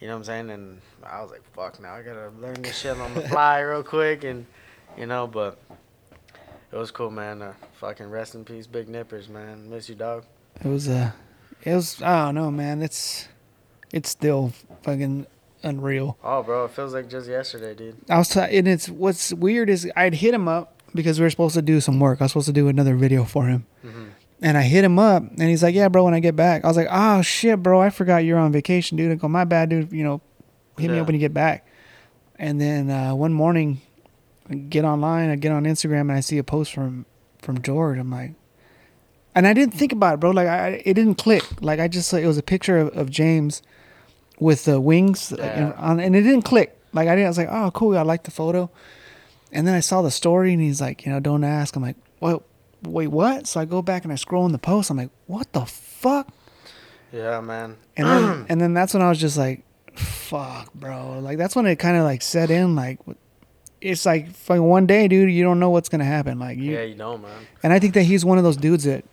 You 0.00 0.06
know 0.08 0.12
what 0.14 0.18
I'm 0.18 0.24
saying? 0.24 0.50
And 0.50 0.80
I 1.02 1.22
was 1.22 1.30
like, 1.30 1.42
fuck. 1.54 1.80
Now 1.80 1.94
I 1.94 2.02
gotta 2.02 2.30
learn 2.40 2.60
this 2.62 2.76
shit 2.78 2.96
on 2.98 3.14
the 3.14 3.26
fly 3.28 3.60
real 3.60 3.82
quick, 3.82 4.22
and 4.24 4.46
you 4.96 5.06
know, 5.06 5.26
but. 5.26 5.58
It 6.72 6.76
was 6.76 6.90
cool, 6.90 7.10
man. 7.10 7.40
Uh, 7.42 7.54
fucking 7.74 8.10
rest 8.10 8.34
in 8.34 8.44
peace, 8.44 8.66
Big 8.66 8.88
Nippers, 8.88 9.28
man. 9.28 9.70
Miss 9.70 9.88
you, 9.88 9.94
dog. 9.94 10.24
It 10.62 10.68
was 10.68 10.88
uh, 10.88 11.12
it 11.62 11.72
was. 11.74 12.02
I 12.02 12.26
don't 12.26 12.34
know, 12.34 12.50
man. 12.50 12.82
It's 12.82 13.28
it's 13.92 14.10
still 14.10 14.52
fucking 14.82 15.26
unreal. 15.62 16.18
Oh, 16.24 16.42
bro, 16.42 16.64
it 16.64 16.72
feels 16.72 16.92
like 16.92 17.08
just 17.08 17.28
yesterday, 17.28 17.74
dude. 17.74 17.96
I 18.10 18.18
was, 18.18 18.28
t- 18.28 18.40
and 18.40 18.66
it's 18.66 18.88
what's 18.90 19.32
weird 19.32 19.70
is 19.70 19.90
I'd 19.96 20.14
hit 20.14 20.34
him 20.34 20.48
up 20.48 20.82
because 20.92 21.18
we 21.20 21.24
were 21.24 21.30
supposed 21.30 21.54
to 21.54 21.62
do 21.62 21.80
some 21.80 22.00
work. 22.00 22.20
I 22.20 22.24
was 22.24 22.32
supposed 22.32 22.48
to 22.48 22.52
do 22.52 22.66
another 22.68 22.96
video 22.96 23.24
for 23.24 23.46
him, 23.46 23.64
Mhm. 23.84 24.08
And 24.42 24.56
I 24.58 24.62
hit 24.62 24.84
him 24.84 24.98
up, 24.98 25.22
and 25.22 25.42
he's 25.42 25.62
like, 25.62 25.74
"Yeah, 25.74 25.88
bro, 25.88 26.04
when 26.04 26.14
I 26.14 26.20
get 26.20 26.36
back." 26.36 26.64
I 26.64 26.68
was 26.68 26.76
like, 26.76 26.88
"Oh 26.90 27.22
shit, 27.22 27.62
bro, 27.62 27.80
I 27.80 27.90
forgot 27.90 28.18
you're 28.24 28.38
on 28.38 28.52
vacation, 28.52 28.96
dude." 28.96 29.12
I 29.12 29.14
go, 29.14 29.28
"My 29.28 29.44
bad, 29.44 29.70
dude. 29.70 29.92
You 29.92 30.04
know, 30.04 30.20
hit 30.78 30.90
me 30.90 30.98
up 30.98 31.06
when 31.06 31.14
you 31.14 31.20
get 31.20 31.34
back." 31.34 31.66
And 32.38 32.60
then 32.60 32.90
uh, 32.90 33.14
one 33.14 33.32
morning, 33.32 33.80
I 34.50 34.54
get 34.56 34.84
online, 34.84 35.30
I 35.30 35.36
get 35.36 35.52
on 35.52 35.64
Instagram, 35.64 36.02
and 36.02 36.12
I 36.12 36.20
see 36.20 36.38
a 36.38 36.44
post 36.44 36.72
from 36.74 37.06
from 37.40 37.62
George. 37.62 37.98
I'm 37.98 38.10
like, 38.10 38.32
and 39.34 39.46
I 39.46 39.52
didn't 39.54 39.74
think 39.74 39.92
about 39.92 40.14
it, 40.14 40.20
bro. 40.20 40.30
Like, 40.30 40.48
I 40.48 40.82
it 40.84 40.94
didn't 40.94 41.14
click. 41.16 41.44
Like, 41.62 41.80
I 41.80 41.88
just 41.88 42.12
it 42.12 42.26
was 42.26 42.36
a 42.38 42.42
picture 42.42 42.76
of, 42.78 42.88
of 42.96 43.10
James 43.10 43.62
with 44.38 44.64
the 44.66 44.78
wings, 44.80 45.32
uh, 45.32 45.36
Yeah. 45.38 45.72
on, 45.78 45.98
and 45.98 46.14
it 46.14 46.22
didn't 46.22 46.42
click. 46.42 46.78
Like, 46.92 47.08
I 47.08 47.14
didn't. 47.14 47.26
I 47.26 47.30
was 47.30 47.38
like, 47.38 47.48
"Oh, 47.50 47.70
cool. 47.70 47.96
I 47.96 48.02
like 48.02 48.24
the 48.24 48.30
photo." 48.30 48.70
And 49.52 49.66
then 49.66 49.74
I 49.74 49.80
saw 49.80 50.02
the 50.02 50.10
story, 50.10 50.52
and 50.52 50.60
he's 50.60 50.80
like, 50.80 51.06
you 51.06 51.12
know, 51.12 51.20
don't 51.20 51.44
ask. 51.44 51.74
I'm 51.76 51.82
like, 51.82 51.96
well, 52.20 52.42
wait, 52.82 53.08
what? 53.08 53.46
So 53.46 53.60
I 53.60 53.64
go 53.64 53.82
back 53.82 54.04
and 54.04 54.12
I 54.12 54.16
scroll 54.16 54.46
in 54.46 54.52
the 54.52 54.58
post. 54.58 54.90
I'm 54.90 54.96
like, 54.96 55.10
what 55.26 55.52
the 55.52 55.64
fuck? 55.66 56.28
Yeah, 57.12 57.40
man. 57.40 57.76
And 57.96 58.06
then, 58.06 58.46
and 58.48 58.60
then 58.60 58.74
that's 58.74 58.92
when 58.94 59.02
I 59.02 59.08
was 59.08 59.18
just 59.20 59.36
like, 59.38 59.62
fuck, 59.94 60.72
bro. 60.74 61.18
Like 61.20 61.38
that's 61.38 61.56
when 61.56 61.66
it 61.66 61.76
kind 61.76 61.96
of 61.96 62.04
like 62.04 62.22
set 62.22 62.50
in. 62.50 62.74
Like, 62.76 62.98
it's 63.80 64.04
like 64.06 64.32
fucking 64.32 64.62
one 64.62 64.86
day, 64.86 65.08
dude. 65.08 65.30
You 65.30 65.42
don't 65.44 65.60
know 65.60 65.70
what's 65.70 65.88
gonna 65.88 66.04
happen. 66.04 66.38
Like, 66.38 66.58
you, 66.58 66.72
Yeah, 66.72 66.82
you 66.82 66.94
know, 66.96 67.16
man. 67.18 67.46
and 67.62 67.72
I 67.72 67.78
think 67.78 67.94
that 67.94 68.02
he's 68.02 68.24
one 68.24 68.38
of 68.38 68.44
those 68.44 68.56
dudes 68.56 68.84
that 68.84 69.04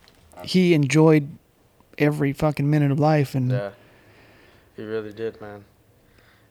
he 0.44 0.74
enjoyed 0.74 1.28
every 1.98 2.32
fucking 2.32 2.68
minute 2.68 2.90
of 2.90 2.98
life. 2.98 3.34
And 3.34 3.50
Yeah, 3.50 3.70
he 4.76 4.82
really 4.82 5.12
did, 5.12 5.40
man. 5.40 5.64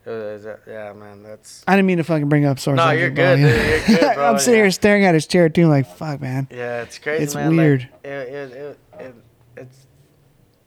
Was- 0.05 0.45
yeah, 0.67 0.91
man. 0.93 1.23
That's 1.23 1.63
I 1.65 1.75
didn't 1.75 1.87
mean 1.87 1.97
to 1.97 2.03
fucking 2.03 2.27
bring 2.27 2.45
up 2.45 2.59
source. 2.59 2.75
No, 2.75 2.91
you're 2.91 3.09
good, 3.09 3.37
dude. 3.37 3.87
You're 3.87 3.99
good, 3.99 4.15
bro, 4.15 4.31
I'm 4.31 4.39
sitting 4.39 4.55
yeah. 4.55 4.63
here 4.65 4.71
staring 4.71 5.05
at 5.05 5.13
his 5.13 5.25
chair 5.25 5.47
too. 5.47 5.67
like, 5.67 5.87
fuck, 5.95 6.19
man. 6.19 6.47
yeah, 6.51 6.81
it's 6.81 6.99
crazy, 6.99 7.23
It's 7.23 7.35
man. 7.35 7.51
Like, 7.51 7.57
weird. 7.57 7.89
it, 8.03 8.07
it, 8.09 8.51
it, 8.51 8.79
it, 8.99 9.15
it's 9.55 9.87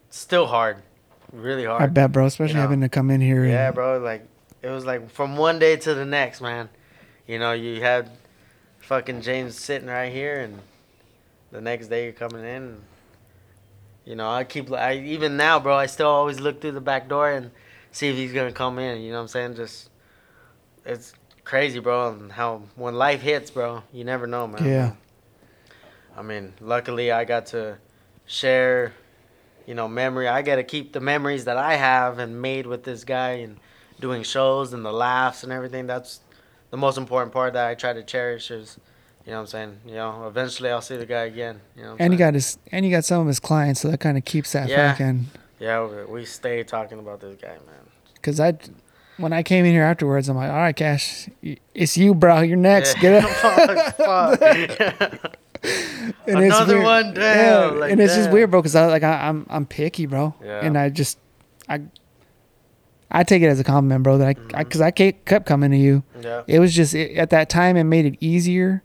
still 0.09 0.47
hard, 0.47 0.77
really 1.31 1.65
hard. 1.65 1.83
I 1.83 1.85
bet, 1.87 2.11
bro. 2.11 2.25
Especially 2.25 2.55
know. 2.55 2.61
having 2.61 2.81
to 2.81 2.89
come 2.89 3.11
in 3.11 3.21
here. 3.21 3.45
Yeah, 3.45 3.67
and, 3.67 3.75
bro. 3.75 3.99
Like 3.99 4.25
it 4.63 4.69
was 4.69 4.85
like 4.85 5.09
from 5.11 5.37
one 5.37 5.59
day 5.59 5.75
to 5.75 5.93
the 5.93 6.05
next, 6.05 6.41
man. 6.41 6.69
You 7.27 7.37
know, 7.37 7.51
you 7.51 7.81
had 7.81 8.09
fucking 8.79 9.21
James 9.21 9.55
sitting 9.59 9.87
right 9.87 10.11
here, 10.11 10.39
and 10.39 10.59
the 11.51 11.61
next 11.61 11.87
day 11.87 12.05
you're 12.05 12.13
coming 12.13 12.41
in. 12.41 12.63
And, 12.63 12.81
you 14.05 14.15
know, 14.15 14.29
I 14.29 14.45
keep 14.45 14.71
I 14.71 14.95
even 14.95 15.37
now, 15.37 15.59
bro. 15.59 15.75
I 15.75 15.85
still 15.85 16.07
always 16.07 16.39
look 16.39 16.61
through 16.61 16.71
the 16.71 16.81
back 16.81 17.07
door 17.07 17.29
and 17.31 17.51
see 17.97 18.09
if 18.09 18.15
he's 18.15 18.33
gonna 18.33 18.51
come 18.51 18.79
in. 18.79 19.01
You 19.01 19.09
know 19.11 19.17
what 19.17 19.21
I'm 19.23 19.27
saying? 19.27 19.55
Just 19.55 19.89
it's 20.85 21.13
crazy, 21.43 21.79
bro. 21.79 22.11
And 22.11 22.31
how 22.31 22.61
when 22.75 22.95
life 22.95 23.21
hits, 23.21 23.51
bro, 23.51 23.83
you 23.91 24.03
never 24.03 24.27
know, 24.27 24.47
man. 24.47 24.63
Yeah. 24.65 24.91
I 26.15 26.21
mean, 26.21 26.53
luckily 26.61 27.11
I 27.11 27.25
got 27.25 27.47
to 27.47 27.77
share, 28.25 28.93
you 29.65 29.73
know, 29.75 29.87
memory. 29.87 30.27
I 30.27 30.41
got 30.41 30.55
to 30.55 30.63
keep 30.63 30.93
the 30.93 30.99
memories 30.99 31.45
that 31.45 31.57
I 31.57 31.75
have 31.75 32.19
and 32.19 32.41
made 32.41 32.65
with 32.65 32.83
this 32.83 33.03
guy 33.03 33.31
and 33.31 33.57
doing 33.99 34.23
shows 34.23 34.73
and 34.73 34.83
the 34.85 34.91
laughs 34.91 35.43
and 35.43 35.51
everything. 35.51 35.87
That's 35.87 36.21
the 36.71 36.77
most 36.77 36.97
important 36.97 37.33
part 37.33 37.53
that 37.53 37.67
I 37.67 37.75
try 37.75 37.93
to 37.93 38.03
cherish 38.03 38.49
is, 38.51 38.79
you 39.25 39.31
know 39.31 39.37
what 39.37 39.41
I'm 39.41 39.47
saying? 39.47 39.77
You 39.85 39.93
know, 39.95 40.27
eventually 40.27 40.69
I'll 40.71 40.81
see 40.81 40.97
the 40.97 41.05
guy 41.05 41.25
again. 41.25 41.61
You 41.75 41.83
know 41.83 41.95
and 41.99 42.13
you 42.13 42.17
saying? 42.17 42.27
got 42.27 42.33
his 42.33 42.57
and 42.71 42.85
you 42.85 42.91
got 42.91 43.05
some 43.05 43.21
of 43.21 43.27
his 43.27 43.39
clients, 43.39 43.81
so 43.81 43.89
that 43.91 43.99
kind 43.99 44.17
of 44.17 44.25
keeps 44.25 44.51
that 44.53 44.69
Yeah. 44.69 44.91
fucking. 44.91 45.27
Yeah, 45.59 46.05
we, 46.05 46.25
stay 46.25 46.63
talking 46.63 46.99
about 46.99 47.19
this 47.19 47.35
guy, 47.41 47.47
man. 47.47 47.89
Because 48.13 48.39
I, 48.39 48.57
when 49.17 49.33
I 49.33 49.43
came 49.43 49.65
in 49.65 49.71
here 49.71 49.83
afterwards, 49.83 50.29
I'm 50.29 50.37
like, 50.37 50.49
all 50.49 50.57
right, 50.57 50.75
Cash, 50.75 51.29
it's 51.73 51.97
you, 51.97 52.13
bro. 52.13 52.41
You're 52.41 52.57
next. 52.57 52.95
Get 52.99 53.23
it. 53.23 53.29
Fuck, 53.97 53.97
fuck. 53.97 55.35
And 56.27 56.39
Another 56.39 56.81
one, 56.81 57.13
damn, 57.13 57.79
like, 57.79 57.91
and 57.91 57.99
it's 57.99 58.15
just 58.15 58.29
weird, 58.31 58.51
bro. 58.51 58.61
Because 58.61 58.75
I 58.75 58.85
like 58.85 59.03
I, 59.03 59.27
I'm 59.27 59.45
I'm 59.49 59.65
picky, 59.65 60.05
bro. 60.05 60.35
Yeah. 60.41 60.63
And 60.63 60.77
I 60.77 60.89
just 60.89 61.17
I 61.67 61.81
I 63.09 63.23
take 63.23 63.41
it 63.41 63.47
as 63.47 63.59
a 63.59 63.63
compliment, 63.63 64.03
bro. 64.03 64.17
That 64.17 64.37
I 64.53 64.63
because 64.63 64.81
I, 64.81 64.91
mm-hmm. 64.91 65.17
ke- 65.17 65.25
kept 65.25 65.45
coming 65.45 65.71
to 65.71 65.77
you. 65.77 66.03
yeah. 66.21 66.43
It 66.47 66.59
was 66.59 66.75
just 66.75 66.93
it, 66.93 67.17
at 67.17 67.31
that 67.31 67.49
time 67.49 67.75
it 67.75 67.85
made 67.85 68.05
it 68.05 68.17
easier, 68.19 68.83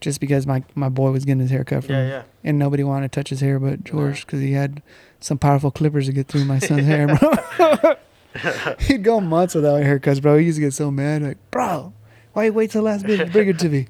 just 0.00 0.20
because 0.20 0.46
my 0.46 0.64
my 0.74 0.88
boy 0.88 1.10
was 1.10 1.24
getting 1.24 1.40
his 1.40 1.50
haircut. 1.50 1.84
from, 1.84 1.94
Yeah, 1.94 2.08
yeah. 2.08 2.22
And 2.44 2.58
nobody 2.58 2.84
wanted 2.84 3.10
to 3.10 3.20
touch 3.20 3.30
his 3.30 3.40
hair 3.40 3.58
but 3.58 3.82
George 3.84 4.26
because 4.26 4.40
he 4.40 4.52
had 4.52 4.82
some 5.20 5.38
powerful 5.38 5.70
clippers 5.70 6.06
to 6.06 6.12
get 6.12 6.28
through 6.28 6.44
my 6.44 6.58
son's 6.58 6.84
hair, 6.86 7.06
bro. 7.16 7.94
He'd 8.80 9.02
go 9.04 9.20
months 9.20 9.54
without 9.54 9.82
haircuts, 9.82 10.20
bro. 10.20 10.36
He 10.38 10.46
used 10.46 10.56
to 10.56 10.60
get 10.62 10.74
so 10.74 10.90
mad, 10.90 11.22
like, 11.22 11.38
bro, 11.50 11.92
why 12.32 12.44
you 12.46 12.52
wait 12.52 12.70
till 12.72 12.82
the 12.82 12.86
last 12.90 13.04
minute 13.06 13.26
to 13.26 13.32
bring 13.32 13.48
it 13.48 13.58
to 13.60 13.68
me? 13.68 13.86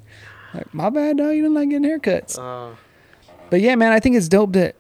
Like, 0.53 0.73
my 0.73 0.90
bad, 0.90 1.17
dog. 1.17 1.35
You 1.35 1.43
didn't 1.43 1.55
like 1.55 1.71
getting 1.71 1.88
haircuts. 1.88 2.38
Uh, 2.38 2.77
But 3.51 3.61
yeah, 3.61 3.75
man, 3.75 3.93
I 3.93 4.01
think 4.01 4.17
it's 4.17 4.29
dope 4.29 4.53
that 4.53 4.77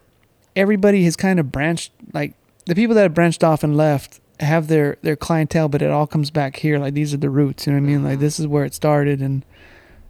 everybody 0.54 1.04
has 1.04 1.16
kind 1.16 1.40
of 1.40 1.50
branched. 1.50 1.92
Like 2.12 2.34
the 2.66 2.74
people 2.74 2.94
that 2.94 3.02
have 3.02 3.14
branched 3.14 3.42
off 3.42 3.64
and 3.64 3.76
left 3.76 4.20
have 4.40 4.68
their 4.68 4.98
their 5.02 5.16
clientele, 5.16 5.68
but 5.68 5.82
it 5.82 5.90
all 5.90 6.06
comes 6.06 6.30
back 6.30 6.56
here. 6.56 6.78
Like 6.78 6.94
these 6.94 7.12
are 7.14 7.18
the 7.18 7.30
roots. 7.30 7.66
You 7.66 7.72
know 7.72 7.80
what 7.80 7.88
I 7.88 7.90
mean? 7.92 8.04
Like 8.04 8.18
this 8.20 8.38
is 8.38 8.46
where 8.46 8.64
it 8.64 8.74
started, 8.74 9.20
and 9.20 9.44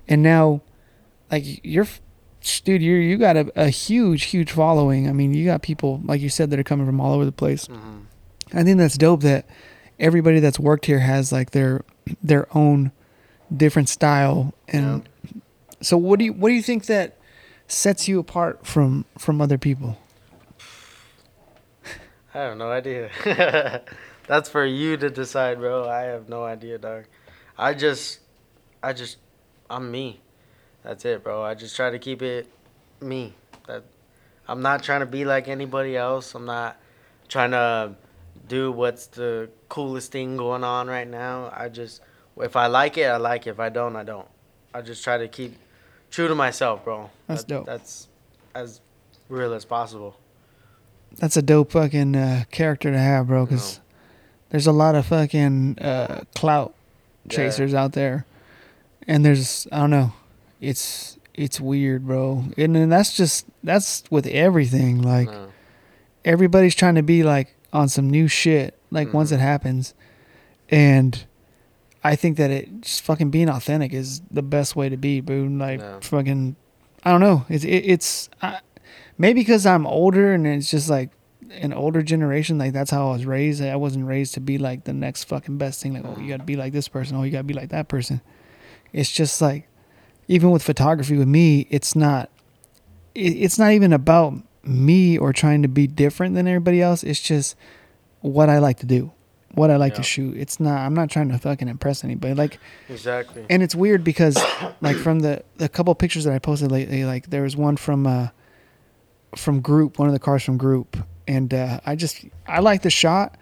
and 0.08 0.22
now, 0.22 0.60
like 1.30 1.44
you're, 1.64 1.86
dude, 2.64 2.82
you 2.82 2.94
you 2.94 3.16
got 3.16 3.36
a, 3.36 3.50
a 3.56 3.68
huge 3.68 4.24
huge 4.24 4.52
following. 4.52 5.08
I 5.08 5.12
mean, 5.12 5.32
you 5.34 5.44
got 5.44 5.62
people 5.62 6.00
like 6.04 6.20
you 6.20 6.28
said 6.28 6.50
that 6.50 6.58
are 6.58 6.64
coming 6.64 6.86
from 6.86 7.00
all 7.00 7.12
over 7.14 7.24
the 7.24 7.32
place. 7.32 7.66
mhm. 7.68 8.04
I 8.52 8.62
think 8.62 8.78
that's 8.78 8.96
dope 8.98 9.22
that 9.22 9.46
everybody 9.98 10.40
that's 10.40 10.60
worked 10.60 10.86
here 10.86 11.00
has 11.00 11.32
like 11.32 11.50
their 11.52 11.84
their 12.22 12.46
own 12.56 12.92
different 13.54 13.88
style 13.88 14.52
and 14.68 15.02
so 15.80 15.96
what 15.96 16.18
do 16.18 16.24
you 16.24 16.32
what 16.32 16.48
do 16.48 16.54
you 16.54 16.62
think 16.62 16.86
that 16.86 17.16
sets 17.68 18.08
you 18.08 18.18
apart 18.18 18.66
from 18.66 19.04
from 19.18 19.40
other 19.40 19.58
people 19.58 19.96
I 22.34 22.38
have 22.38 22.56
no 22.58 22.68
idea. 22.70 23.10
That's 24.26 24.48
for 24.48 24.64
you 24.66 24.96
to 24.96 25.08
decide, 25.08 25.58
bro. 25.58 25.88
I 25.88 26.02
have 26.02 26.28
no 26.28 26.42
idea, 26.42 26.78
dog. 26.78 27.04
I 27.56 27.74
just, 27.74 28.18
I 28.82 28.92
just, 28.92 29.18
I'm 29.70 29.88
me. 29.92 30.20
That's 30.84 31.04
it, 31.04 31.24
bro. 31.24 31.42
I 31.42 31.54
just 31.54 31.74
try 31.74 31.90
to 31.90 31.98
keep 31.98 32.22
it 32.22 32.46
me. 33.00 33.32
That 33.66 33.82
I'm 34.46 34.60
not 34.62 34.82
trying 34.82 35.00
to 35.00 35.06
be 35.06 35.24
like 35.24 35.48
anybody 35.48 35.96
else. 35.96 36.34
I'm 36.34 36.44
not 36.44 36.76
trying 37.28 37.52
to 37.52 37.94
do 38.48 38.70
what's 38.70 39.06
the 39.06 39.48
coolest 39.68 40.12
thing 40.12 40.36
going 40.36 40.62
on 40.62 40.86
right 40.86 41.08
now. 41.08 41.50
I 41.56 41.68
just, 41.70 42.02
if 42.36 42.54
I 42.56 42.66
like 42.66 42.98
it, 42.98 43.04
I 43.06 43.16
like 43.16 43.46
it. 43.46 43.50
If 43.50 43.60
I 43.60 43.70
don't, 43.70 43.96
I 43.96 44.04
don't. 44.04 44.28
I 44.74 44.82
just 44.82 45.02
try 45.02 45.16
to 45.16 45.26
keep 45.28 45.56
true 46.10 46.28
to 46.28 46.34
myself, 46.34 46.84
bro. 46.84 47.10
That's 47.26 47.44
That- 47.44 47.48
dope. 47.48 47.66
That's 47.66 48.08
as 48.54 48.80
real 49.28 49.54
as 49.54 49.64
possible. 49.64 50.16
that's 51.16 51.36
a 51.36 51.42
dope 51.42 51.70
fucking 51.72 52.14
uh, 52.14 52.44
character 52.50 52.90
to 52.90 52.98
have 52.98 53.28
bro 53.28 53.46
because 53.46 53.80
there's 54.50 54.66
a 54.66 54.72
lot 54.72 54.94
of 54.96 55.06
fucking 55.06 55.78
uh, 55.78 56.22
clout 56.34 56.74
Yeah. 57.30 57.36
chasers 57.36 57.72
out 57.72 57.92
there 57.92 58.26
and 59.06 59.24
there's 59.24 59.66
i 59.72 59.78
don't 59.78 59.90
know 59.90 60.12
it's 60.64 61.18
it's 61.34 61.60
weird 61.60 62.06
bro. 62.06 62.44
And 62.56 62.74
then 62.76 62.88
that's 62.88 63.16
just 63.16 63.46
that's 63.62 64.04
with 64.10 64.26
everything. 64.26 65.02
Like 65.02 65.28
No. 65.30 65.48
everybody's 66.24 66.74
trying 66.74 66.94
to 66.96 67.02
be 67.02 67.22
like 67.22 67.54
on 67.72 67.88
some 67.88 68.08
new 68.08 68.28
shit 68.28 68.78
like 68.90 69.12
once 69.12 69.30
Mhm. 69.30 69.34
it 69.36 69.40
happens. 69.40 69.94
And 70.70 71.24
i 72.06 72.14
think 72.16 72.36
that 72.36 72.50
it 72.50 72.82
just 72.82 73.00
fucking 73.02 73.30
being 73.30 73.48
authentic 73.48 73.92
is 73.94 74.20
the 74.30 74.42
best 74.42 74.76
way 74.76 74.90
to 74.90 74.96
be 74.96 75.20
bro 75.20 75.36
like 75.44 75.80
Yeah. 75.80 76.00
fucking 76.00 76.54
i 77.04 77.10
don't 77.10 77.20
know. 77.20 77.44
It's 77.48 77.64
it, 77.64 77.68
it's 77.94 78.28
I, 78.42 78.58
maybe 79.18 79.40
because 79.40 79.64
i'm 79.66 79.86
older 79.86 80.32
and 80.34 80.46
it's 80.46 80.70
just 80.70 80.88
like 80.90 81.10
an 81.50 81.72
older 81.72 82.02
generation 82.02 82.58
like 82.58 82.72
that's 82.72 82.90
how 82.90 83.08
i 83.08 83.12
was 83.12 83.26
raised. 83.26 83.62
I 83.62 83.76
wasn't 83.76 84.06
raised 84.06 84.34
to 84.34 84.40
be 84.40 84.58
like 84.58 84.84
the 84.84 84.92
next 84.92 85.24
fucking 85.24 85.56
best 85.58 85.82
thing. 85.82 85.94
Like 85.94 86.04
oh 86.04 86.18
you 86.20 86.28
gotta 86.28 86.44
be 86.44 86.56
like 86.56 86.72
this 86.72 86.88
person. 86.88 87.16
Oh 87.16 87.22
you 87.22 87.30
gotta 87.32 87.44
be 87.44 87.54
like 87.54 87.70
that 87.70 87.88
person. 87.88 88.20
It's 88.92 89.10
just 89.10 89.40
like 89.42 89.66
even 90.28 90.50
with 90.50 90.62
photography 90.62 91.16
with 91.16 91.28
me 91.28 91.66
it's 91.70 91.94
not 91.94 92.30
it's 93.14 93.58
not 93.58 93.70
even 93.72 93.92
about 93.92 94.34
me 94.64 95.16
or 95.18 95.32
trying 95.32 95.62
to 95.62 95.68
be 95.68 95.86
different 95.86 96.34
than 96.34 96.48
everybody 96.48 96.80
else. 96.82 97.04
It's 97.04 97.20
just 97.20 97.54
what 98.22 98.48
I 98.48 98.58
like 98.58 98.78
to 98.78 98.86
do, 98.86 99.12
what 99.52 99.70
I 99.70 99.76
like 99.76 99.92
Yeah. 99.92 99.96
to 99.98 100.02
shoot. 100.02 100.36
It's 100.36 100.58
not. 100.58 100.78
I'm 100.78 100.94
not 100.94 101.10
trying 101.10 101.28
to 101.28 101.38
fucking 101.38 101.68
impress 101.68 102.02
anybody. 102.02 102.34
Like, 102.34 102.58
Exactly. 102.88 103.44
and 103.50 103.62
it's 103.62 103.74
weird 103.74 104.02
because, 104.02 104.36
like, 104.80 104.96
from 104.96 105.20
the 105.20 105.44
the 105.58 105.68
couple 105.68 105.94
pictures 105.94 106.24
that 106.24 106.32
I 106.32 106.38
posted 106.40 106.72
lately, 106.72 107.04
like 107.04 107.28
there 107.30 107.42
was 107.42 107.56
one 107.56 107.76
from 107.76 108.06
uh 108.06 108.28
from 109.36 109.60
Group, 109.60 109.98
one 109.98 110.08
of 110.08 110.12
the 110.14 110.18
cars 110.18 110.42
from 110.42 110.56
Group, 110.56 110.96
and 111.28 111.52
uh, 111.52 111.80
I 111.86 111.94
just 111.94 112.24
I 112.48 112.60
like 112.60 112.82
the 112.82 112.90
shot. 112.90 113.36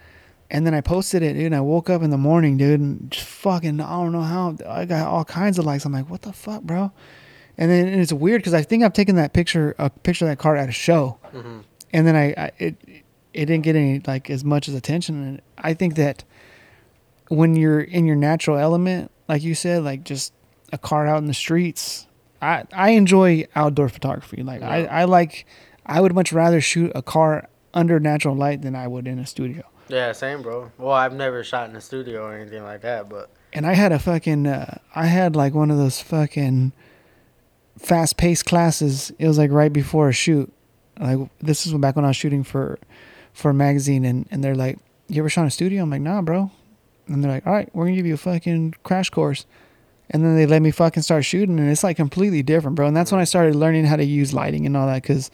And 0.52 0.66
then 0.66 0.74
I 0.74 0.82
posted 0.82 1.22
it, 1.22 1.32
dude. 1.32 1.46
And 1.46 1.56
I 1.56 1.62
woke 1.62 1.88
up 1.88 2.02
in 2.02 2.10
the 2.10 2.18
morning, 2.18 2.58
dude, 2.58 2.78
and 2.78 3.10
just 3.10 3.26
fucking 3.26 3.80
I 3.80 3.90
don't 3.90 4.12
know 4.12 4.20
how 4.20 4.54
I 4.68 4.84
got 4.84 5.08
all 5.08 5.24
kinds 5.24 5.58
of 5.58 5.64
likes. 5.64 5.86
I'm 5.86 5.92
like, 5.92 6.10
what 6.10 6.22
the 6.22 6.32
fuck, 6.32 6.62
bro? 6.62 6.92
And 7.56 7.70
then 7.70 7.88
and 7.88 8.00
it's 8.00 8.12
weird 8.12 8.42
because 8.42 8.52
I 8.54 8.62
think 8.62 8.84
I've 8.84 8.92
taken 8.92 9.16
that 9.16 9.32
picture, 9.32 9.74
a 9.78 9.88
picture 9.88 10.26
of 10.26 10.30
that 10.30 10.38
car 10.38 10.54
at 10.54 10.68
a 10.68 10.72
show, 10.72 11.18
hmm 11.32 11.60
and 11.94 12.06
then 12.06 12.16
I, 12.16 12.34
I 12.36 12.52
it 12.58 12.76
it 13.34 13.46
didn't 13.46 13.62
get 13.62 13.76
any 13.76 14.00
like 14.06 14.30
as 14.30 14.44
much 14.44 14.68
as 14.68 14.74
attention. 14.74 15.22
And 15.22 15.42
I 15.58 15.74
think 15.74 15.94
that 15.96 16.24
when 17.28 17.56
you're 17.56 17.80
in 17.80 18.04
your 18.06 18.16
natural 18.16 18.58
element, 18.58 19.10
like 19.28 19.42
you 19.42 19.54
said, 19.54 19.84
like 19.84 20.04
just 20.04 20.32
a 20.72 20.78
car 20.78 21.06
out 21.06 21.18
in 21.18 21.26
the 21.26 21.34
streets, 21.34 22.06
I 22.42 22.64
I 22.72 22.90
enjoy 22.90 23.46
outdoor 23.56 23.88
photography. 23.88 24.42
Like 24.42 24.62
I 24.62 24.84
I 24.84 25.04
like 25.04 25.46
I 25.86 26.00
would 26.00 26.14
much 26.14 26.32
rather 26.32 26.60
shoot 26.60 26.92
a 26.94 27.02
car 27.02 27.48
under 27.74 27.98
natural 27.98 28.36
light 28.36 28.60
than 28.62 28.74
I 28.74 28.86
would 28.86 29.06
in 29.06 29.18
a 29.18 29.26
studio. 29.26 29.64
Yeah, 29.92 30.12
same, 30.12 30.40
bro. 30.40 30.72
Well, 30.78 30.94
I've 30.94 31.12
never 31.12 31.44
shot 31.44 31.68
in 31.68 31.76
a 31.76 31.80
studio 31.80 32.24
or 32.24 32.34
anything 32.34 32.64
like 32.64 32.80
that, 32.80 33.10
but 33.10 33.28
and 33.52 33.66
I 33.66 33.74
had 33.74 33.92
a 33.92 33.98
fucking 33.98 34.46
uh, 34.46 34.78
I 34.94 35.04
had 35.04 35.36
like 35.36 35.52
one 35.52 35.70
of 35.70 35.76
those 35.76 36.00
fucking 36.00 36.72
fast 37.78 38.16
paced 38.16 38.46
classes. 38.46 39.12
It 39.18 39.28
was 39.28 39.36
like 39.36 39.50
right 39.50 39.70
before 39.70 40.08
a 40.08 40.12
shoot. 40.14 40.50
Like 40.98 41.18
this 41.40 41.66
is 41.66 41.74
back 41.74 41.94
when 41.94 42.06
I 42.06 42.08
was 42.08 42.16
shooting 42.16 42.42
for 42.42 42.78
for 43.34 43.50
a 43.50 43.54
magazine 43.54 44.06
and, 44.06 44.26
and 44.30 44.42
they're 44.42 44.54
like, 44.54 44.78
You 45.08 45.20
ever 45.20 45.28
shot 45.28 45.42
in 45.42 45.48
a 45.48 45.50
studio? 45.50 45.82
I'm 45.82 45.90
like, 45.90 46.00
nah, 46.00 46.22
bro. 46.22 46.50
And 47.08 47.22
they're 47.22 47.30
like, 47.30 47.46
All 47.46 47.52
right, 47.52 47.68
we're 47.74 47.84
gonna 47.84 47.96
give 47.96 48.06
you 48.06 48.14
a 48.14 48.16
fucking 48.16 48.76
crash 48.84 49.10
course. 49.10 49.44
And 50.08 50.24
then 50.24 50.36
they 50.36 50.46
let 50.46 50.62
me 50.62 50.70
fucking 50.70 51.02
start 51.02 51.26
shooting 51.26 51.58
and 51.58 51.70
it's 51.70 51.84
like 51.84 51.98
completely 51.98 52.42
different, 52.42 52.76
bro. 52.76 52.86
And 52.86 52.96
that's 52.96 53.12
when 53.12 53.20
I 53.20 53.24
started 53.24 53.56
learning 53.56 53.84
how 53.84 53.96
to 53.96 54.04
use 54.04 54.32
lighting 54.32 54.64
and 54.64 54.74
all 54.74 54.86
that 54.86 55.02
because 55.02 55.30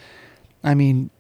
I 0.65 0.75
mean 0.75 1.11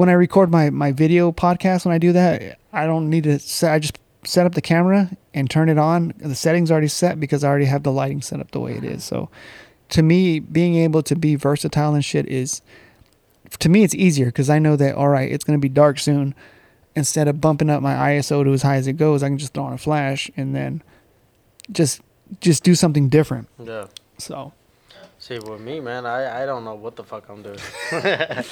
when 0.00 0.08
I 0.08 0.12
record 0.12 0.50
my, 0.50 0.70
my 0.70 0.92
video 0.92 1.30
podcast, 1.30 1.84
when 1.84 1.92
I 1.94 1.98
do 1.98 2.14
that, 2.14 2.58
I 2.72 2.86
don't 2.86 3.10
need 3.10 3.24
to 3.24 3.38
set, 3.38 3.70
I 3.70 3.78
just 3.80 3.98
set 4.24 4.46
up 4.46 4.54
the 4.54 4.62
camera 4.62 5.10
and 5.34 5.50
turn 5.50 5.68
it 5.68 5.76
on. 5.76 6.14
The 6.16 6.34
settings 6.34 6.70
already 6.70 6.88
set 6.88 7.20
because 7.20 7.44
I 7.44 7.48
already 7.48 7.66
have 7.66 7.82
the 7.82 7.92
lighting 7.92 8.22
set 8.22 8.40
up 8.40 8.50
the 8.50 8.60
way 8.60 8.72
it 8.72 8.82
is. 8.82 9.04
So 9.04 9.28
to 9.90 10.02
me, 10.02 10.40
being 10.40 10.76
able 10.76 11.02
to 11.02 11.14
be 11.14 11.34
versatile 11.34 11.92
and 11.92 12.02
shit 12.02 12.26
is, 12.28 12.62
to 13.58 13.68
me, 13.68 13.84
it's 13.84 13.94
easier 13.94 14.24
because 14.24 14.48
I 14.48 14.58
know 14.58 14.74
that, 14.74 14.94
all 14.94 15.08
right, 15.08 15.30
it's 15.30 15.44
going 15.44 15.58
to 15.58 15.60
be 15.60 15.68
dark 15.68 15.98
soon. 15.98 16.34
Instead 16.96 17.28
of 17.28 17.38
bumping 17.38 17.68
up 17.68 17.82
my 17.82 17.94
ISO 17.94 18.42
to 18.42 18.54
as 18.54 18.62
high 18.62 18.76
as 18.76 18.86
it 18.86 18.94
goes, 18.94 19.22
I 19.22 19.28
can 19.28 19.36
just 19.36 19.52
throw 19.52 19.64
on 19.64 19.74
a 19.74 19.78
flash 19.78 20.30
and 20.34 20.56
then 20.56 20.82
just 21.70 22.00
just 22.40 22.64
do 22.64 22.74
something 22.74 23.10
different. 23.10 23.48
yeah. 23.62 23.84
So 24.16 24.54
See, 25.18 25.38
with 25.38 25.60
me, 25.60 25.80
man, 25.80 26.06
I, 26.06 26.42
I 26.42 26.46
don't 26.46 26.64
know 26.64 26.74
what 26.74 26.96
the 26.96 27.04
fuck 27.04 27.28
I'm 27.28 27.42
doing. 27.42 27.58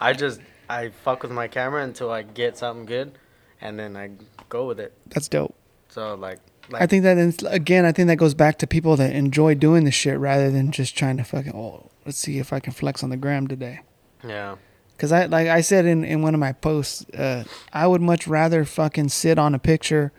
I 0.00 0.12
just 0.12 0.40
I 0.68 0.88
fuck 0.90 1.22
with 1.22 1.32
my 1.32 1.48
camera 1.48 1.82
until 1.82 2.10
I 2.10 2.22
get 2.22 2.56
something 2.56 2.86
good, 2.86 3.18
and 3.60 3.78
then 3.78 3.96
I 3.96 4.10
go 4.48 4.66
with 4.66 4.80
it. 4.80 4.92
that's 5.08 5.28
dope. 5.28 5.54
So 5.88 6.14
like, 6.14 6.38
like 6.70 6.82
I 6.82 6.86
think 6.86 7.02
that 7.02 7.18
is- 7.18 7.38
again, 7.46 7.84
I 7.84 7.92
think 7.92 8.08
that 8.08 8.16
goes 8.16 8.34
back 8.34 8.58
to 8.58 8.66
people 8.66 8.96
that 8.96 9.12
enjoy 9.14 9.54
doing 9.54 9.84
the 9.84 9.90
shit 9.90 10.18
rather 10.18 10.50
than 10.50 10.70
just 10.70 10.96
trying 10.96 11.16
to 11.18 11.24
fucking 11.24 11.54
oh, 11.54 11.90
let's 12.06 12.18
see 12.18 12.38
if 12.38 12.52
I 12.52 12.60
can 12.60 12.72
flex 12.72 13.02
on 13.02 13.10
the 13.10 13.16
gram 13.16 13.46
today. 13.46 13.80
yeah, 14.26 14.56
Cause 14.98 15.12
I 15.12 15.26
like 15.26 15.48
I 15.48 15.60
said 15.62 15.84
in, 15.84 16.04
in 16.04 16.22
one 16.22 16.32
of 16.34 16.40
my 16.40 16.52
posts, 16.52 17.04
uh, 17.10 17.44
I 17.72 17.86
would 17.86 18.00
much 18.00 18.26
rather 18.26 18.64
fucking 18.64 19.08
sit 19.10 19.38
on 19.38 19.54
a 19.54 19.58
picture 19.58 20.12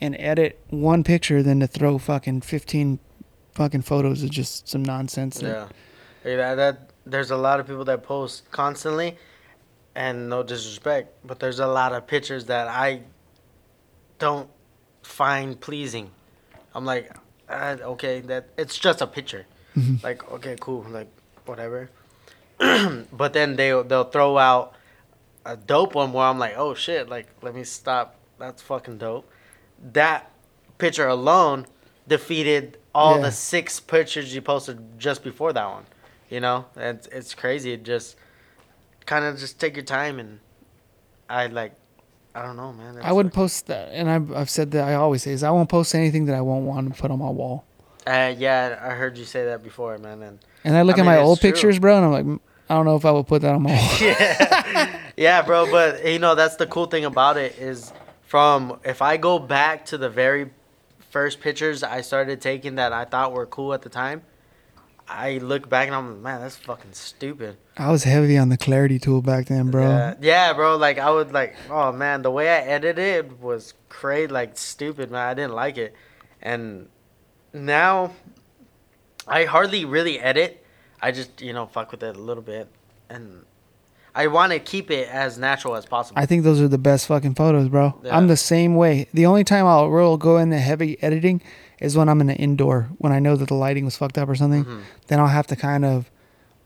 and 0.00 0.16
edit 0.18 0.58
one 0.70 1.04
picture 1.04 1.42
than 1.42 1.60
to 1.60 1.66
throw 1.66 1.98
fucking 1.98 2.40
fifteen 2.40 2.98
fucking 3.54 3.82
photos 3.82 4.22
of 4.22 4.30
just 4.30 4.66
some 4.68 4.82
nonsense. 4.82 5.40
yeah. 5.42 5.68
That, 6.24 6.54
that 6.54 6.90
there's 7.04 7.30
a 7.30 7.36
lot 7.36 7.60
of 7.60 7.66
people 7.66 7.84
that 7.84 8.02
post 8.02 8.50
constantly, 8.50 9.18
and 9.94 10.28
no 10.28 10.42
disrespect, 10.42 11.14
but 11.24 11.38
there's 11.38 11.58
a 11.60 11.66
lot 11.66 11.92
of 11.92 12.06
pictures 12.06 12.46
that 12.46 12.68
I 12.68 13.02
don't 14.18 14.48
find 15.02 15.60
pleasing. 15.60 16.10
I'm 16.74 16.84
like, 16.84 17.14
uh, 17.48 17.76
okay, 17.82 18.20
that 18.20 18.48
it's 18.56 18.78
just 18.78 19.00
a 19.00 19.06
picture. 19.06 19.46
Mhm. 19.76 20.02
Like, 20.02 20.30
okay, 20.32 20.56
cool, 20.60 20.84
like 20.90 21.08
whatever. 21.44 21.90
but 23.12 23.32
then 23.32 23.56
they 23.56 23.70
they'll 23.82 24.04
throw 24.04 24.38
out 24.38 24.74
a 25.44 25.56
dope 25.56 25.94
one 25.94 26.12
where 26.12 26.24
I'm 26.26 26.38
like, 26.38 26.54
oh 26.56 26.74
shit, 26.74 27.08
like 27.08 27.26
let 27.42 27.54
me 27.54 27.64
stop. 27.64 28.16
That's 28.38 28.62
fucking 28.62 28.98
dope. 28.98 29.28
That 29.92 30.30
picture 30.78 31.06
alone 31.08 31.66
defeated 32.08 32.78
all 32.94 33.16
Yeah. 33.16 33.22
the 33.22 33.30
six 33.32 33.80
pictures 33.80 34.34
you 34.34 34.42
posted 34.42 34.98
just 34.98 35.22
before 35.24 35.52
that 35.52 35.66
one. 35.66 35.84
You 36.30 36.40
know, 36.40 36.66
it's 36.76 37.06
it's 37.08 37.34
crazy. 37.34 37.72
It 37.72 37.82
just 37.82 38.16
kind 39.06 39.24
of 39.24 39.38
just 39.38 39.58
take 39.60 39.76
your 39.76 39.84
time 39.84 40.18
and 40.18 40.40
I 41.28 41.46
like, 41.46 41.74
I 42.34 42.42
don't 42.42 42.56
know, 42.56 42.72
man. 42.72 42.98
I 43.02 43.12
wouldn't 43.12 43.34
post 43.34 43.66
that, 43.66 43.90
and 43.92 44.08
I've, 44.08 44.32
I've 44.32 44.50
said 44.50 44.70
that 44.70 44.88
I 44.88 44.94
always 44.94 45.22
say 45.22 45.32
is 45.32 45.42
I 45.42 45.50
won't 45.50 45.68
post 45.68 45.94
anything 45.94 46.24
that 46.26 46.34
I 46.34 46.40
won't 46.40 46.64
want 46.64 46.94
to 46.94 47.00
put 47.00 47.10
on 47.10 47.18
my 47.18 47.28
wall. 47.28 47.64
Uh, 48.06 48.34
yeah, 48.36 48.78
I 48.82 48.90
heard 48.94 49.16
you 49.18 49.24
say 49.24 49.44
that 49.44 49.62
before, 49.62 49.96
man. 49.98 50.22
And 50.22 50.38
And 50.64 50.76
I 50.76 50.82
look 50.82 50.96
I 50.96 51.00
at 51.00 51.02
mean, 51.04 51.14
my 51.14 51.18
old 51.18 51.40
true. 51.40 51.50
pictures, 51.50 51.78
bro, 51.78 51.96
and 51.96 52.04
I'm 52.06 52.12
like, 52.12 52.24
"Mm, 52.24 52.40
I 52.70 52.74
don't 52.74 52.86
know 52.86 52.96
if 52.96 53.04
I 53.04 53.10
would 53.10 53.26
put 53.26 53.42
that 53.42 53.54
on 53.54 53.62
my 53.62 53.70
wall. 53.70 53.90
yeah, 54.00 54.98
yeah, 55.16 55.42
bro. 55.42 55.70
But 55.70 56.04
you 56.06 56.18
know, 56.18 56.34
that's 56.34 56.56
the 56.56 56.66
cool 56.66 56.86
thing 56.86 57.04
about 57.04 57.36
it 57.36 57.58
is 57.58 57.92
from 58.22 58.78
if 58.84 59.02
I 59.02 59.18
go 59.18 59.38
back 59.38 59.84
to 59.86 59.98
the 59.98 60.08
very 60.08 60.50
first 61.10 61.40
pictures 61.40 61.82
I 61.82 62.00
started 62.00 62.40
taking 62.40 62.76
that 62.76 62.92
I 62.92 63.04
thought 63.04 63.32
were 63.32 63.46
cool 63.46 63.74
at 63.74 63.82
the 63.82 63.90
time, 63.90 64.22
I 65.08 65.38
look 65.38 65.68
back 65.68 65.88
and 65.88 65.96
I'm 65.96 66.08
like, 66.12 66.22
man, 66.22 66.40
that's 66.40 66.56
fucking 66.56 66.92
stupid. 66.92 67.56
I 67.76 67.90
was 67.90 68.04
heavy 68.04 68.38
on 68.38 68.48
the 68.48 68.56
clarity 68.56 68.98
tool 68.98 69.22
back 69.22 69.46
then, 69.46 69.70
bro. 69.70 69.88
Yeah, 69.88 70.14
yeah, 70.20 70.52
bro. 70.52 70.76
Like 70.76 70.98
I 70.98 71.10
would 71.10 71.32
like, 71.32 71.56
oh 71.70 71.92
man, 71.92 72.22
the 72.22 72.30
way 72.30 72.48
I 72.48 72.60
edited 72.60 73.40
was 73.40 73.74
crazy, 73.88 74.28
like 74.28 74.56
stupid, 74.56 75.10
man. 75.10 75.28
I 75.28 75.34
didn't 75.34 75.54
like 75.54 75.78
it, 75.78 75.94
and 76.40 76.88
now 77.52 78.12
I 79.26 79.44
hardly 79.44 79.84
really 79.84 80.18
edit. 80.18 80.64
I 81.00 81.12
just 81.12 81.40
you 81.40 81.52
know 81.52 81.66
fuck 81.66 81.90
with 81.90 82.02
it 82.02 82.16
a 82.16 82.20
little 82.20 82.42
bit, 82.42 82.68
and 83.10 83.44
I 84.14 84.26
want 84.26 84.52
to 84.52 84.58
keep 84.58 84.90
it 84.90 85.08
as 85.08 85.38
natural 85.38 85.74
as 85.74 85.86
possible. 85.86 86.20
I 86.20 86.26
think 86.26 86.44
those 86.44 86.60
are 86.60 86.68
the 86.68 86.78
best 86.78 87.06
fucking 87.06 87.34
photos, 87.34 87.68
bro. 87.68 87.98
Yeah. 88.02 88.16
I'm 88.16 88.28
the 88.28 88.36
same 88.36 88.76
way. 88.76 89.08
The 89.14 89.26
only 89.26 89.44
time 89.44 89.66
I'll 89.66 89.88
real 89.88 90.16
go 90.16 90.36
into 90.36 90.58
heavy 90.58 91.02
editing 91.02 91.42
is 91.82 91.96
when 91.96 92.08
I'm 92.08 92.20
in 92.20 92.30
an 92.30 92.36
indoor, 92.36 92.88
when 92.98 93.12
I 93.12 93.18
know 93.18 93.36
that 93.36 93.48
the 93.48 93.54
lighting 93.54 93.84
was 93.84 93.96
fucked 93.96 94.16
up 94.18 94.28
or 94.28 94.34
something. 94.34 94.64
Mhm. 94.64 94.80
Then 95.08 95.20
I'll 95.20 95.26
have 95.28 95.46
to 95.48 95.56
kind 95.56 95.84
of 95.84 96.10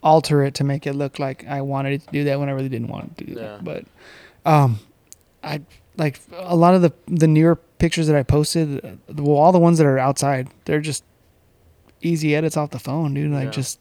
alter 0.02 0.44
it 0.44 0.54
to 0.54 0.64
make 0.64 0.86
it 0.86 0.92
look 0.92 1.18
like 1.18 1.44
I 1.48 1.60
wanted 1.62 1.92
it 1.94 2.06
to 2.06 2.12
do 2.12 2.24
that 2.24 2.38
when 2.38 2.48
I 2.48 2.52
really 2.52 2.68
didn't 2.68 2.88
want 2.88 3.12
it 3.12 3.18
to 3.18 3.24
do 3.34 3.40
Yeah. 3.40 3.42
that. 3.48 3.64
But 3.64 3.84
um, 4.44 4.78
I 5.42 5.62
like 5.96 6.20
a 6.36 6.54
lot 6.54 6.74
of 6.74 6.82
the 6.82 6.92
the 7.08 7.26
newer 7.26 7.56
pictures 7.56 8.06
that 8.06 8.16
I 8.16 8.22
posted. 8.22 8.84
uh, 8.84 8.90
Well, 9.14 9.36
all 9.36 9.52
the 9.52 9.58
ones 9.58 9.78
that 9.78 9.86
are 9.86 9.98
outside, 9.98 10.48
they're 10.66 10.80
just 10.80 11.02
easy 12.02 12.34
edits 12.36 12.56
off 12.56 12.70
the 12.70 12.78
phone, 12.78 13.14
dude. 13.14 13.32
Like 13.32 13.46
Yeah. 13.46 13.50
just 13.50 13.80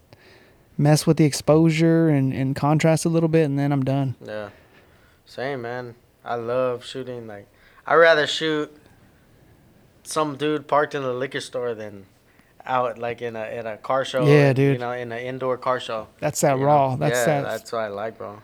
mess 0.78 1.06
with 1.08 1.18
the 1.18 1.26
exposure 1.26 2.10
and, 2.10 2.34
and 2.34 2.56
contrast 2.56 3.06
a 3.06 3.10
little 3.10 3.30
bit, 3.30 3.44
and 3.46 3.58
then 3.60 3.72
I'm 3.72 3.84
done. 3.84 4.16
Yeah, 4.26 4.50
same 5.26 5.62
man. 5.62 5.96
I 6.24 6.36
love 6.36 6.84
shooting. 6.86 7.28
Like 7.28 7.48
I 7.86 7.94
rather 7.96 8.26
shoot 8.26 8.76
some 10.08 10.36
dude 10.38 10.68
parked 10.68 10.96
in 10.96 11.04
a 11.04 11.14
liquor 11.14 11.42
store 11.42 11.74
than 11.74 12.06
out 12.66 12.98
like 12.98 13.22
in 13.22 13.36
a 13.36 13.46
in 13.46 13.66
a 13.66 13.78
car 13.78 14.06
show. 14.06 14.26
Yeah, 14.26 14.50
or, 14.50 14.54
dude. 14.54 14.74
You 14.74 14.80
know, 14.80 14.92
in 14.92 15.12
an 15.12 15.20
indoor 15.20 15.58
car 15.58 15.80
show. 15.80 16.08
That's 16.20 16.42
that 16.42 16.54
you 16.54 16.60
know? 16.62 16.66
raw. 16.66 16.96
That's 16.96 17.20
yeah, 17.20 17.26
that. 17.26 17.44
That's 17.44 17.72
what 17.72 17.80
I 17.80 17.88
like, 17.88 18.18
bro. 18.18 18.42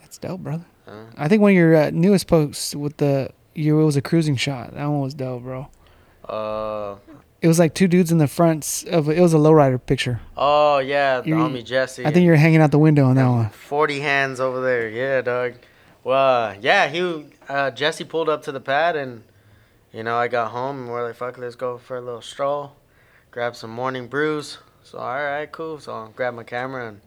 That's 0.00 0.18
dope, 0.18 0.40
brother. 0.40 0.64
Uh, 0.86 1.04
I 1.16 1.28
think 1.28 1.42
one 1.42 1.52
of 1.52 1.56
your 1.56 1.76
uh, 1.76 1.90
newest 1.90 2.26
posts 2.26 2.74
with 2.74 2.96
the 2.96 3.30
you 3.54 3.80
it 3.80 3.84
was 3.84 3.96
a 3.96 4.02
cruising 4.02 4.36
shot. 4.36 4.74
That 4.74 4.86
one 4.86 5.00
was 5.00 5.14
dope, 5.14 5.42
bro. 5.42 5.68
uh 6.28 6.96
It 7.40 7.48
was 7.48 7.58
like 7.58 7.74
two 7.74 7.88
dudes 7.88 8.10
in 8.12 8.18
the 8.18 8.28
fronts 8.28 8.84
of 8.84 9.08
it 9.08 9.20
was 9.20 9.34
a 9.34 9.38
lowrider 9.38 9.84
picture. 9.84 10.20
oh 10.36 10.78
yeah, 10.78 11.20
the 11.20 11.28
You- 11.28 11.34
homie 11.36 11.64
Jesse. 11.64 12.06
I 12.06 12.10
think 12.10 12.24
you're 12.24 12.36
hanging 12.36 12.60
out 12.60 12.70
the 12.70 12.78
window 12.78 13.04
on 13.06 13.16
that 13.16 13.28
one. 13.28 13.50
Forty 13.50 14.00
hands 14.00 14.40
over 14.40 14.60
there. 14.62 14.88
Yeah, 14.88 15.20
dog. 15.20 15.54
Well, 16.04 16.44
uh, 16.50 16.54
yeah, 16.60 16.88
he 16.88 17.26
uh, 17.48 17.70
Jesse 17.70 18.04
pulled 18.04 18.28
up 18.28 18.42
to 18.44 18.52
the 18.52 18.60
pad 18.60 18.96
and 18.96 19.22
you 19.92 20.02
know 20.02 20.16
I 20.16 20.28
got 20.28 20.50
home 20.50 20.82
and 20.82 20.88
we're 20.90 21.06
like, 21.06 21.16
fuck, 21.16 21.38
let's 21.38 21.56
go 21.56 21.78
for 21.78 21.96
a 21.96 22.00
little 22.00 22.22
stroll, 22.22 22.76
grab 23.30 23.54
some 23.56 23.70
morning 23.70 24.08
brews. 24.08 24.58
So 24.82 24.98
all 24.98 25.14
right, 25.14 25.50
cool. 25.50 25.78
So 25.80 25.92
I 25.94 26.08
grabbed 26.14 26.36
my 26.36 26.44
camera 26.44 26.88
and 26.88 27.00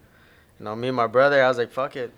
you 0.60 0.66
know 0.66 0.76
me 0.76 0.88
and 0.90 0.98
my 0.98 1.08
brother. 1.08 1.44
I 1.44 1.48
was 1.48 1.58
like, 1.58 1.72
fuck 1.72 1.96
it, 1.96 2.12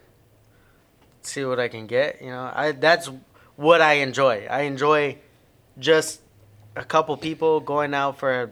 see 1.22 1.44
what 1.46 1.60
I 1.60 1.68
can 1.68 1.88
get. 1.88 2.22
You 2.22 2.30
know, 2.30 2.52
I 2.54 2.72
that's 2.74 3.10
what 3.56 3.82
I 3.82 3.94
enjoy. 3.94 4.46
I 4.50 4.62
enjoy 4.62 5.18
just 5.80 6.22
a 6.76 6.84
couple 6.84 7.18
people 7.18 7.60
going 7.60 7.94
out 7.94 8.20
for 8.20 8.52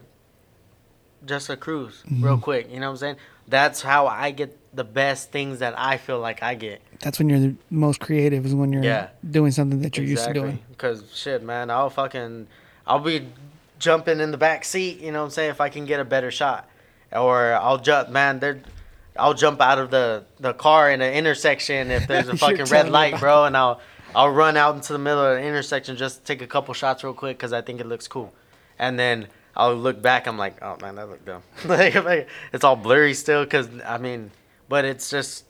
just 1.25 1.49
a 1.49 1.57
cruise 1.57 2.03
real 2.09 2.37
Mhm. 2.37 2.41
quick. 2.41 2.69
You 2.71 2.79
know 2.79 2.87
what 2.87 2.91
I'm 2.93 2.97
saying? 2.97 3.15
That's 3.47 3.81
how 3.81 4.07
I 4.07 4.31
get 4.31 4.57
the 4.75 4.83
best 4.83 5.31
things 5.31 5.59
that 5.59 5.73
I 5.77 5.97
feel 5.97 6.19
like 6.19 6.41
I 6.43 6.55
get. 6.55 6.81
That's 7.01 7.19
when 7.19 7.29
you're 7.29 7.39
the 7.39 7.55
most 7.69 7.99
creative. 7.99 8.45
Is 8.45 8.55
when 8.55 8.71
you're 8.73 8.83
Yeah. 8.83 9.09
doing 9.29 9.51
something 9.51 9.81
that 9.81 9.97
you're 9.97 10.05
used 10.05 10.25
to 10.25 10.33
doing. 10.33 10.59
Because 10.69 11.03
shit, 11.13 11.43
man, 11.43 11.69
I'll 11.69 11.89
fucking, 11.89 12.47
I'll 12.87 12.99
be 12.99 13.27
jumping 13.79 14.19
in 14.19 14.31
the 14.31 14.37
back 14.37 14.65
seat. 14.65 14.99
You 14.99 15.11
know 15.11 15.19
what 15.19 15.25
I'm 15.25 15.31
saying? 15.31 15.49
If 15.51 15.61
I 15.61 15.69
can 15.69 15.85
get 15.85 15.99
a 15.99 16.05
better 16.05 16.31
shot, 16.31 16.69
or 17.11 17.53
I'll 17.53 17.77
jump, 17.77 18.09
man. 18.09 18.39
There, 18.39 18.61
I'll 19.17 19.33
jump 19.33 19.61
out 19.61 19.79
of 19.79 19.91
the 19.91 20.25
the 20.39 20.53
car 20.53 20.91
in 20.91 21.01
an 21.01 21.13
intersection 21.13 21.91
if 21.91 22.07
there's 22.07 22.27
a 22.27 22.37
fucking 22.45 22.65
red 22.65 22.89
light, 22.89 23.19
bro, 23.19 23.45
and 23.45 23.55
I'll 23.55 23.79
I'll 24.13 24.29
run 24.29 24.57
out 24.57 24.75
into 24.75 24.93
the 24.93 24.99
middle 24.99 25.23
of 25.23 25.37
the 25.37 25.43
intersection 25.43 25.95
just 25.97 26.19
to 26.19 26.23
take 26.25 26.41
a 26.41 26.47
couple 26.47 26.73
shots 26.73 27.03
real 27.03 27.13
quick 27.13 27.37
because 27.37 27.53
I 27.53 27.61
think 27.61 27.79
it 27.79 27.87
looks 27.87 28.07
cool, 28.07 28.33
and 28.79 28.97
then. 28.99 29.27
I'll 29.57 29.73
look 29.73 30.01
back. 30.01 30.27
I'm 30.27 30.37
like, 30.37 30.61
oh 30.61 30.75
man, 30.81 30.95
that 30.95 31.07
looked 31.07 31.25
dumb. 31.25 31.41
like, 31.65 32.27
it's 32.51 32.65
all 32.65 32.75
blurry 32.75 33.13
still, 33.13 33.45
cause 33.45 33.69
I 33.85 33.97
mean, 33.97 34.31
but 34.67 34.83
it's 34.83 35.09
just, 35.09 35.45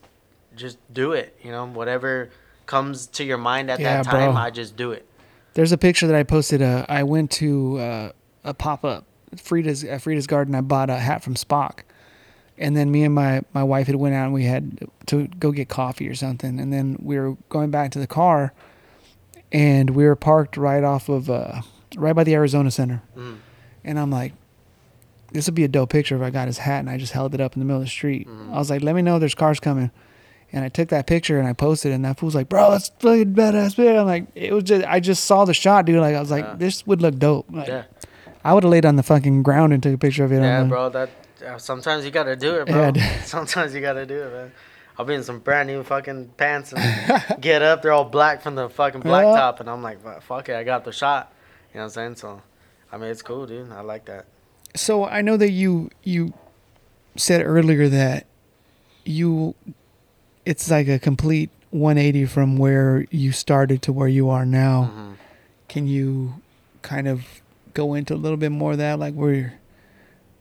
just 0.56 0.78
do 0.92 1.12
it. 1.12 1.38
You 1.42 1.50
know, 1.52 1.66
whatever 1.66 2.30
comes 2.66 3.06
to 3.06 3.24
your 3.24 3.38
mind 3.38 3.70
at 3.70 3.78
Yeah, 3.78 4.02
that 4.02 4.10
time, 4.10 4.32
bro. 4.32 4.40
I 4.42 4.50
just 4.50 4.76
do 4.76 4.90
it. 4.92 5.06
There's 5.54 5.72
a 5.72 5.78
picture 5.78 6.06
that 6.06 6.16
I 6.16 6.22
posted. 6.22 6.60
Uh, 6.62 6.84
I 6.88 7.02
went 7.04 7.30
to 7.32 7.78
uh, 7.78 8.12
a 8.44 8.52
pop 8.54 8.84
up, 8.84 9.04
Frida's 9.36 9.84
at 9.84 10.02
Frida's 10.02 10.26
Garden. 10.26 10.54
I 10.54 10.60
bought 10.60 10.90
a 10.90 10.96
hat 10.96 11.22
from 11.22 11.34
Spock, 11.34 11.80
and 12.58 12.76
then 12.76 12.90
me 12.90 13.04
and 13.04 13.14
my 13.14 13.42
my 13.54 13.62
wife 13.64 13.86
had 13.86 13.96
went 13.96 14.14
out 14.14 14.24
and 14.24 14.34
we 14.34 14.44
had 14.44 14.86
to 15.06 15.28
go 15.28 15.52
get 15.52 15.68
coffee 15.68 16.08
or 16.08 16.14
something. 16.14 16.58
And 16.60 16.72
then 16.72 16.96
we 17.00 17.18
were 17.18 17.36
going 17.48 17.70
back 17.70 17.90
to 17.92 17.98
the 17.98 18.06
car, 18.06 18.52
and 19.52 19.90
we 19.90 20.04
were 20.04 20.16
parked 20.16 20.56
right 20.56 20.84
off 20.84 21.08
of 21.08 21.30
uh, 21.30 21.62
right 21.96 22.14
by 22.14 22.24
the 22.24 22.34
Arizona 22.34 22.70
Center. 22.70 23.02
Mhm. 23.16 23.36
And 23.84 23.98
I'm 24.00 24.10
like, 24.10 24.32
this 25.32 25.46
would 25.46 25.54
be 25.54 25.64
a 25.64 25.68
dope 25.68 25.90
picture 25.90 26.16
if 26.16 26.22
I 26.22 26.30
got 26.30 26.48
his 26.48 26.58
hat 26.58 26.80
and 26.80 26.90
I 26.90 26.98
just 26.98 27.12
held 27.12 27.34
it 27.34 27.40
up 27.40 27.54
in 27.54 27.60
the 27.60 27.66
middle 27.66 27.80
of 27.80 27.86
the 27.86 27.90
street. 27.90 28.26
I 28.52 28.58
was 28.58 28.68
like, 28.68 28.82
let 28.82 28.94
me 28.96 29.02
know 29.02 29.18
there's 29.18 29.34
cars 29.34 29.60
coming. 29.60 29.90
And 30.56 30.64
I 30.64 30.68
took 30.70 30.88
that 30.88 31.06
picture 31.06 31.38
and 31.38 31.46
I 31.46 31.52
posted 31.52 31.92
it, 31.92 31.96
and 31.96 32.04
that 32.06 32.18
fool's 32.18 32.34
like, 32.34 32.48
bro, 32.48 32.70
that's 32.72 32.88
fucking 32.98 33.34
badass, 33.34 33.76
man. 33.78 33.98
I'm 33.98 34.06
like, 34.06 34.26
it 34.34 34.52
was 34.52 34.64
just, 34.64 34.86
I 34.86 35.00
just 35.00 35.24
saw 35.24 35.44
the 35.44 35.52
shot, 35.54 35.84
dude. 35.84 36.00
Like, 36.00 36.16
I 36.16 36.20
was 36.20 36.30
like, 36.30 36.44
Yeah. 36.44 36.54
this 36.56 36.86
would 36.86 37.02
look 37.02 37.18
dope. 37.18 37.46
Like, 37.50 37.68
Yeah, 37.68 37.84
I 38.42 38.54
would 38.54 38.64
have 38.64 38.70
laid 38.72 38.86
on 38.86 38.96
the 38.96 39.02
fucking 39.02 39.42
ground 39.42 39.72
and 39.74 39.82
took 39.82 39.92
a 39.94 39.98
picture 39.98 40.24
of 40.24 40.32
it. 40.32 40.40
yeah, 40.40 40.64
bro. 40.64 40.88
That 40.88 41.10
uh, 41.46 41.58
sometimes 41.58 42.04
you 42.06 42.10
gotta 42.10 42.34
do 42.36 42.54
it, 42.56 42.66
bro. 42.68 42.76
Yeah, 42.84 42.90
dude. 42.92 43.02
sometimes 43.24 43.74
you 43.74 43.80
gotta 43.82 44.06
do 44.06 44.22
it, 44.22 44.32
man. 44.32 44.52
I'll 44.98 45.04
be 45.04 45.12
in 45.12 45.22
some 45.22 45.40
brand 45.40 45.68
new 45.68 45.82
fucking 45.82 46.30
pants 46.38 46.72
and 46.72 47.22
get 47.42 47.60
up. 47.60 47.82
They're 47.82 47.92
all 47.92 48.06
black 48.06 48.40
from 48.40 48.54
the 48.54 48.70
fucking 48.70 49.02
blacktop, 49.02 49.34
top, 49.34 49.60
and 49.60 49.68
I'm 49.68 49.82
like, 49.82 50.02
"Fuck, 50.02 50.22
fuck 50.22 50.48
it, 50.48 50.56
I 50.56 50.64
got 50.64 50.84
the 50.86 50.92
shot. 50.92 51.30
You 51.74 51.80
know 51.80 51.84
what 51.84 51.84
I'm 51.88 51.90
saying? 51.90 52.16
So, 52.16 52.40
I 52.90 52.96
mean, 52.96 53.10
it's 53.10 53.20
cool, 53.20 53.46
dude. 53.46 53.70
I 53.72 53.82
like 53.82 54.06
that. 54.06 54.24
So 54.74 55.04
I 55.04 55.20
know 55.20 55.36
that 55.36 55.50
you 55.50 55.90
you 56.02 56.32
said 57.16 57.42
earlier 57.44 57.90
that 57.90 58.26
you 59.04 59.54
it's 60.46 60.70
like 60.70 60.88
a 60.88 60.98
complete 60.98 61.50
180 61.70 62.24
from 62.26 62.56
where 62.56 63.04
you 63.10 63.32
started 63.32 63.82
to 63.82 63.92
where 63.92 64.08
you 64.08 64.30
are 64.30 64.46
now. 64.46 64.92
Mhm. 64.94 65.14
Can 65.68 65.86
you 65.86 66.40
kind 66.82 67.08
of 67.08 67.42
go 67.74 67.92
into 67.94 68.14
a 68.14 68.16
little 68.16 68.38
bit 68.38 68.52
more 68.52 68.72
of 68.72 68.78
that? 68.78 68.98
Like, 68.98 69.14
where 69.14 69.54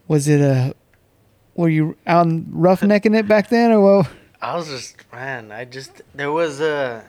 was 0.07 0.27
it 0.27 0.39
a 0.39 0.73
were 1.55 1.69
you 1.69 1.95
out 2.05 2.27
roughnecking 2.27 3.17
it 3.17 3.27
back 3.27 3.49
then, 3.49 3.71
or 3.71 3.79
what? 3.79 4.11
I 4.41 4.55
was 4.55 4.67
just, 4.67 4.97
man, 5.11 5.51
I 5.51 5.65
just, 5.65 6.01
there 6.13 6.31
was 6.31 6.59
a, 6.59 7.03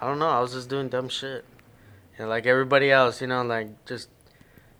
I 0.00 0.06
don't 0.06 0.18
know, 0.18 0.28
I 0.28 0.40
was 0.40 0.52
just 0.52 0.68
doing 0.68 0.88
dumb 0.88 1.08
shit. 1.08 1.44
You 2.16 2.24
know, 2.24 2.28
like 2.28 2.46
everybody 2.46 2.90
else, 2.92 3.20
you 3.20 3.26
know, 3.26 3.42
like 3.42 3.86
just, 3.86 4.08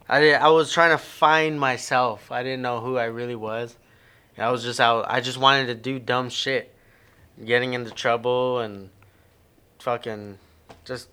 I 0.08 0.20
did, 0.20 0.34
I 0.34 0.50
was 0.50 0.70
trying 0.72 0.90
to 0.90 0.98
find 0.98 1.58
myself. 1.58 2.30
I 2.30 2.42
didn't 2.42 2.62
know 2.62 2.80
who 2.80 2.96
I 2.98 3.06
really 3.06 3.34
was. 3.34 3.76
I 4.36 4.50
was 4.50 4.62
just 4.62 4.78
out, 4.78 5.06
I 5.08 5.20
just 5.20 5.38
wanted 5.38 5.66
to 5.66 5.74
do 5.74 5.98
dumb 5.98 6.28
shit. 6.28 6.72
Getting 7.45 7.74
into 7.74 7.91
trouble 7.91 8.59
and 8.59 8.91
fucking 9.78 10.39
just 10.84 11.09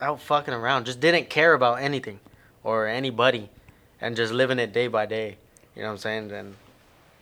out 0.00 0.20
fucking 0.20 0.54
around. 0.54 0.86
Just 0.86 1.00
didn't 1.00 1.28
care 1.28 1.52
about 1.52 1.80
anything 1.80 2.20
or 2.64 2.86
anybody 2.86 3.50
and 4.00 4.16
just 4.16 4.32
living 4.32 4.58
it 4.58 4.72
day 4.72 4.88
by 4.88 5.06
day. 5.06 5.36
You 5.74 5.82
know 5.82 5.88
what 5.88 5.92
I'm 5.92 5.98
saying? 5.98 6.32
And 6.32 6.54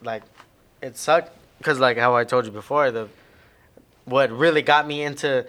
like, 0.03 0.23
it 0.83 0.97
sucked 0.97 1.37
because 1.59 1.79
like 1.79 1.97
how 1.97 2.15
I 2.15 2.25
told 2.25 2.47
you 2.47 2.53
before, 2.53 2.91
the 2.91 3.09
what 4.05 4.31
really 4.31 4.63
got 4.63 4.87
me 4.87 5.03
into 5.03 5.47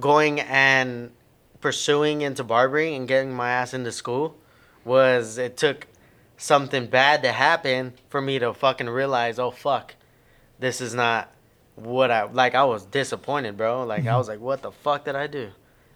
going 0.00 0.40
and 0.40 1.12
pursuing 1.60 2.22
into 2.22 2.44
barbering 2.44 2.94
and 2.94 3.08
getting 3.08 3.32
my 3.32 3.50
ass 3.50 3.72
into 3.72 3.92
school 3.92 4.36
was 4.84 5.38
it 5.38 5.56
took 5.56 5.86
something 6.36 6.86
bad 6.86 7.22
to 7.22 7.32
happen 7.32 7.94
for 8.08 8.20
me 8.20 8.38
to 8.38 8.52
fucking 8.52 8.88
realize, 8.88 9.38
oh 9.38 9.50
fuck, 9.50 9.94
this 10.58 10.80
is 10.80 10.94
not 10.94 11.32
what 11.76 12.10
I 12.10 12.24
like. 12.24 12.54
I 12.54 12.64
was 12.64 12.84
disappointed, 12.84 13.56
bro. 13.56 13.84
Like 13.84 14.02
I 14.02 14.06
mm-hmm. 14.06 14.18
was 14.18 14.28
like, 14.28 14.40
what 14.40 14.62
the 14.62 14.70
fuck 14.70 15.04
did 15.04 15.16
I 15.16 15.26
do? 15.26 15.50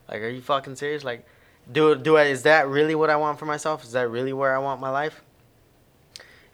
Like, 0.08 0.22
are 0.22 0.28
you 0.28 0.40
fucking 0.40 0.76
serious? 0.76 1.04
Like, 1.04 1.26
do 1.70 1.94
do 1.94 2.16
I? 2.16 2.24
Is 2.24 2.42
that 2.42 2.68
really 2.68 2.94
what 2.94 3.10
I 3.10 3.16
want 3.16 3.38
for 3.38 3.46
myself? 3.46 3.84
Is 3.84 3.92
that 3.92 4.08
really 4.10 4.32
where 4.32 4.54
I 4.54 4.58
want 4.58 4.80
my 4.80 4.90
life? 4.90 5.22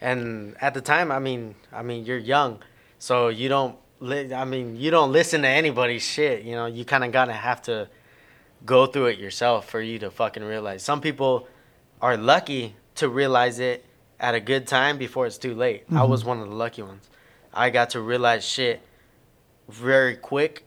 And 0.00 0.56
at 0.60 0.74
the 0.74 0.80
time, 0.80 1.10
I 1.10 1.18
mean, 1.18 1.54
I 1.72 1.82
mean, 1.82 2.04
you're 2.04 2.18
young, 2.18 2.62
so 2.98 3.28
you 3.28 3.48
don't. 3.48 3.76
Li- 4.00 4.34
I 4.34 4.44
mean, 4.44 4.76
you 4.76 4.90
don't 4.90 5.12
listen 5.12 5.42
to 5.42 5.48
anybody's 5.48 6.02
shit. 6.02 6.44
You 6.44 6.56
know, 6.56 6.66
you 6.66 6.84
kind 6.84 7.04
of 7.04 7.12
gotta 7.12 7.32
have 7.32 7.62
to 7.62 7.88
go 8.66 8.86
through 8.86 9.06
it 9.06 9.18
yourself 9.18 9.68
for 9.68 9.80
you 9.80 9.98
to 10.00 10.10
fucking 10.10 10.42
realize. 10.42 10.82
Some 10.82 11.00
people 11.00 11.46
are 12.02 12.16
lucky 12.16 12.74
to 12.96 13.08
realize 13.08 13.58
it 13.58 13.84
at 14.20 14.34
a 14.34 14.40
good 14.40 14.66
time 14.66 14.98
before 14.98 15.26
it's 15.26 15.38
too 15.38 15.54
late. 15.54 15.84
I 15.92 16.04
was 16.04 16.20
mm-hmm. 16.20 16.28
one 16.30 16.40
of 16.40 16.48
the 16.48 16.54
lucky 16.54 16.82
ones. 16.82 17.08
I 17.52 17.70
got 17.70 17.90
to 17.90 18.00
realize 18.00 18.44
shit 18.44 18.82
very 19.68 20.16
quick 20.16 20.66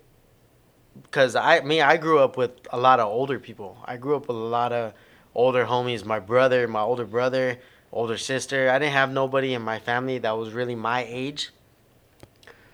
because 1.04 1.36
I 1.36 1.62
me 1.62 1.82
I 1.82 1.98
grew 1.98 2.20
up 2.20 2.38
with 2.38 2.52
a 2.72 2.78
lot 2.78 3.00
of 3.00 3.08
older 3.08 3.40
people. 3.40 3.78
I 3.86 3.98
grew 3.98 4.16
up 4.16 4.28
with 4.28 4.38
a 4.38 4.40
lot 4.40 4.74
of 4.74 4.94
older 5.36 5.66
homies. 5.66 6.04
My 6.04 6.20
brother, 6.20 6.68
my 6.68 6.82
older 6.82 7.06
brother, 7.06 7.60
older 7.92 8.18
sister. 8.18 8.70
I 8.70 8.80
didn't 8.80 8.94
have 8.94 9.12
nobody 9.12 9.54
in 9.54 9.62
my 9.62 9.80
family 9.80 10.18
that 10.20 10.32
was 10.32 10.54
really 10.54 10.76
my 10.76 11.06
age. 11.08 11.52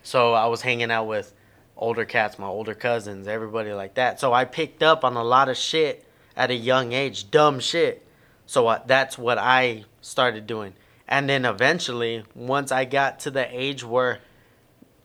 So 0.01 0.33
I 0.33 0.47
was 0.47 0.61
hanging 0.61 0.91
out 0.91 1.07
with 1.07 1.33
older 1.77 2.05
cats, 2.05 2.37
my 2.37 2.47
older 2.47 2.75
cousins, 2.75 3.27
everybody 3.27 3.73
like 3.73 3.95
that. 3.95 4.19
So 4.19 4.33
I 4.33 4.45
picked 4.45 4.83
up 4.83 5.03
on 5.03 5.15
a 5.15 5.23
lot 5.23 5.49
of 5.49 5.57
shit 5.57 6.05
at 6.35 6.51
a 6.51 6.55
young 6.55 6.93
age, 6.93 7.31
dumb 7.31 7.59
shit. 7.59 8.05
So 8.45 8.67
uh, 8.67 8.81
that's 8.85 9.17
what 9.17 9.37
I 9.37 9.85
started 10.01 10.45
doing. 10.45 10.73
And 11.07 11.29
then 11.29 11.45
eventually, 11.45 12.23
once 12.35 12.71
I 12.71 12.85
got 12.85 13.19
to 13.21 13.31
the 13.31 13.47
age 13.49 13.83
where 13.83 14.19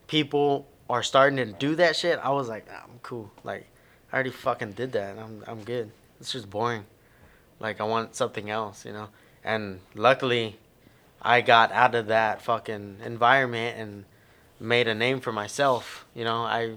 people 0.06 0.68
are 0.88 1.02
starting 1.02 1.36
to 1.36 1.46
do 1.46 1.74
that 1.76 1.96
shit, 1.96 2.18
I 2.22 2.30
was 2.30 2.48
like, 2.48 2.66
"Ah, 2.70 2.84
I'm 2.84 2.98
cool. 3.02 3.30
Like, 3.44 3.66
I 4.12 4.14
already 4.14 4.30
fucking 4.30 4.72
did 4.72 4.92
that. 4.92 5.18
I'm 5.18 5.44
I'm 5.46 5.62
good. 5.64 5.90
It's 6.20 6.32
just 6.32 6.48
boring. 6.50 6.84
Like, 7.60 7.80
I 7.80 7.84
want 7.84 8.14
something 8.14 8.50
else, 8.50 8.84
you 8.84 8.92
know. 8.92 9.08
And 9.44 9.80
luckily, 9.94 10.58
I 11.20 11.40
got 11.40 11.72
out 11.72 11.94
of 11.94 12.06
that 12.06 12.42
fucking 12.42 12.98
environment 13.04 13.78
and 13.78 14.04
made 14.60 14.88
a 14.88 14.94
name 14.94 15.20
for 15.20 15.32
myself. 15.32 16.06
You 16.14 16.24
know, 16.24 16.42
I 16.42 16.76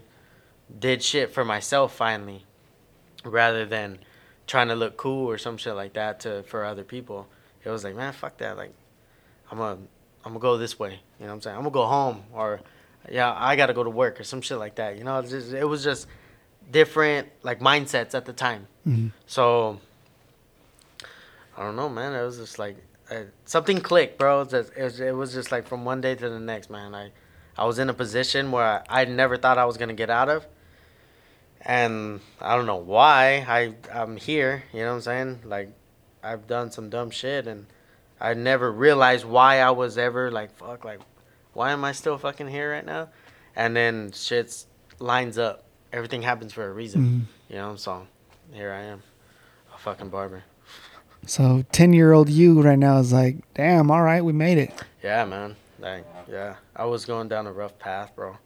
did 0.77 1.03
shit 1.03 1.33
for 1.33 1.45
myself 1.45 1.95
finally, 1.95 2.45
rather 3.23 3.65
than 3.65 3.99
trying 4.47 4.67
to 4.67 4.75
look 4.75 4.97
cool 4.97 5.27
or 5.29 5.37
some 5.37 5.57
shit 5.57 5.75
like 5.75 5.93
that 5.93 6.19
to 6.21 6.43
for 6.43 6.65
other 6.65 6.83
people. 6.83 7.27
It 7.63 7.69
was 7.69 7.83
like, 7.83 7.95
man, 7.95 8.13
fuck 8.13 8.37
that. 8.37 8.57
Like, 8.57 8.73
I'm 9.49 9.57
gonna 9.57 9.79
I'm 10.25 10.33
gonna 10.33 10.39
go 10.39 10.57
this 10.57 10.79
way. 10.79 10.99
You 11.19 11.25
know 11.25 11.27
what 11.27 11.33
I'm 11.33 11.41
saying? 11.41 11.55
I'm 11.55 11.63
gonna 11.63 11.73
go 11.73 11.85
home 11.85 12.23
or 12.33 12.61
yeah, 13.09 13.33
I 13.37 13.55
gotta 13.55 13.73
go 13.73 13.83
to 13.83 13.89
work 13.89 14.19
or 14.19 14.23
some 14.23 14.41
shit 14.41 14.57
like 14.57 14.75
that. 14.75 14.97
You 14.97 15.03
know, 15.03 15.19
it's 15.19 15.31
just, 15.31 15.53
it 15.53 15.65
was 15.65 15.83
just 15.83 16.07
different 16.71 17.27
like 17.43 17.59
mindsets 17.59 18.13
at 18.13 18.25
the 18.25 18.33
time. 18.33 18.67
Mhm. 18.87 19.11
So 19.27 19.79
I 21.57 21.63
don't 21.63 21.75
know, 21.75 21.89
man. 21.89 22.13
It 22.13 22.23
was 22.23 22.37
just 22.37 22.59
like 22.59 22.77
uh, 23.09 23.23
something 23.45 23.79
clicked, 23.81 24.17
bro. 24.17 24.41
It 24.41 24.43
was, 24.45 24.51
just, 24.51 24.77
it, 24.77 24.83
was, 24.83 24.99
it 24.99 25.15
was 25.15 25.33
just 25.33 25.51
like 25.51 25.67
from 25.67 25.85
one 25.85 26.01
day 26.01 26.15
to 26.15 26.29
the 26.29 26.39
next, 26.39 26.69
man. 26.69 26.95
I 26.95 27.11
I 27.57 27.65
was 27.65 27.79
in 27.79 27.89
a 27.89 27.93
position 27.93 28.51
where 28.51 28.83
I, 28.89 29.01
I 29.01 29.05
never 29.05 29.37
thought 29.37 29.57
I 29.57 29.65
was 29.65 29.77
gonna 29.77 29.93
get 29.93 30.09
out 30.09 30.29
of, 30.29 30.45
and 31.61 32.21
I 32.39 32.55
don't 32.55 32.65
know 32.65 32.77
why 32.77 33.45
I 33.47 33.73
I'm 33.93 34.17
here. 34.17 34.63
You 34.73 34.79
know 34.81 34.89
what 34.89 34.93
I'm 34.95 35.01
saying? 35.01 35.39
Like 35.45 35.69
I've 36.23 36.47
done 36.47 36.71
some 36.71 36.89
dumb 36.89 37.09
shit, 37.09 37.47
and 37.47 37.65
I 38.19 38.33
never 38.33 38.71
realized 38.71 39.25
why 39.25 39.59
I 39.59 39.71
was 39.71 39.97
ever 39.97 40.31
like 40.31 40.55
fuck 40.55 40.85
like 40.85 41.01
why 41.53 41.71
am 41.71 41.83
I 41.83 41.91
still 41.91 42.17
fucking 42.17 42.47
here 42.47 42.71
right 42.71 42.85
now? 42.85 43.09
And 43.55 43.75
then 43.75 44.11
shit's 44.11 44.67
lines 44.99 45.37
up. 45.37 45.63
Everything 45.91 46.21
happens 46.21 46.53
for 46.53 46.67
a 46.67 46.71
reason. 46.71 47.01
Mhm. 47.49 47.53
You 47.53 47.55
know, 47.57 47.75
so 47.75 48.07
here 48.53 48.71
I 48.71 48.81
am, 48.83 49.03
a 49.73 49.77
fucking 49.77 50.09
barber. 50.09 50.43
So 51.25 51.63
10 51.71 51.93
year 51.93 52.13
old 52.13 52.29
you 52.29 52.61
right 52.61 52.79
now 52.79 52.97
is 52.97 53.13
like, 53.13 53.37
damn, 53.53 53.91
all 53.91 54.01
right, 54.01 54.23
we 54.23 54.33
made 54.33 54.57
it. 54.57 54.71
Yeah, 55.03 55.25
man. 55.25 55.55
Like, 55.79 56.05
yeah, 56.29 56.55
I 56.75 56.85
was 56.85 57.05
going 57.05 57.27
down 57.27 57.47
a 57.47 57.51
rough 57.51 57.77
path, 57.79 58.15
bro. 58.15 58.37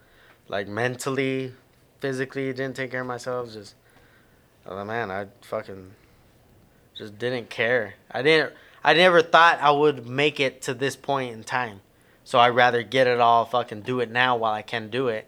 Like 0.48 0.68
mentally, 0.68 1.54
physically, 2.00 2.52
didn't 2.54 2.76
take 2.76 2.92
care 2.92 3.02
of 3.02 3.08
myself. 3.08 3.52
Just, 3.52 3.76
oh 4.66 4.84
man, 4.86 5.12
I 5.12 5.28
fucking 5.42 5.92
just 6.98 7.18
didn't 7.20 7.50
care. 7.50 7.96
I 8.12 8.22
didn't. 8.22 8.54
I 8.84 8.94
never 8.94 9.22
thought 9.22 9.60
I 9.62 9.72
would 9.72 10.08
make 10.08 10.40
it 10.40 10.62
to 10.64 10.74
this 10.74 10.96
point 10.96 11.34
in 11.34 11.44
time, 11.44 11.82
So 12.26 12.40
I'd 12.40 12.50
rather 12.50 12.82
get 12.82 13.06
it 13.06 13.20
all, 13.20 13.46
fucking 13.46 13.82
do 13.82 14.00
it 14.00 14.10
now 14.10 14.36
while 14.36 14.52
I 14.52 14.64
can 14.64 14.90
do 14.90 15.10
it, 15.10 15.28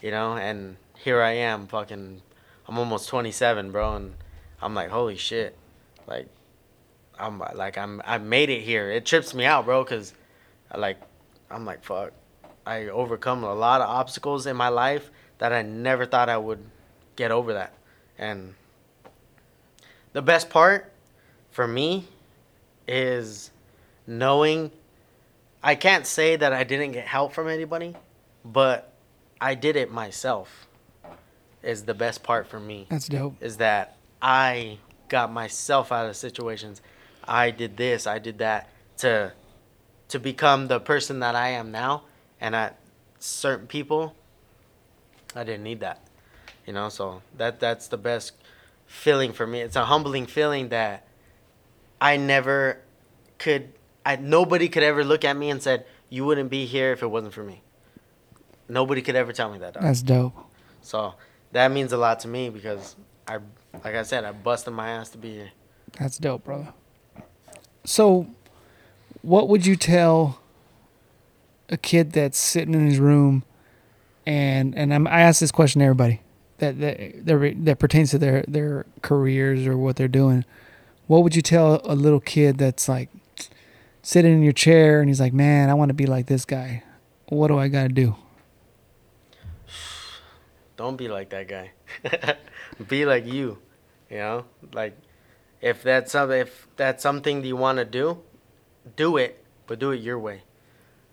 you 0.00 0.12
know. 0.12 0.34
And 0.36 0.76
here 0.94 1.20
I 1.20 1.32
am, 1.32 1.66
fucking, 1.66 2.22
I'm 2.68 2.78
almost 2.78 3.08
27, 3.08 3.72
bro, 3.72 3.96
and 3.96 4.14
I'm 4.62 4.72
like, 4.72 4.90
holy 4.90 5.16
shit, 5.16 5.58
like, 6.06 6.28
I'm 7.18 7.40
like 7.56 7.76
I'm 7.76 8.00
I 8.04 8.18
made 8.18 8.48
it 8.48 8.60
here. 8.60 8.88
It 8.88 9.04
trips 9.04 9.34
me 9.34 9.44
out, 9.44 9.64
bro, 9.64 9.84
cause, 9.84 10.14
I 10.70 10.78
like, 10.78 10.98
I'm 11.50 11.64
like 11.64 11.82
fuck, 11.84 12.12
I 12.64 12.86
overcome 12.86 13.42
a 13.42 13.54
lot 13.54 13.80
of 13.80 13.88
obstacles 13.88 14.46
in 14.46 14.56
my 14.56 14.68
life 14.68 15.10
that 15.38 15.52
I 15.52 15.62
never 15.62 16.06
thought 16.06 16.28
I 16.28 16.36
would 16.36 16.64
get 17.16 17.32
over 17.32 17.54
that, 17.54 17.74
and 18.16 18.54
the 20.12 20.22
best 20.22 20.50
part 20.50 20.92
for 21.50 21.66
me 21.66 22.06
is 22.86 23.50
knowing 24.06 24.70
I 25.62 25.74
can't 25.74 26.06
say 26.06 26.36
that 26.36 26.52
I 26.52 26.64
didn't 26.64 26.92
get 26.92 27.06
help 27.06 27.32
from 27.32 27.48
anybody, 27.48 27.94
but 28.44 28.92
I 29.40 29.54
did 29.54 29.76
it 29.76 29.90
myself. 29.90 30.66
Is 31.62 31.84
the 31.84 31.94
best 31.94 32.22
part 32.22 32.46
for 32.46 32.60
me. 32.60 32.86
That's 32.88 33.08
dope. 33.08 33.34
Is 33.40 33.56
that 33.56 33.96
I 34.22 34.78
got 35.08 35.32
myself 35.32 35.90
out 35.90 36.08
of 36.08 36.16
situations. 36.16 36.80
I 37.24 37.50
did 37.50 37.76
this, 37.76 38.06
I 38.06 38.18
did 38.18 38.38
that 38.38 38.70
to 38.98 39.32
to 40.08 40.18
become 40.18 40.68
the 40.68 40.80
person 40.80 41.20
that 41.20 41.34
I 41.34 41.50
am 41.50 41.70
now 41.70 42.04
and 42.40 42.54
at 42.54 42.78
certain 43.18 43.66
people 43.66 44.14
I 45.34 45.44
didn't 45.44 45.62
need 45.62 45.80
that. 45.80 46.00
You 46.66 46.72
know, 46.72 46.88
so 46.88 47.22
that 47.36 47.60
that's 47.60 47.88
the 47.88 47.96
best 47.96 48.32
feeling 48.86 49.32
for 49.32 49.46
me. 49.46 49.60
It's 49.60 49.76
a 49.76 49.84
humbling 49.84 50.26
feeling 50.26 50.68
that 50.70 51.06
I 52.00 52.16
never 52.16 52.78
could 53.38 53.72
I 54.04 54.16
nobody 54.16 54.68
could 54.68 54.82
ever 54.82 55.04
look 55.04 55.24
at 55.24 55.36
me 55.36 55.50
and 55.50 55.62
said 55.62 55.86
you 56.08 56.24
wouldn't 56.24 56.50
be 56.50 56.66
here 56.66 56.92
if 56.92 57.02
it 57.02 57.08
wasn't 57.08 57.34
for 57.34 57.42
me. 57.42 57.62
Nobody 58.68 59.02
could 59.02 59.16
ever 59.16 59.32
tell 59.32 59.50
me 59.50 59.58
that. 59.58 59.74
dog. 59.74 59.82
That's 59.82 60.02
dope. 60.02 60.34
So 60.82 61.14
that 61.52 61.70
means 61.70 61.92
a 61.92 61.96
lot 61.96 62.20
to 62.20 62.28
me 62.28 62.50
because 62.50 62.96
I, 63.26 63.38
like 63.84 63.94
I 63.94 64.02
said, 64.02 64.24
I 64.24 64.32
busted 64.32 64.74
my 64.74 64.90
ass 64.90 65.10
to 65.10 65.18
be 65.18 65.32
here. 65.32 65.50
That's 65.98 66.18
dope, 66.18 66.44
brother. 66.44 66.72
So, 67.84 68.26
what 69.22 69.48
would 69.48 69.64
you 69.64 69.74
tell 69.74 70.38
a 71.68 71.76
kid 71.76 72.12
that's 72.12 72.38
sitting 72.38 72.74
in 72.74 72.86
his 72.86 72.98
room, 72.98 73.44
and 74.26 74.74
and 74.74 74.92
I'm, 74.92 75.06
I 75.06 75.20
ask 75.20 75.40
this 75.40 75.52
question 75.52 75.80
to 75.80 75.84
everybody 75.86 76.20
that 76.58 76.80
that 76.80 77.26
that, 77.26 77.64
that 77.64 77.78
pertains 77.78 78.10
to 78.10 78.18
their 78.18 78.44
their 78.48 78.86
careers 79.02 79.66
or 79.66 79.76
what 79.76 79.96
they're 79.96 80.08
doing. 80.08 80.44
What 81.06 81.22
would 81.22 81.34
you 81.34 81.42
tell 81.42 81.80
a 81.84 81.94
little 81.94 82.20
kid 82.20 82.58
that's 82.58 82.88
like 82.88 83.08
sitting 84.08 84.32
in 84.32 84.42
your 84.42 84.54
chair 84.54 85.00
and 85.00 85.10
he's 85.10 85.20
like, 85.20 85.34
"Man, 85.34 85.68
I 85.68 85.74
want 85.74 85.90
to 85.90 85.94
be 85.94 86.06
like 86.06 86.26
this 86.26 86.46
guy. 86.46 86.82
What 87.28 87.48
do 87.48 87.58
I 87.58 87.68
got 87.68 87.82
to 87.82 87.88
do?" 87.90 88.16
Don't 90.78 90.96
be 90.96 91.08
like 91.08 91.28
that 91.30 91.46
guy. 91.46 91.72
be 92.88 93.04
like 93.04 93.26
you. 93.26 93.58
You 94.08 94.16
know, 94.16 94.44
like 94.72 94.96
if 95.60 95.82
that's 95.82 96.14
if 96.14 96.68
that's 96.76 97.02
something 97.02 97.44
you 97.44 97.56
want 97.56 97.76
to 97.78 97.84
do, 97.84 98.22
do 98.96 99.18
it, 99.18 99.44
but 99.66 99.78
do 99.78 99.90
it 99.90 100.00
your 100.00 100.18
way. 100.18 100.42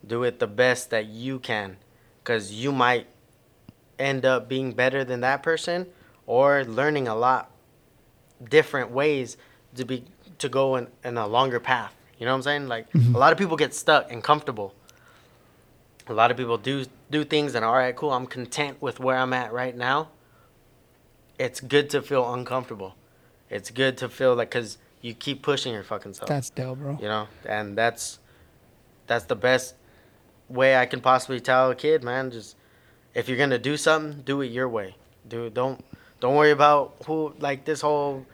Do 0.07 0.23
it 0.23 0.39
the 0.39 0.47
best 0.47 0.89
that 0.91 1.07
you 1.07 1.39
can, 1.39 1.77
cause 2.23 2.51
you 2.51 2.71
might 2.71 3.07
end 3.99 4.23
up 4.23 4.47
being 4.47 4.71
better 4.71 5.03
than 5.03 5.19
that 5.21 5.43
person 5.43 5.87
or 6.27 6.63
learning 6.63 7.07
a 7.07 7.15
lot 7.15 7.51
different 8.41 8.91
ways 8.91 9.35
to 9.75 9.83
be 9.83 10.05
to 10.37 10.47
go 10.47 10.75
in, 10.77 10.87
in 11.03 11.17
a 11.17 11.27
longer 11.27 11.59
path. 11.59 11.94
You 12.17 12.25
know 12.25 12.31
what 12.31 12.37
I'm 12.37 12.43
saying? 12.43 12.67
Like 12.67 12.93
a 12.93 12.97
mm-hmm. 12.97 13.15
lot 13.15 13.31
of 13.31 13.37
people 13.37 13.57
get 13.57 13.73
stuck 13.73 14.11
and 14.11 14.23
comfortable. 14.23 14.73
A 16.07 16.13
lot 16.13 16.31
of 16.31 16.37
people 16.37 16.57
do 16.57 16.85
do 17.09 17.23
things 17.23 17.55
and 17.55 17.65
all 17.65 17.73
right, 17.73 17.95
cool. 17.95 18.11
I'm 18.11 18.27
content 18.27 18.81
with 18.81 18.99
where 18.99 19.17
I'm 19.17 19.33
at 19.33 19.51
right 19.51 19.75
now. 19.75 20.09
It's 21.37 21.59
good 21.59 21.89
to 21.91 22.01
feel 22.01 22.33
uncomfortable. 22.33 22.95
It's 23.49 23.69
good 23.69 23.97
to 23.97 24.09
feel 24.09 24.35
like 24.35 24.51
cuz 24.51 24.77
you 25.01 25.13
keep 25.13 25.41
pushing 25.41 25.73
your 25.73 25.83
fucking 25.83 26.13
self. 26.13 26.29
That's 26.29 26.49
dope, 26.49 26.79
bro. 26.79 26.97
you 27.01 27.07
know, 27.07 27.27
and 27.45 27.77
that's 27.77 28.19
that's 29.07 29.25
the 29.25 29.35
best 29.35 29.75
way 30.47 30.77
I 30.77 30.85
can 30.85 31.01
possibly 31.01 31.39
tell 31.39 31.71
a 31.71 31.75
kid, 31.75 32.03
man. 32.03 32.31
Just 32.31 32.55
if 33.13 33.27
you're 33.27 33.37
gonna 33.37 33.59
do 33.59 33.77
something, 33.77 34.21
do 34.21 34.41
it 34.41 34.47
your 34.47 34.69
way. 34.69 34.95
Do 35.27 35.49
don't 35.49 35.83
don't 36.19 36.35
worry 36.35 36.51
about 36.51 36.95
who 37.05 37.33
like 37.39 37.65
this 37.65 37.81
whole 37.81 38.25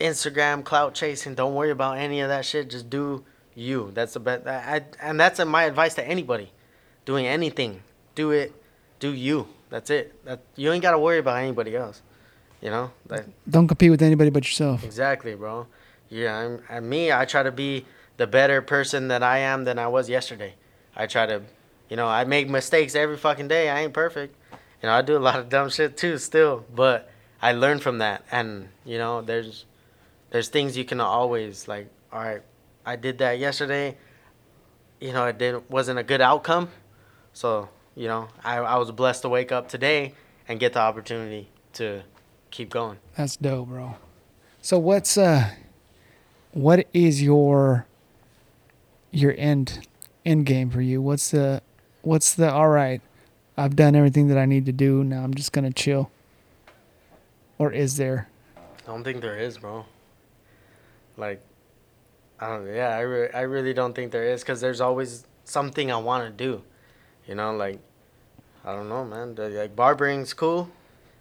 Instagram 0.00 0.64
clout 0.64 0.94
chasing. 0.94 1.34
Don't 1.34 1.54
worry 1.54 1.70
about 1.70 1.98
any 1.98 2.20
of 2.20 2.28
that 2.28 2.44
shit. 2.44 2.70
Just 2.70 2.90
do 2.90 3.24
you. 3.54 3.90
That's 3.94 4.14
the 4.14 4.20
best. 4.20 4.46
I, 4.46 4.82
and 5.00 5.18
that's 5.18 5.42
my 5.44 5.64
advice 5.64 5.94
to 5.94 6.06
anybody 6.06 6.52
doing 7.04 7.26
anything. 7.26 7.82
Do 8.14 8.30
it. 8.30 8.52
Do 9.00 9.12
you. 9.12 9.48
That's 9.70 9.90
it. 9.90 10.24
That 10.24 10.40
you 10.54 10.72
ain't 10.72 10.82
gotta 10.82 10.98
worry 10.98 11.18
about 11.18 11.38
anybody 11.38 11.76
else. 11.76 12.02
You 12.60 12.70
know. 12.70 12.90
That, 13.06 13.26
Don't 13.48 13.68
compete 13.68 13.90
with 13.90 14.02
anybody 14.02 14.30
but 14.30 14.44
yourself. 14.44 14.84
Exactly, 14.84 15.34
bro. 15.34 15.66
Yeah, 16.08 16.36
I'm, 16.36 16.62
and 16.68 16.88
me, 16.88 17.12
I 17.12 17.24
try 17.24 17.42
to 17.42 17.52
be 17.52 17.84
the 18.16 18.26
better 18.26 18.62
person 18.62 19.08
that 19.08 19.22
I 19.22 19.38
am 19.38 19.64
than 19.64 19.78
I 19.78 19.88
was 19.88 20.08
yesterday. 20.08 20.54
I 20.94 21.06
try 21.06 21.26
to, 21.26 21.42
you 21.88 21.96
know, 21.96 22.06
I 22.06 22.24
make 22.24 22.48
mistakes 22.48 22.94
every 22.94 23.16
fucking 23.16 23.48
day. 23.48 23.68
I 23.68 23.80
ain't 23.80 23.92
perfect. 23.92 24.36
You 24.82 24.88
know, 24.88 24.94
I 24.94 25.02
do 25.02 25.16
a 25.16 25.18
lot 25.18 25.38
of 25.38 25.48
dumb 25.48 25.68
shit 25.70 25.96
too, 25.96 26.18
still, 26.18 26.64
but 26.74 27.10
I 27.42 27.52
learn 27.52 27.80
from 27.80 27.98
that. 27.98 28.24
And 28.30 28.68
you 28.84 28.98
know, 28.98 29.20
there's 29.20 29.64
there's 30.36 30.48
things 30.48 30.76
you 30.76 30.84
can 30.84 31.00
always 31.00 31.66
like. 31.66 31.88
All 32.12 32.20
right, 32.20 32.42
I 32.84 32.96
did 32.96 33.16
that 33.18 33.38
yesterday. 33.38 33.96
You 35.00 35.14
know, 35.14 35.24
it 35.24 35.38
didn't 35.38 35.70
wasn't 35.70 35.98
a 35.98 36.02
good 36.02 36.20
outcome, 36.20 36.68
so 37.32 37.70
you 37.94 38.06
know, 38.06 38.28
I 38.44 38.58
I 38.58 38.76
was 38.76 38.90
blessed 38.90 39.22
to 39.22 39.30
wake 39.30 39.50
up 39.50 39.70
today 39.70 40.12
and 40.46 40.60
get 40.60 40.74
the 40.74 40.80
opportunity 40.80 41.48
to 41.74 42.02
keep 42.50 42.68
going. 42.68 42.98
That's 43.16 43.36
dope, 43.36 43.68
bro. 43.68 43.94
So 44.60 44.78
what's 44.78 45.16
uh 45.16 45.52
what 46.52 46.86
is 46.92 47.22
your 47.22 47.86
your 49.10 49.34
end 49.38 49.88
end 50.26 50.44
game 50.44 50.68
for 50.68 50.82
you? 50.82 51.00
What's 51.00 51.30
the 51.30 51.62
what's 52.02 52.34
the 52.34 52.52
all 52.52 52.68
right, 52.68 53.00
I've 53.56 53.74
done 53.74 53.96
everything 53.96 54.28
that 54.28 54.36
I 54.36 54.44
need 54.44 54.66
to 54.66 54.72
do, 54.72 55.02
now 55.02 55.24
I'm 55.24 55.32
just 55.32 55.52
gonna 55.52 55.72
chill. 55.72 56.10
Or 57.56 57.72
is 57.72 57.96
there? 57.96 58.28
I 58.54 58.86
don't 58.86 59.02
think 59.02 59.22
there 59.22 59.38
is, 59.38 59.56
bro. 59.56 59.86
Like, 61.16 61.40
I 62.38 62.48
don't. 62.48 62.66
Yeah, 62.66 62.96
I, 62.96 63.00
re- 63.00 63.30
I 63.32 63.40
really 63.42 63.72
don't 63.72 63.94
think 63.94 64.12
there 64.12 64.24
is 64.24 64.42
because 64.42 64.60
there's 64.60 64.80
always 64.80 65.24
something 65.44 65.90
I 65.90 65.96
want 65.96 66.24
to 66.24 66.44
do. 66.44 66.62
You 67.26 67.34
know, 67.34 67.56
like, 67.56 67.78
I 68.64 68.72
don't 68.72 68.88
know, 68.88 69.04
man. 69.04 69.34
Like 69.36 69.74
barbering's 69.74 70.34
cool. 70.34 70.68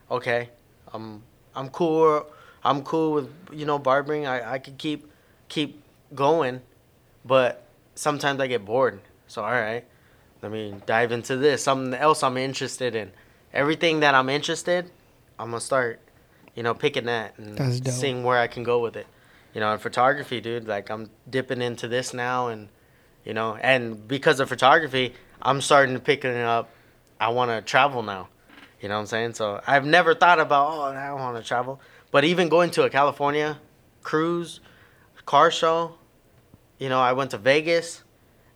Okay, 0.09 0.49
I'm 0.93 1.23
I'm 1.55 1.69
cool. 1.69 2.25
I'm 2.63 2.81
cool 2.83 3.13
with 3.13 3.29
you 3.53 3.65
know 3.65 3.79
barbering. 3.79 4.25
I 4.25 4.53
I 4.53 4.59
could 4.59 4.77
keep 4.77 5.09
keep 5.47 5.81
going, 6.13 6.61
but 7.23 7.63
sometimes 7.95 8.39
I 8.39 8.47
get 8.47 8.65
bored. 8.65 8.99
So 9.27 9.43
all 9.43 9.51
right, 9.51 9.85
let 10.41 10.51
me 10.51 10.75
dive 10.85 11.11
into 11.11 11.37
this. 11.37 11.63
Something 11.63 11.93
else 11.93 12.23
I'm 12.23 12.37
interested 12.37 12.95
in. 12.95 13.11
Everything 13.53 14.01
that 14.01 14.13
I'm 14.15 14.29
interested, 14.29 14.89
I'm 15.39 15.51
gonna 15.51 15.61
start, 15.61 15.99
you 16.55 16.63
know, 16.63 16.73
picking 16.73 17.05
that 17.05 17.37
and 17.37 17.57
seeing 17.93 18.23
where 18.23 18.39
I 18.39 18.47
can 18.47 18.63
go 18.63 18.79
with 18.79 18.95
it. 18.97 19.07
You 19.55 19.61
know, 19.61 19.71
in 19.71 19.79
photography, 19.79 20.41
dude, 20.41 20.67
like 20.67 20.89
I'm 20.89 21.09
dipping 21.29 21.61
into 21.61 21.87
this 21.87 22.13
now, 22.13 22.49
and 22.49 22.67
you 23.23 23.33
know, 23.33 23.55
and 23.55 24.05
because 24.05 24.41
of 24.41 24.49
photography, 24.49 25.13
I'm 25.41 25.61
starting 25.61 25.95
to 25.95 26.01
pick 26.01 26.25
it 26.25 26.35
up. 26.35 26.69
I 27.21 27.29
want 27.29 27.51
to 27.51 27.61
travel 27.61 28.03
now. 28.03 28.27
You 28.81 28.89
know 28.89 28.95
what 28.95 29.01
I'm 29.01 29.07
saying? 29.07 29.33
So 29.35 29.61
I've 29.65 29.85
never 29.85 30.13
thought 30.13 30.41
about, 30.41 30.73
oh, 30.73 30.81
I 30.81 31.13
want 31.13 31.37
to 31.37 31.43
travel. 31.43 31.79
But 32.11 32.25
even 32.25 32.49
going 32.49 32.69
to 32.71 32.83
a 32.83 32.89
California 32.89 33.57
cruise, 34.03 34.59
car 35.25 35.49
show, 35.49 35.95
you 36.77 36.89
know, 36.89 36.99
I 36.99 37.13
went 37.13 37.31
to 37.31 37.37
Vegas, 37.37 38.03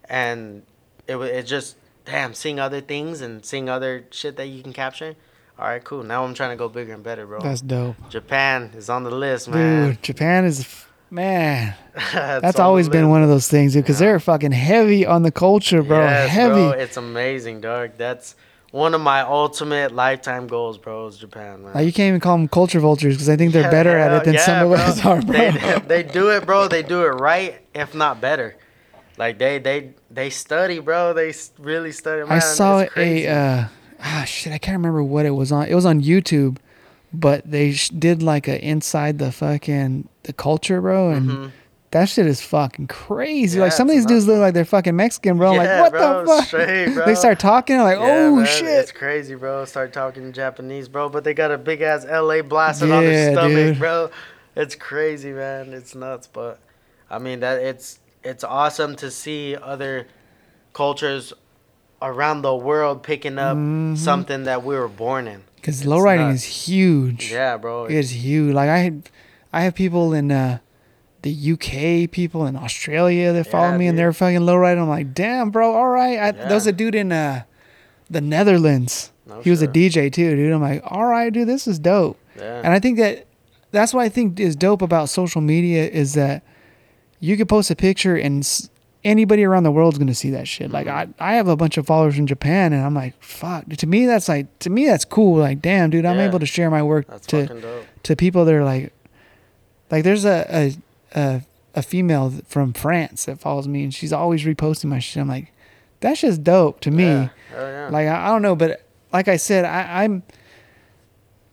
and 0.03 0.63
it 1.07 1.15
was 1.15 1.29
it 1.29 1.43
just 1.43 1.77
damn 2.03 2.33
seeing 2.33 2.59
other 2.59 2.81
things 2.81 3.21
and 3.21 3.45
seeing 3.45 3.69
other 3.69 4.05
shit 4.11 4.35
that 4.35 4.47
you 4.47 4.61
can 4.61 4.73
capture. 4.73 5.15
All 5.57 5.65
right, 5.65 5.83
cool. 5.83 6.03
Now 6.03 6.25
I'm 6.25 6.33
trying 6.33 6.51
to 6.51 6.55
go 6.57 6.67
bigger 6.67 6.93
and 6.93 7.03
better, 7.03 7.25
bro. 7.25 7.39
That's 7.39 7.61
dope. 7.61 7.95
Japan 8.09 8.71
is 8.75 8.89
on 8.89 9.03
the 9.03 9.11
list, 9.11 9.49
man. 9.49 9.91
Dude, 9.91 10.03
Japan 10.03 10.43
is 10.45 10.85
man. 11.11 11.75
That's, 12.13 12.41
That's 12.41 12.59
always 12.59 12.89
been 12.89 13.09
one 13.09 13.23
of 13.23 13.29
those 13.29 13.47
things, 13.47 13.75
because 13.75 13.99
Yeah. 13.99 14.07
they're 14.07 14.19
fucking 14.19 14.51
heavy 14.51 15.05
on 15.05 15.23
the 15.23 15.31
culture, 15.31 15.83
bro. 15.83 15.99
Yes, 15.99 16.29
heavy. 16.29 16.53
bro. 16.53 16.71
It's 16.71 16.97
amazing, 16.97 17.61
dog. 17.61 17.91
That's 17.97 18.35
one 18.71 18.93
of 18.93 19.01
my 19.01 19.21
ultimate 19.21 19.93
lifetime 19.93 20.47
goals, 20.47 20.77
bro. 20.77 21.07
Is 21.07 21.17
Japan, 21.17 21.63
man. 21.63 21.73
Like 21.73 21.85
you 21.85 21.93
can't 21.93 22.09
even 22.09 22.19
call 22.19 22.37
them 22.37 22.47
culture 22.47 22.79
vultures 22.79 23.15
because 23.15 23.29
I 23.29 23.35
think 23.35 23.51
they're 23.53 23.71
better 23.71 23.97
at 23.97 24.11
it 24.13 24.23
than 24.25 24.35
Yeah, 24.35 24.45
some 24.45 24.71
of 24.71 24.79
us 24.79 25.03
are, 25.05 25.21
bro. 25.23 25.51
They, 25.51 25.79
they 25.87 26.03
do 26.03 26.29
it, 26.29 26.45
bro. 26.45 26.67
They 26.67 26.83
do 26.83 27.03
it 27.03 27.07
right, 27.09 27.59
if 27.73 27.95
not 27.95 28.21
better. 28.21 28.55
Like 29.17 29.37
they 29.37 29.59
they 29.59 29.93
they 30.09 30.29
study, 30.29 30.79
bro. 30.79 31.13
They 31.13 31.33
really 31.57 31.91
study. 31.91 32.21
Man, 32.21 32.31
I 32.31 32.39
saw 32.39 32.85
a 32.95 33.27
uh, 33.27 33.65
ah 34.01 34.23
shit. 34.25 34.53
I 34.53 34.57
can't 34.57 34.77
remember 34.77 35.03
what 35.03 35.25
it 35.25 35.31
was 35.31 35.51
on. 35.51 35.67
It 35.67 35.75
was 35.75 35.85
on 35.85 36.01
YouTube, 36.01 36.57
but 37.13 37.49
they 37.49 37.71
sh- 37.73 37.89
did 37.89 38.21
like 38.23 38.47
a 38.47 38.63
inside 38.63 39.17
the 39.19 39.31
fucking 39.31 40.07
the 40.23 40.33
culture, 40.33 40.79
bro, 40.81 41.09
and 41.11 41.29
Mhm. 41.29 41.51
that 41.91 42.07
shit 42.09 42.27
is 42.27 42.39
fucking 42.41 42.87
crazy. 42.87 43.59
like 43.59 43.71
some 43.71 43.89
of 43.89 43.95
these 43.95 44.05
dudes 44.05 44.27
look 44.27 44.37
like 44.39 44.53
they're 44.53 44.63
fucking 44.65 44.95
Mexican, 44.95 45.37
bro. 45.37 45.49
I'm 45.49 45.55
Yeah, 45.55 45.81
like, 45.81 45.81
what 45.81 45.91
bro, 45.91 46.19
the 46.21 46.25
fuck? 46.27 46.45
straight. 46.45 46.89
They 47.05 47.15
start 47.15 47.39
talking, 47.39 47.77
I'm 47.77 47.83
like, 47.83 47.97
Yeah, 47.99 48.27
oh 48.27 48.35
man, 48.35 48.45
shit. 48.45 48.65
It's 48.67 48.91
crazy, 48.91 49.33
bro. 49.35 49.65
Start 49.65 49.91
talking 49.91 50.31
Japanese, 50.33 50.87
bro. 50.87 51.09
But 51.09 51.23
they 51.23 51.33
got 51.33 51.51
a 51.51 51.57
big 51.57 51.81
ass 51.81 52.05
LA 52.05 52.41
blasted 52.43 52.91
on 52.91 53.03
Yeah, 53.03 53.09
their 53.09 53.31
stomach, 53.33 53.51
dude. 53.55 53.79
bro. 53.79 54.09
It's 54.55 54.75
crazy, 54.75 55.31
man. 55.31 55.73
It's 55.73 55.95
nuts. 55.95 56.27
But 56.27 56.59
I 57.09 57.17
mean 57.17 57.39
that 57.39 57.59
it's 57.61 57.99
it's 58.23 58.43
awesome 58.43 58.95
to 58.97 59.09
see 59.09 59.55
other 59.55 60.05
cultures 60.73 61.33
around 62.01 62.41
the 62.43 62.55
world 62.55 63.01
picking 63.03 63.37
up 63.39 63.57
Mhm. 63.57 63.97
something 63.97 64.43
that 64.43 64.63
we 64.63 64.75
were 64.75 64.87
born 64.87 65.27
in. 65.27 65.41
Because 65.61 65.85
low 65.85 65.99
riding 65.99 66.27
nuts. 66.29 66.43
is 66.45 66.67
huge. 66.67 67.31
Yeah, 67.31 67.57
bro. 67.57 67.85
It 67.85 67.93
is 67.93 68.11
huge. 68.11 68.53
Like 68.53 68.69
I 68.69 68.77
had, 68.79 69.09
I 69.51 69.61
have 69.61 69.75
people 69.75 70.13
in 70.13 70.31
uh, 70.31 70.59
the 71.21 71.51
UK, 71.53 72.09
people 72.11 72.45
in 72.45 72.55
Australia 72.55 73.33
that 73.33 73.45
follow 73.47 73.71
Yeah, 73.71 73.77
me, 73.77 73.87
and 73.87 73.97
they're 73.97 74.13
fucking 74.13 74.41
low 74.45 74.55
riding. 74.55 74.81
I'm 74.81 74.89
like, 74.89 75.13
damn, 75.13 75.49
bro. 75.51 75.73
All 75.73 75.89
right. 75.89 76.17
I, 76.19 76.31
There 76.31 76.53
was 76.53 76.67
a 76.67 76.71
dude 76.71 76.95
in 76.95 77.11
uh, 77.11 77.43
the 78.09 78.21
Netherlands. 78.21 79.11
No 79.27 79.41
he 79.41 79.49
was 79.49 79.61
a. 79.61 79.67
DJ 79.67 80.11
too, 80.11 80.35
dude. 80.35 80.51
I'm 80.51 80.61
like, 80.61 80.81
all 80.85 81.05
right, 81.05 81.31
dude, 81.31 81.47
this 81.47 81.67
is 81.67 81.77
dope. 81.77 82.17
Yeah. 82.37 82.61
And 82.63 82.73
I 82.73 82.79
think 82.79 82.97
that 82.97 83.25
that's 83.71 83.93
what 83.93 84.01
I 84.01 84.09
think 84.09 84.39
is 84.39 84.55
dope 84.55 84.81
about 84.81 85.09
social 85.09 85.41
media 85.41 85.87
is 85.87 86.13
that 86.13 86.41
you 87.19 87.37
could 87.37 87.47
post 87.49 87.69
a 87.69 87.75
picture 87.75 88.15
and 88.15 88.43
anybody 89.03 89.43
around 89.43 89.63
the 89.63 89.71
world 89.71 89.93
is 89.93 89.99
gonna 89.99 90.13
see 90.13 90.29
that 90.31 90.47
shit. 90.47 90.71
Like 90.71 90.87
I, 90.87 91.05
Mm-hmm. 91.05 91.23
I 91.23 91.33
have 91.33 91.47
a 91.47 91.55
bunch 91.55 91.77
of 91.77 91.85
followers 91.87 92.17
in 92.19 92.27
Japan, 92.27 92.73
and 92.73 92.83
I'm 92.85 92.93
like, 92.93 93.13
fuck. 93.23 93.65
To 93.69 93.87
me, 93.87 94.05
that's 94.05 94.27
like 94.29 94.59
to 94.59 94.69
me 94.69 94.85
that's 94.85 95.05
cool. 95.05 95.37
Like, 95.39 95.61
damn, 95.61 95.89
dude, 95.89 96.05
I'm 96.05 96.17
Yeah. 96.17 96.27
able 96.27 96.39
to 96.39 96.45
share 96.45 96.69
my 96.69 96.83
work 96.83 97.07
That's 97.07 97.25
to 97.27 97.83
to 98.03 98.15
people 98.15 98.45
that 98.45 98.53
are 98.53 98.63
like, 98.63 98.91
like 99.91 100.03
there's 100.03 100.25
a 100.25 100.45
a 100.49 100.73
a, 101.19 101.41
a 101.75 101.81
female 101.81 102.33
from 102.47 102.73
France 102.73 103.25
that 103.25 103.39
follows 103.39 103.67
me, 103.67 103.83
and 103.83 103.93
she's 103.93 104.11
always 104.13 104.43
reposting 104.43 104.85
my 104.85 104.99
shit. 104.99 105.21
I'm 105.21 105.27
like, 105.27 105.51
that's 106.01 106.21
just 106.21 106.43
dope 106.43 106.79
to 106.81 106.91
me. 106.91 107.03
Yeah. 107.03 107.29
Yeah. 107.53 107.89
Like 107.91 108.07
I, 108.07 108.25
I 108.25 108.27
don't 108.27 108.41
know, 108.41 108.55
but 108.55 108.83
like 109.13 109.27
I 109.27 109.37
said, 109.37 109.65
I, 109.65 110.03
I'm 110.03 110.23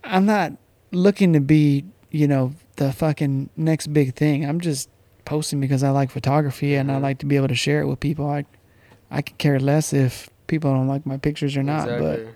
I'm 0.05 0.27
not 0.27 0.53
looking 0.93 1.33
to 1.33 1.41
be, 1.41 1.85
you 2.11 2.29
know, 2.29 2.55
the 2.77 2.93
fucking 2.93 3.51
next 3.57 3.89
big 3.93 4.15
thing. 4.15 4.45
I'm 4.45 4.61
just 4.61 4.89
posting 5.27 5.61
because 5.61 5.83
I 5.83 5.91
like 5.91 6.11
photography 6.11 6.75
and 6.75 6.91
I 6.91 6.97
Mhm. 6.97 7.03
like 7.03 7.19
to 7.19 7.27
be 7.27 7.37
able 7.37 7.49
to 7.49 7.55
share 7.55 7.81
it 7.83 7.87
with 7.87 8.01
people. 8.01 8.27
I 8.29 8.45
I 9.11 9.23
could 9.23 9.39
care 9.39 9.61
less 9.61 9.93
if 9.93 10.29
people 10.49 10.73
don't 10.73 10.89
like 10.89 11.05
my 11.07 11.17
pictures 11.19 11.57
or 11.57 11.63
not, 11.63 11.87
but 11.87 12.27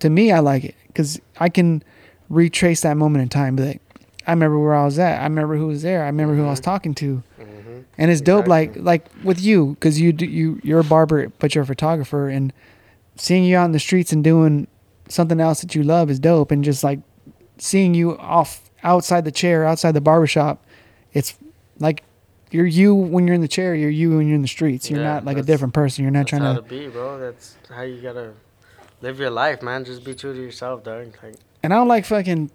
to 0.00 0.08
me, 0.08 0.30
I 0.32 0.38
like 0.38 0.64
it 0.64 0.74
because 0.86 1.20
I 1.38 1.48
can 1.50 1.82
retrace 2.30 2.80
that 2.82 2.96
moment 2.96 3.22
in 3.22 3.28
time. 3.28 3.56
Be 3.56 3.64
like, 3.64 3.80
I 4.26 4.30
remember 4.32 4.58
where 4.58 4.74
I 4.74 4.84
was 4.84 4.98
at. 4.98 5.20
I 5.20 5.24
remember 5.24 5.56
who 5.56 5.66
was 5.66 5.82
there. 5.82 6.02
I 6.02 6.06
remember 6.06 6.34
who 6.34 6.46
I 6.46 6.50
was 6.50 6.60
Mhm. 6.60 6.64
talking 6.64 6.94
to, 6.94 7.22
Mhm. 7.38 7.84
and 7.98 8.10
it's 8.10 8.20
dope. 8.22 8.46
Like 8.48 8.76
like 8.76 9.06
with 9.24 9.40
you, 9.42 9.74
because 9.74 10.00
you 10.00 10.12
do, 10.12 10.24
you 10.26 10.58
you're 10.62 10.80
a 10.80 10.84
barber, 10.84 11.30
but 11.38 11.54
you're 11.54 11.64
a 11.64 11.66
photographer, 11.66 12.28
and 12.28 12.52
seeing 13.16 13.44
you 13.44 13.56
out 13.58 13.66
in 13.66 13.72
the 13.72 13.78
streets 13.78 14.12
and 14.12 14.24
doing 14.24 14.66
something 15.08 15.38
else 15.40 15.60
that 15.60 15.74
you 15.74 15.82
love 15.82 16.10
is 16.10 16.18
dope. 16.18 16.50
And 16.50 16.64
just 16.64 16.82
like 16.82 17.00
seeing 17.58 17.92
you 17.94 18.16
off 18.18 18.62
outside 18.82 19.24
the 19.24 19.30
chair, 19.32 19.64
outside 19.64 19.92
the 19.92 20.00
barbershop, 20.00 20.64
it's 21.12 21.34
like 21.78 22.02
you're 22.56 22.66
you 22.66 22.94
when 22.94 23.26
you're 23.26 23.34
in 23.34 23.40
the 23.42 23.48
chair. 23.48 23.74
You're 23.74 23.90
you 23.90 24.16
when 24.16 24.26
you're 24.26 24.36
in 24.36 24.42
the 24.42 24.48
streets. 24.48 24.90
You're 24.90 25.00
Yeah, 25.00 25.14
not 25.14 25.24
like 25.24 25.36
a 25.36 25.42
different 25.42 25.74
person. 25.74 26.02
You're 26.04 26.10
not 26.10 26.20
That's 26.20 26.30
trying 26.30 26.42
how 26.42 26.54
to. 26.54 26.62
to 26.62 26.68
be, 26.68 26.88
bro. 26.88 27.18
That's 27.18 27.56
how 27.68 27.82
you 27.82 28.00
gotta 28.00 28.32
live 29.02 29.18
your 29.20 29.30
life, 29.30 29.62
man. 29.62 29.84
Just 29.84 30.02
be 30.04 30.14
true 30.14 30.32
to 30.34 30.40
yourself, 30.40 30.82
dog. 30.84 31.14
Like, 31.22 31.34
And 31.62 31.72
I 31.72 31.76
don't 31.76 31.88
like 31.88 32.04
fucking 32.04 32.50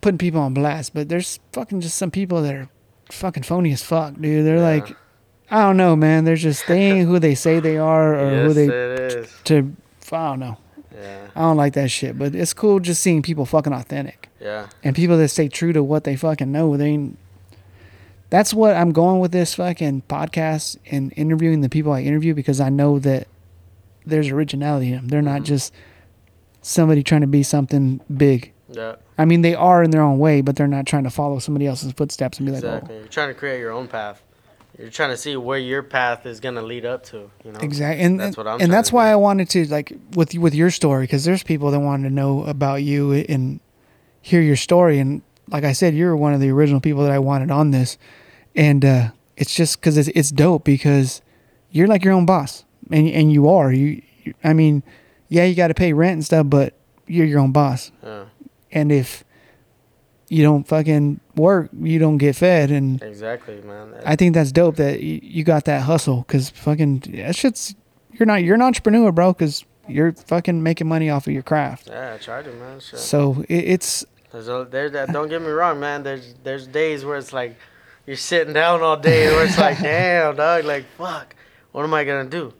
putting 0.00 0.18
people 0.18 0.40
on 0.40 0.54
blast, 0.54 0.92
but 0.94 1.08
there's 1.08 1.40
fucking 1.52 1.80
just 1.80 1.96
some 1.96 2.10
people 2.10 2.42
that 2.42 2.54
are 2.54 2.68
fucking 3.10 3.42
phony 3.44 3.72
as 3.72 3.82
fuck, 3.82 4.14
dude. 4.20 4.44
They're 4.44 4.56
Yeah. 4.56 4.62
like, 4.62 4.96
I 5.50 5.62
don't 5.62 5.76
know, 5.76 5.94
man. 5.96 6.24
They're 6.24 6.36
just 6.36 6.66
they 6.66 6.80
ain't 6.90 7.08
who 7.08 7.18
they 7.18 7.34
say 7.34 7.60
they 7.60 7.76
are 7.78 8.14
or 8.14 8.42
who 8.44 8.52
they 8.52 8.66
it 8.66 9.00
is. 9.00 9.32
to. 9.44 9.74
I 10.12 10.28
don't 10.30 10.40
know. 10.40 10.56
Yeah, 10.94 11.26
I 11.36 11.40
don't 11.40 11.56
like 11.56 11.74
that 11.74 11.90
shit, 11.90 12.18
but 12.18 12.34
it's 12.34 12.54
cool 12.54 12.80
just 12.80 13.02
seeing 13.02 13.20
people 13.20 13.44
fucking 13.44 13.72
authentic 13.72 14.30
yeah, 14.40 14.68
and 14.82 14.96
people 14.96 15.18
that 15.18 15.28
stay 15.28 15.46
true 15.48 15.72
to 15.74 15.82
what 15.82 16.04
they 16.04 16.16
fucking 16.16 16.50
know. 16.50 16.76
They 16.76 16.86
ain't. 16.86 17.18
That's 18.30 18.52
what 18.52 18.74
I'm 18.76 18.90
going 18.92 19.20
with 19.20 19.32
this 19.32 19.54
fucking 19.54 20.02
podcast 20.08 20.78
and 20.90 21.12
interviewing 21.16 21.60
the 21.60 21.68
people 21.68 21.92
I 21.92 22.00
interview 22.02 22.34
because 22.34 22.60
I 22.60 22.68
know 22.70 22.98
that 23.00 23.28
there's 24.04 24.28
originality 24.28 24.88
in 24.88 24.96
them. 24.96 25.08
They're 25.08 25.22
not 25.22 25.42
Mhm. 25.42 25.46
just 25.46 25.72
somebody 26.62 27.02
trying 27.02 27.20
to 27.20 27.26
be 27.26 27.42
something 27.42 28.00
big. 28.14 28.52
yeah. 28.72 28.96
I 29.16 29.24
mean, 29.24 29.42
they 29.42 29.54
are 29.54 29.82
in 29.84 29.92
their 29.92 30.02
own 30.02 30.18
way, 30.18 30.40
but 30.40 30.56
they're 30.56 30.66
not 30.66 30.86
trying 30.86 31.04
to 31.04 31.10
follow 31.10 31.38
somebody 31.38 31.66
else's 31.66 31.92
footsteps 31.92 32.38
and 32.38 32.46
be 32.46 32.52
like, 32.52 32.64
Exactly. 32.64 32.96
You're 32.96 33.06
trying 33.06 33.28
to 33.28 33.34
create 33.34 33.60
your 33.60 33.70
own 33.70 33.86
path. 33.86 34.22
You're 34.76 34.90
trying 34.90 35.10
to 35.10 35.16
see 35.16 35.36
where 35.36 35.56
your 35.58 35.82
path 35.84 36.26
is 36.26 36.38
gonna 36.40 36.60
lead 36.62 36.84
up 36.84 37.04
to. 37.04 37.30
You 37.44 37.52
know. 37.52 37.60
oh, 37.62 37.64
exactly. 37.64 38.04
And 38.04 38.18
That's 38.20 38.36
what 38.36 38.46
I'm 38.46 38.60
and 38.60 38.70
that's 38.72 38.88
to 38.90 38.94
why 38.96 39.06
do. 39.06 39.12
I 39.12 39.16
wanted 39.16 39.48
to 39.50 39.66
like 39.68 39.92
with 40.14 40.34
with 40.34 40.54
your 40.54 40.70
story 40.70 41.04
because 41.04 41.24
there's 41.24 41.42
people 41.44 41.70
that 41.70 41.78
wanted 41.80 42.08
to 42.08 42.14
know 42.14 42.44
about 42.44 42.82
you 42.82 43.12
and 43.12 43.60
hear 44.20 44.42
your 44.42 44.56
story. 44.56 44.98
And 44.98 45.22
like 45.48 45.64
I 45.64 45.72
said, 45.72 45.94
you're 45.94 46.16
one 46.16 46.34
of 46.34 46.40
the 46.40 46.50
original 46.50 46.80
people 46.80 47.02
that 47.04 47.12
I 47.12 47.18
wanted 47.18 47.50
on 47.50 47.70
this, 47.70 47.98
and 48.54 48.84
uh, 48.84 49.10
it's 49.36 49.54
just 49.54 49.80
because 49.80 49.96
it's 49.96 50.08
it's 50.08 50.30
dope 50.30 50.64
because 50.64 51.22
you're 51.70 51.86
like 51.86 52.04
your 52.04 52.14
own 52.14 52.26
boss, 52.26 52.64
and 52.90 53.08
and 53.08 53.32
you 53.32 53.48
are. 53.48 53.72
You, 53.72 54.02
you 54.24 54.34
I 54.42 54.52
mean, 54.52 54.82
yeah, 55.28 55.44
you 55.44 55.54
got 55.54 55.68
to 55.68 55.74
pay 55.74 55.92
rent 55.92 56.14
and 56.14 56.24
stuff, 56.24 56.46
but 56.48 56.74
you're 57.06 57.26
your 57.26 57.40
own 57.40 57.52
boss. 57.52 57.92
Yeah. 58.02 58.24
And 58.72 58.90
if 58.90 59.24
you 60.28 60.42
don't 60.42 60.66
fucking 60.66 61.20
work, 61.36 61.70
you 61.78 61.98
don't 61.98 62.18
get 62.18 62.34
fed, 62.36 62.70
and 62.70 63.00
Exactly, 63.02 63.60
man. 63.62 63.94
I 64.04 64.16
think 64.16 64.34
that's 64.34 64.52
dope 64.52 64.76
that 64.76 65.00
you, 65.00 65.20
you 65.22 65.44
got 65.44 65.64
that 65.66 65.82
hustle 65.82 66.24
because 66.26 66.50
fucking 66.50 66.98
that 67.14 67.36
shit's 67.36 67.74
you're 68.12 68.26
not 68.26 68.42
you're 68.42 68.54
an 68.54 68.62
entrepreneur, 68.62 69.12
bro, 69.12 69.32
because 69.32 69.64
you're 69.88 70.12
fucking 70.12 70.62
making 70.62 70.88
money 70.88 71.10
off 71.10 71.26
of 71.26 71.32
your 71.32 71.42
craft. 71.42 71.88
yeah, 71.88 72.14
I 72.14 72.18
tried 72.18 72.46
it, 72.46 72.58
man. 72.58 72.80
Shit. 72.80 72.98
So 72.98 73.44
it, 73.48 73.54
it's 73.54 74.04
There's 74.36 74.48
a, 74.48 74.68
there's 74.70 74.92
that. 74.92 75.10
Don't 75.14 75.30
get 75.30 75.40
me 75.40 75.48
wrong, 75.48 75.80
man. 75.80 76.02
There's 76.02 76.34
there's 76.44 76.66
days 76.66 77.06
where 77.06 77.16
it's 77.16 77.32
like 77.32 77.56
you're 78.06 78.16
sitting 78.16 78.52
down 78.52 78.82
all 78.82 78.98
day, 78.98 79.28
where 79.28 79.46
it's 79.46 79.56
like, 79.56 79.78
damn, 79.80 80.36
dog, 80.36 80.66
like 80.66 80.84
fuck, 80.98 81.34
what 81.72 81.84
am 81.84 81.94
I 81.94 82.04
gonna 82.04 82.28
do? 82.28 82.52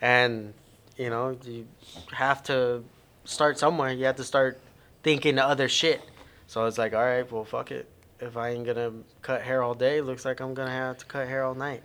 And 0.00 0.52
you 0.96 1.10
know, 1.10 1.38
you 1.44 1.68
have 2.10 2.42
to 2.44 2.82
start 3.24 3.60
somewhere. 3.60 3.92
You 3.92 4.06
have 4.06 4.16
to 4.16 4.24
start 4.24 4.60
thinking 5.04 5.38
other 5.38 5.68
shit. 5.68 6.02
So 6.48 6.66
it's 6.66 6.78
like, 6.78 6.94
all 6.94 7.04
right, 7.04 7.30
well, 7.30 7.44
fuck 7.44 7.70
it. 7.70 7.88
If 8.18 8.36
I 8.36 8.48
ain't 8.48 8.66
gonna 8.66 8.92
cut 9.22 9.42
hair 9.42 9.62
all 9.62 9.74
day, 9.74 10.00
looks 10.00 10.24
like 10.24 10.40
I'm 10.40 10.52
gonna 10.52 10.72
have 10.72 10.98
to 10.98 11.04
cut 11.04 11.28
hair 11.28 11.44
all 11.44 11.54
night. 11.54 11.84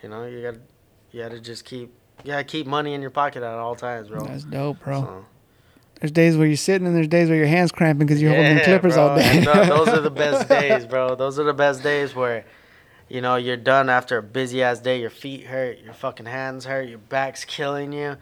You 0.00 0.10
know, 0.10 0.26
you 0.26 0.42
gotta 0.42 0.60
you 1.10 1.22
gotta 1.24 1.40
just 1.40 1.64
keep 1.64 1.92
you 2.22 2.30
gotta 2.30 2.44
keep 2.44 2.68
money 2.68 2.94
in 2.94 3.00
your 3.00 3.10
pocket 3.10 3.42
at 3.42 3.54
all 3.58 3.74
times, 3.74 4.10
bro. 4.10 4.24
that's 4.24 4.44
dope, 4.44 4.78
bro. 4.84 5.00
So- 5.02 5.24
There's 6.00 6.12
days 6.12 6.36
where 6.36 6.46
you're 6.46 6.56
sitting 6.56 6.86
and 6.86 6.96
there's 6.96 7.08
days 7.08 7.28
where 7.28 7.36
your 7.36 7.46
hands 7.46 7.72
cramping 7.72 8.06
because 8.06 8.22
you're 8.22 8.34
holding 8.34 8.60
clippers 8.60 8.94
bro. 8.94 9.08
all 9.08 9.16
day. 9.16 9.44
Tho- 9.44 9.64
those 9.84 9.88
are 9.88 10.00
the 10.00 10.10
best 10.10 10.48
days, 10.48 10.86
bro. 10.86 11.14
Those 11.14 11.38
are 11.38 11.44
the 11.44 11.52
best 11.52 11.82
days 11.82 12.14
where, 12.14 12.46
you 13.08 13.20
know, 13.20 13.36
you're 13.36 13.58
done 13.58 13.90
after 13.90 14.16
a 14.16 14.22
busy 14.22 14.62
ass 14.62 14.80
day. 14.80 14.98
Your 15.00 15.10
feet 15.10 15.44
hurt, 15.44 15.78
your 15.80 15.92
fucking 15.92 16.24
hands 16.24 16.64
hurt, 16.64 16.88
your 16.88 16.98
back's 16.98 17.44
killing 17.44 17.92
you, 17.92 18.16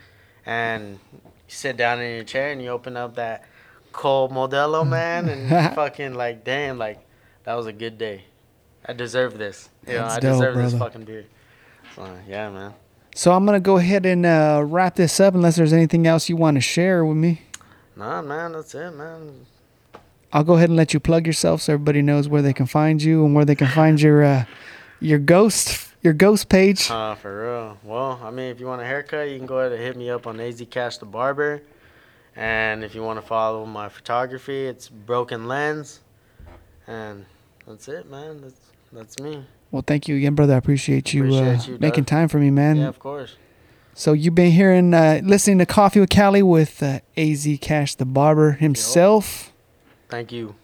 and 0.45 0.99
you 1.13 1.21
sit 1.47 1.77
down 1.77 2.01
in 2.01 2.17
your 2.17 2.25
chair 2.25 2.51
and 2.51 2.61
you 2.61 2.71
open 2.71 2.97
up 2.97 3.15
that 3.15 3.45
cold 3.93 4.33
Modelo, 4.33 4.87
man, 4.87 5.29
and 5.29 5.49
you're 5.51 5.71
fucking 5.71 6.15
like, 6.15 6.43
damn, 6.43 6.79
like 6.79 6.99
that 7.45 7.55
was 7.55 7.67
a 7.67 7.73
good 7.73 7.97
day. 7.97 8.25
I 8.85 8.93
deserve 8.93 9.39
this. 9.39 9.69
You 9.87 9.95
know, 9.95 9.99
That's 10.01 10.17
I 10.17 10.21
dope, 10.21 10.33
deserve 10.35 10.57
this 10.57 10.75
fucking 10.75 11.05
beer. 11.05 11.27
So 11.95 12.19
yeah, 12.29 12.51
man. 12.51 12.75
So 13.15 13.33
I'm 13.33 13.47
gonna 13.47 13.61
go 13.61 13.77
ahead 13.77 14.05
and 14.05 14.27
uh, 14.27 14.63
wrap 14.67 14.97
this 14.97 15.21
up 15.21 15.35
unless 15.35 15.57
there's 15.57 15.73
anything 15.73 16.07
else 16.09 16.29
you 16.29 16.37
want 16.37 16.57
to 16.57 16.61
share 16.61 17.05
with 17.05 17.17
me. 17.17 17.43
Nah, 17.99 18.23
man, 18.23 18.53
that's 18.53 18.77
it, 18.77 18.93
man. 18.93 19.45
I'll 20.33 20.45
go 20.45 20.55
ahead 20.55 20.69
and 20.69 20.77
let 20.77 20.95
you 20.95 21.01
plug 21.01 21.27
yourself 21.27 21.63
so 21.63 21.73
everybody 21.73 22.01
knows 22.01 22.29
where 22.29 22.43
they 22.43 22.53
can 22.53 22.67
find 22.67 23.03
you 23.03 23.25
and 23.25 23.35
where 23.35 23.45
they 23.45 23.57
can 23.57 23.67
find 23.67 24.01
your 24.01 24.23
uh, 24.23 24.45
your 25.01 25.19
ghost 25.19 25.93
your 26.01 26.13
ghost 26.13 26.49
page. 26.49 26.89
Uh, 26.93 27.17
for 27.17 27.43
real. 27.43 27.79
Well, 27.83 28.21
I 28.23 28.31
mean, 28.31 28.51
if 28.53 28.61
you 28.61 28.67
want 28.67 28.83
a 28.83 28.85
haircut, 28.85 29.31
you 29.31 29.37
can 29.37 29.47
go 29.47 29.59
ahead 29.59 29.73
and 29.73 29.83
hit 29.83 29.97
me 29.97 30.11
up 30.11 30.29
on 30.29 30.39
AZ 30.39 30.63
Cash 30.71 30.99
the 30.99 31.07
Barber. 31.07 31.61
And 32.37 32.85
if 32.85 32.95
you 32.95 33.03
want 33.03 33.21
to 33.21 33.27
follow 33.27 33.67
my 33.67 33.89
photography, 33.89 34.67
it's 34.67 34.89
Broken 34.89 35.49
Lens. 35.49 36.01
And 36.87 37.27
that's 37.67 37.89
it, 37.89 38.09
man. 38.09 38.43
That's 38.43 38.61
that's 38.93 39.19
me. 39.19 39.45
Well, 39.73 39.83
thank 39.85 40.07
you 40.07 40.17
again, 40.17 40.37
brother. 40.37 40.55
I 40.55 40.59
appreciate 40.59 41.13
you, 41.13 41.35
uh, 41.35 41.59
you, 41.67 41.79
making 41.81 42.05
time 42.05 42.29
for 42.29 42.39
me, 42.39 42.51
man. 42.51 42.77
yeah, 42.77 42.87
of 42.87 43.01
course. 43.01 43.37
So 43.99 44.13
you've 44.13 44.37
been 44.37 44.53
hearing, 44.53 44.95
uh, 44.95 45.21
listening 45.25 45.59
to 45.59 45.67
Coffee 45.67 45.99
with 45.99 46.09
Cali 46.09 46.41
with 46.41 46.85
uh, 46.85 47.01
AZ 47.17 47.49
Cash 47.61 47.97
the 47.97 48.05
Barber 48.05 48.53
himself. 48.53 49.53
Thank 50.09 50.31
you. 50.31 50.55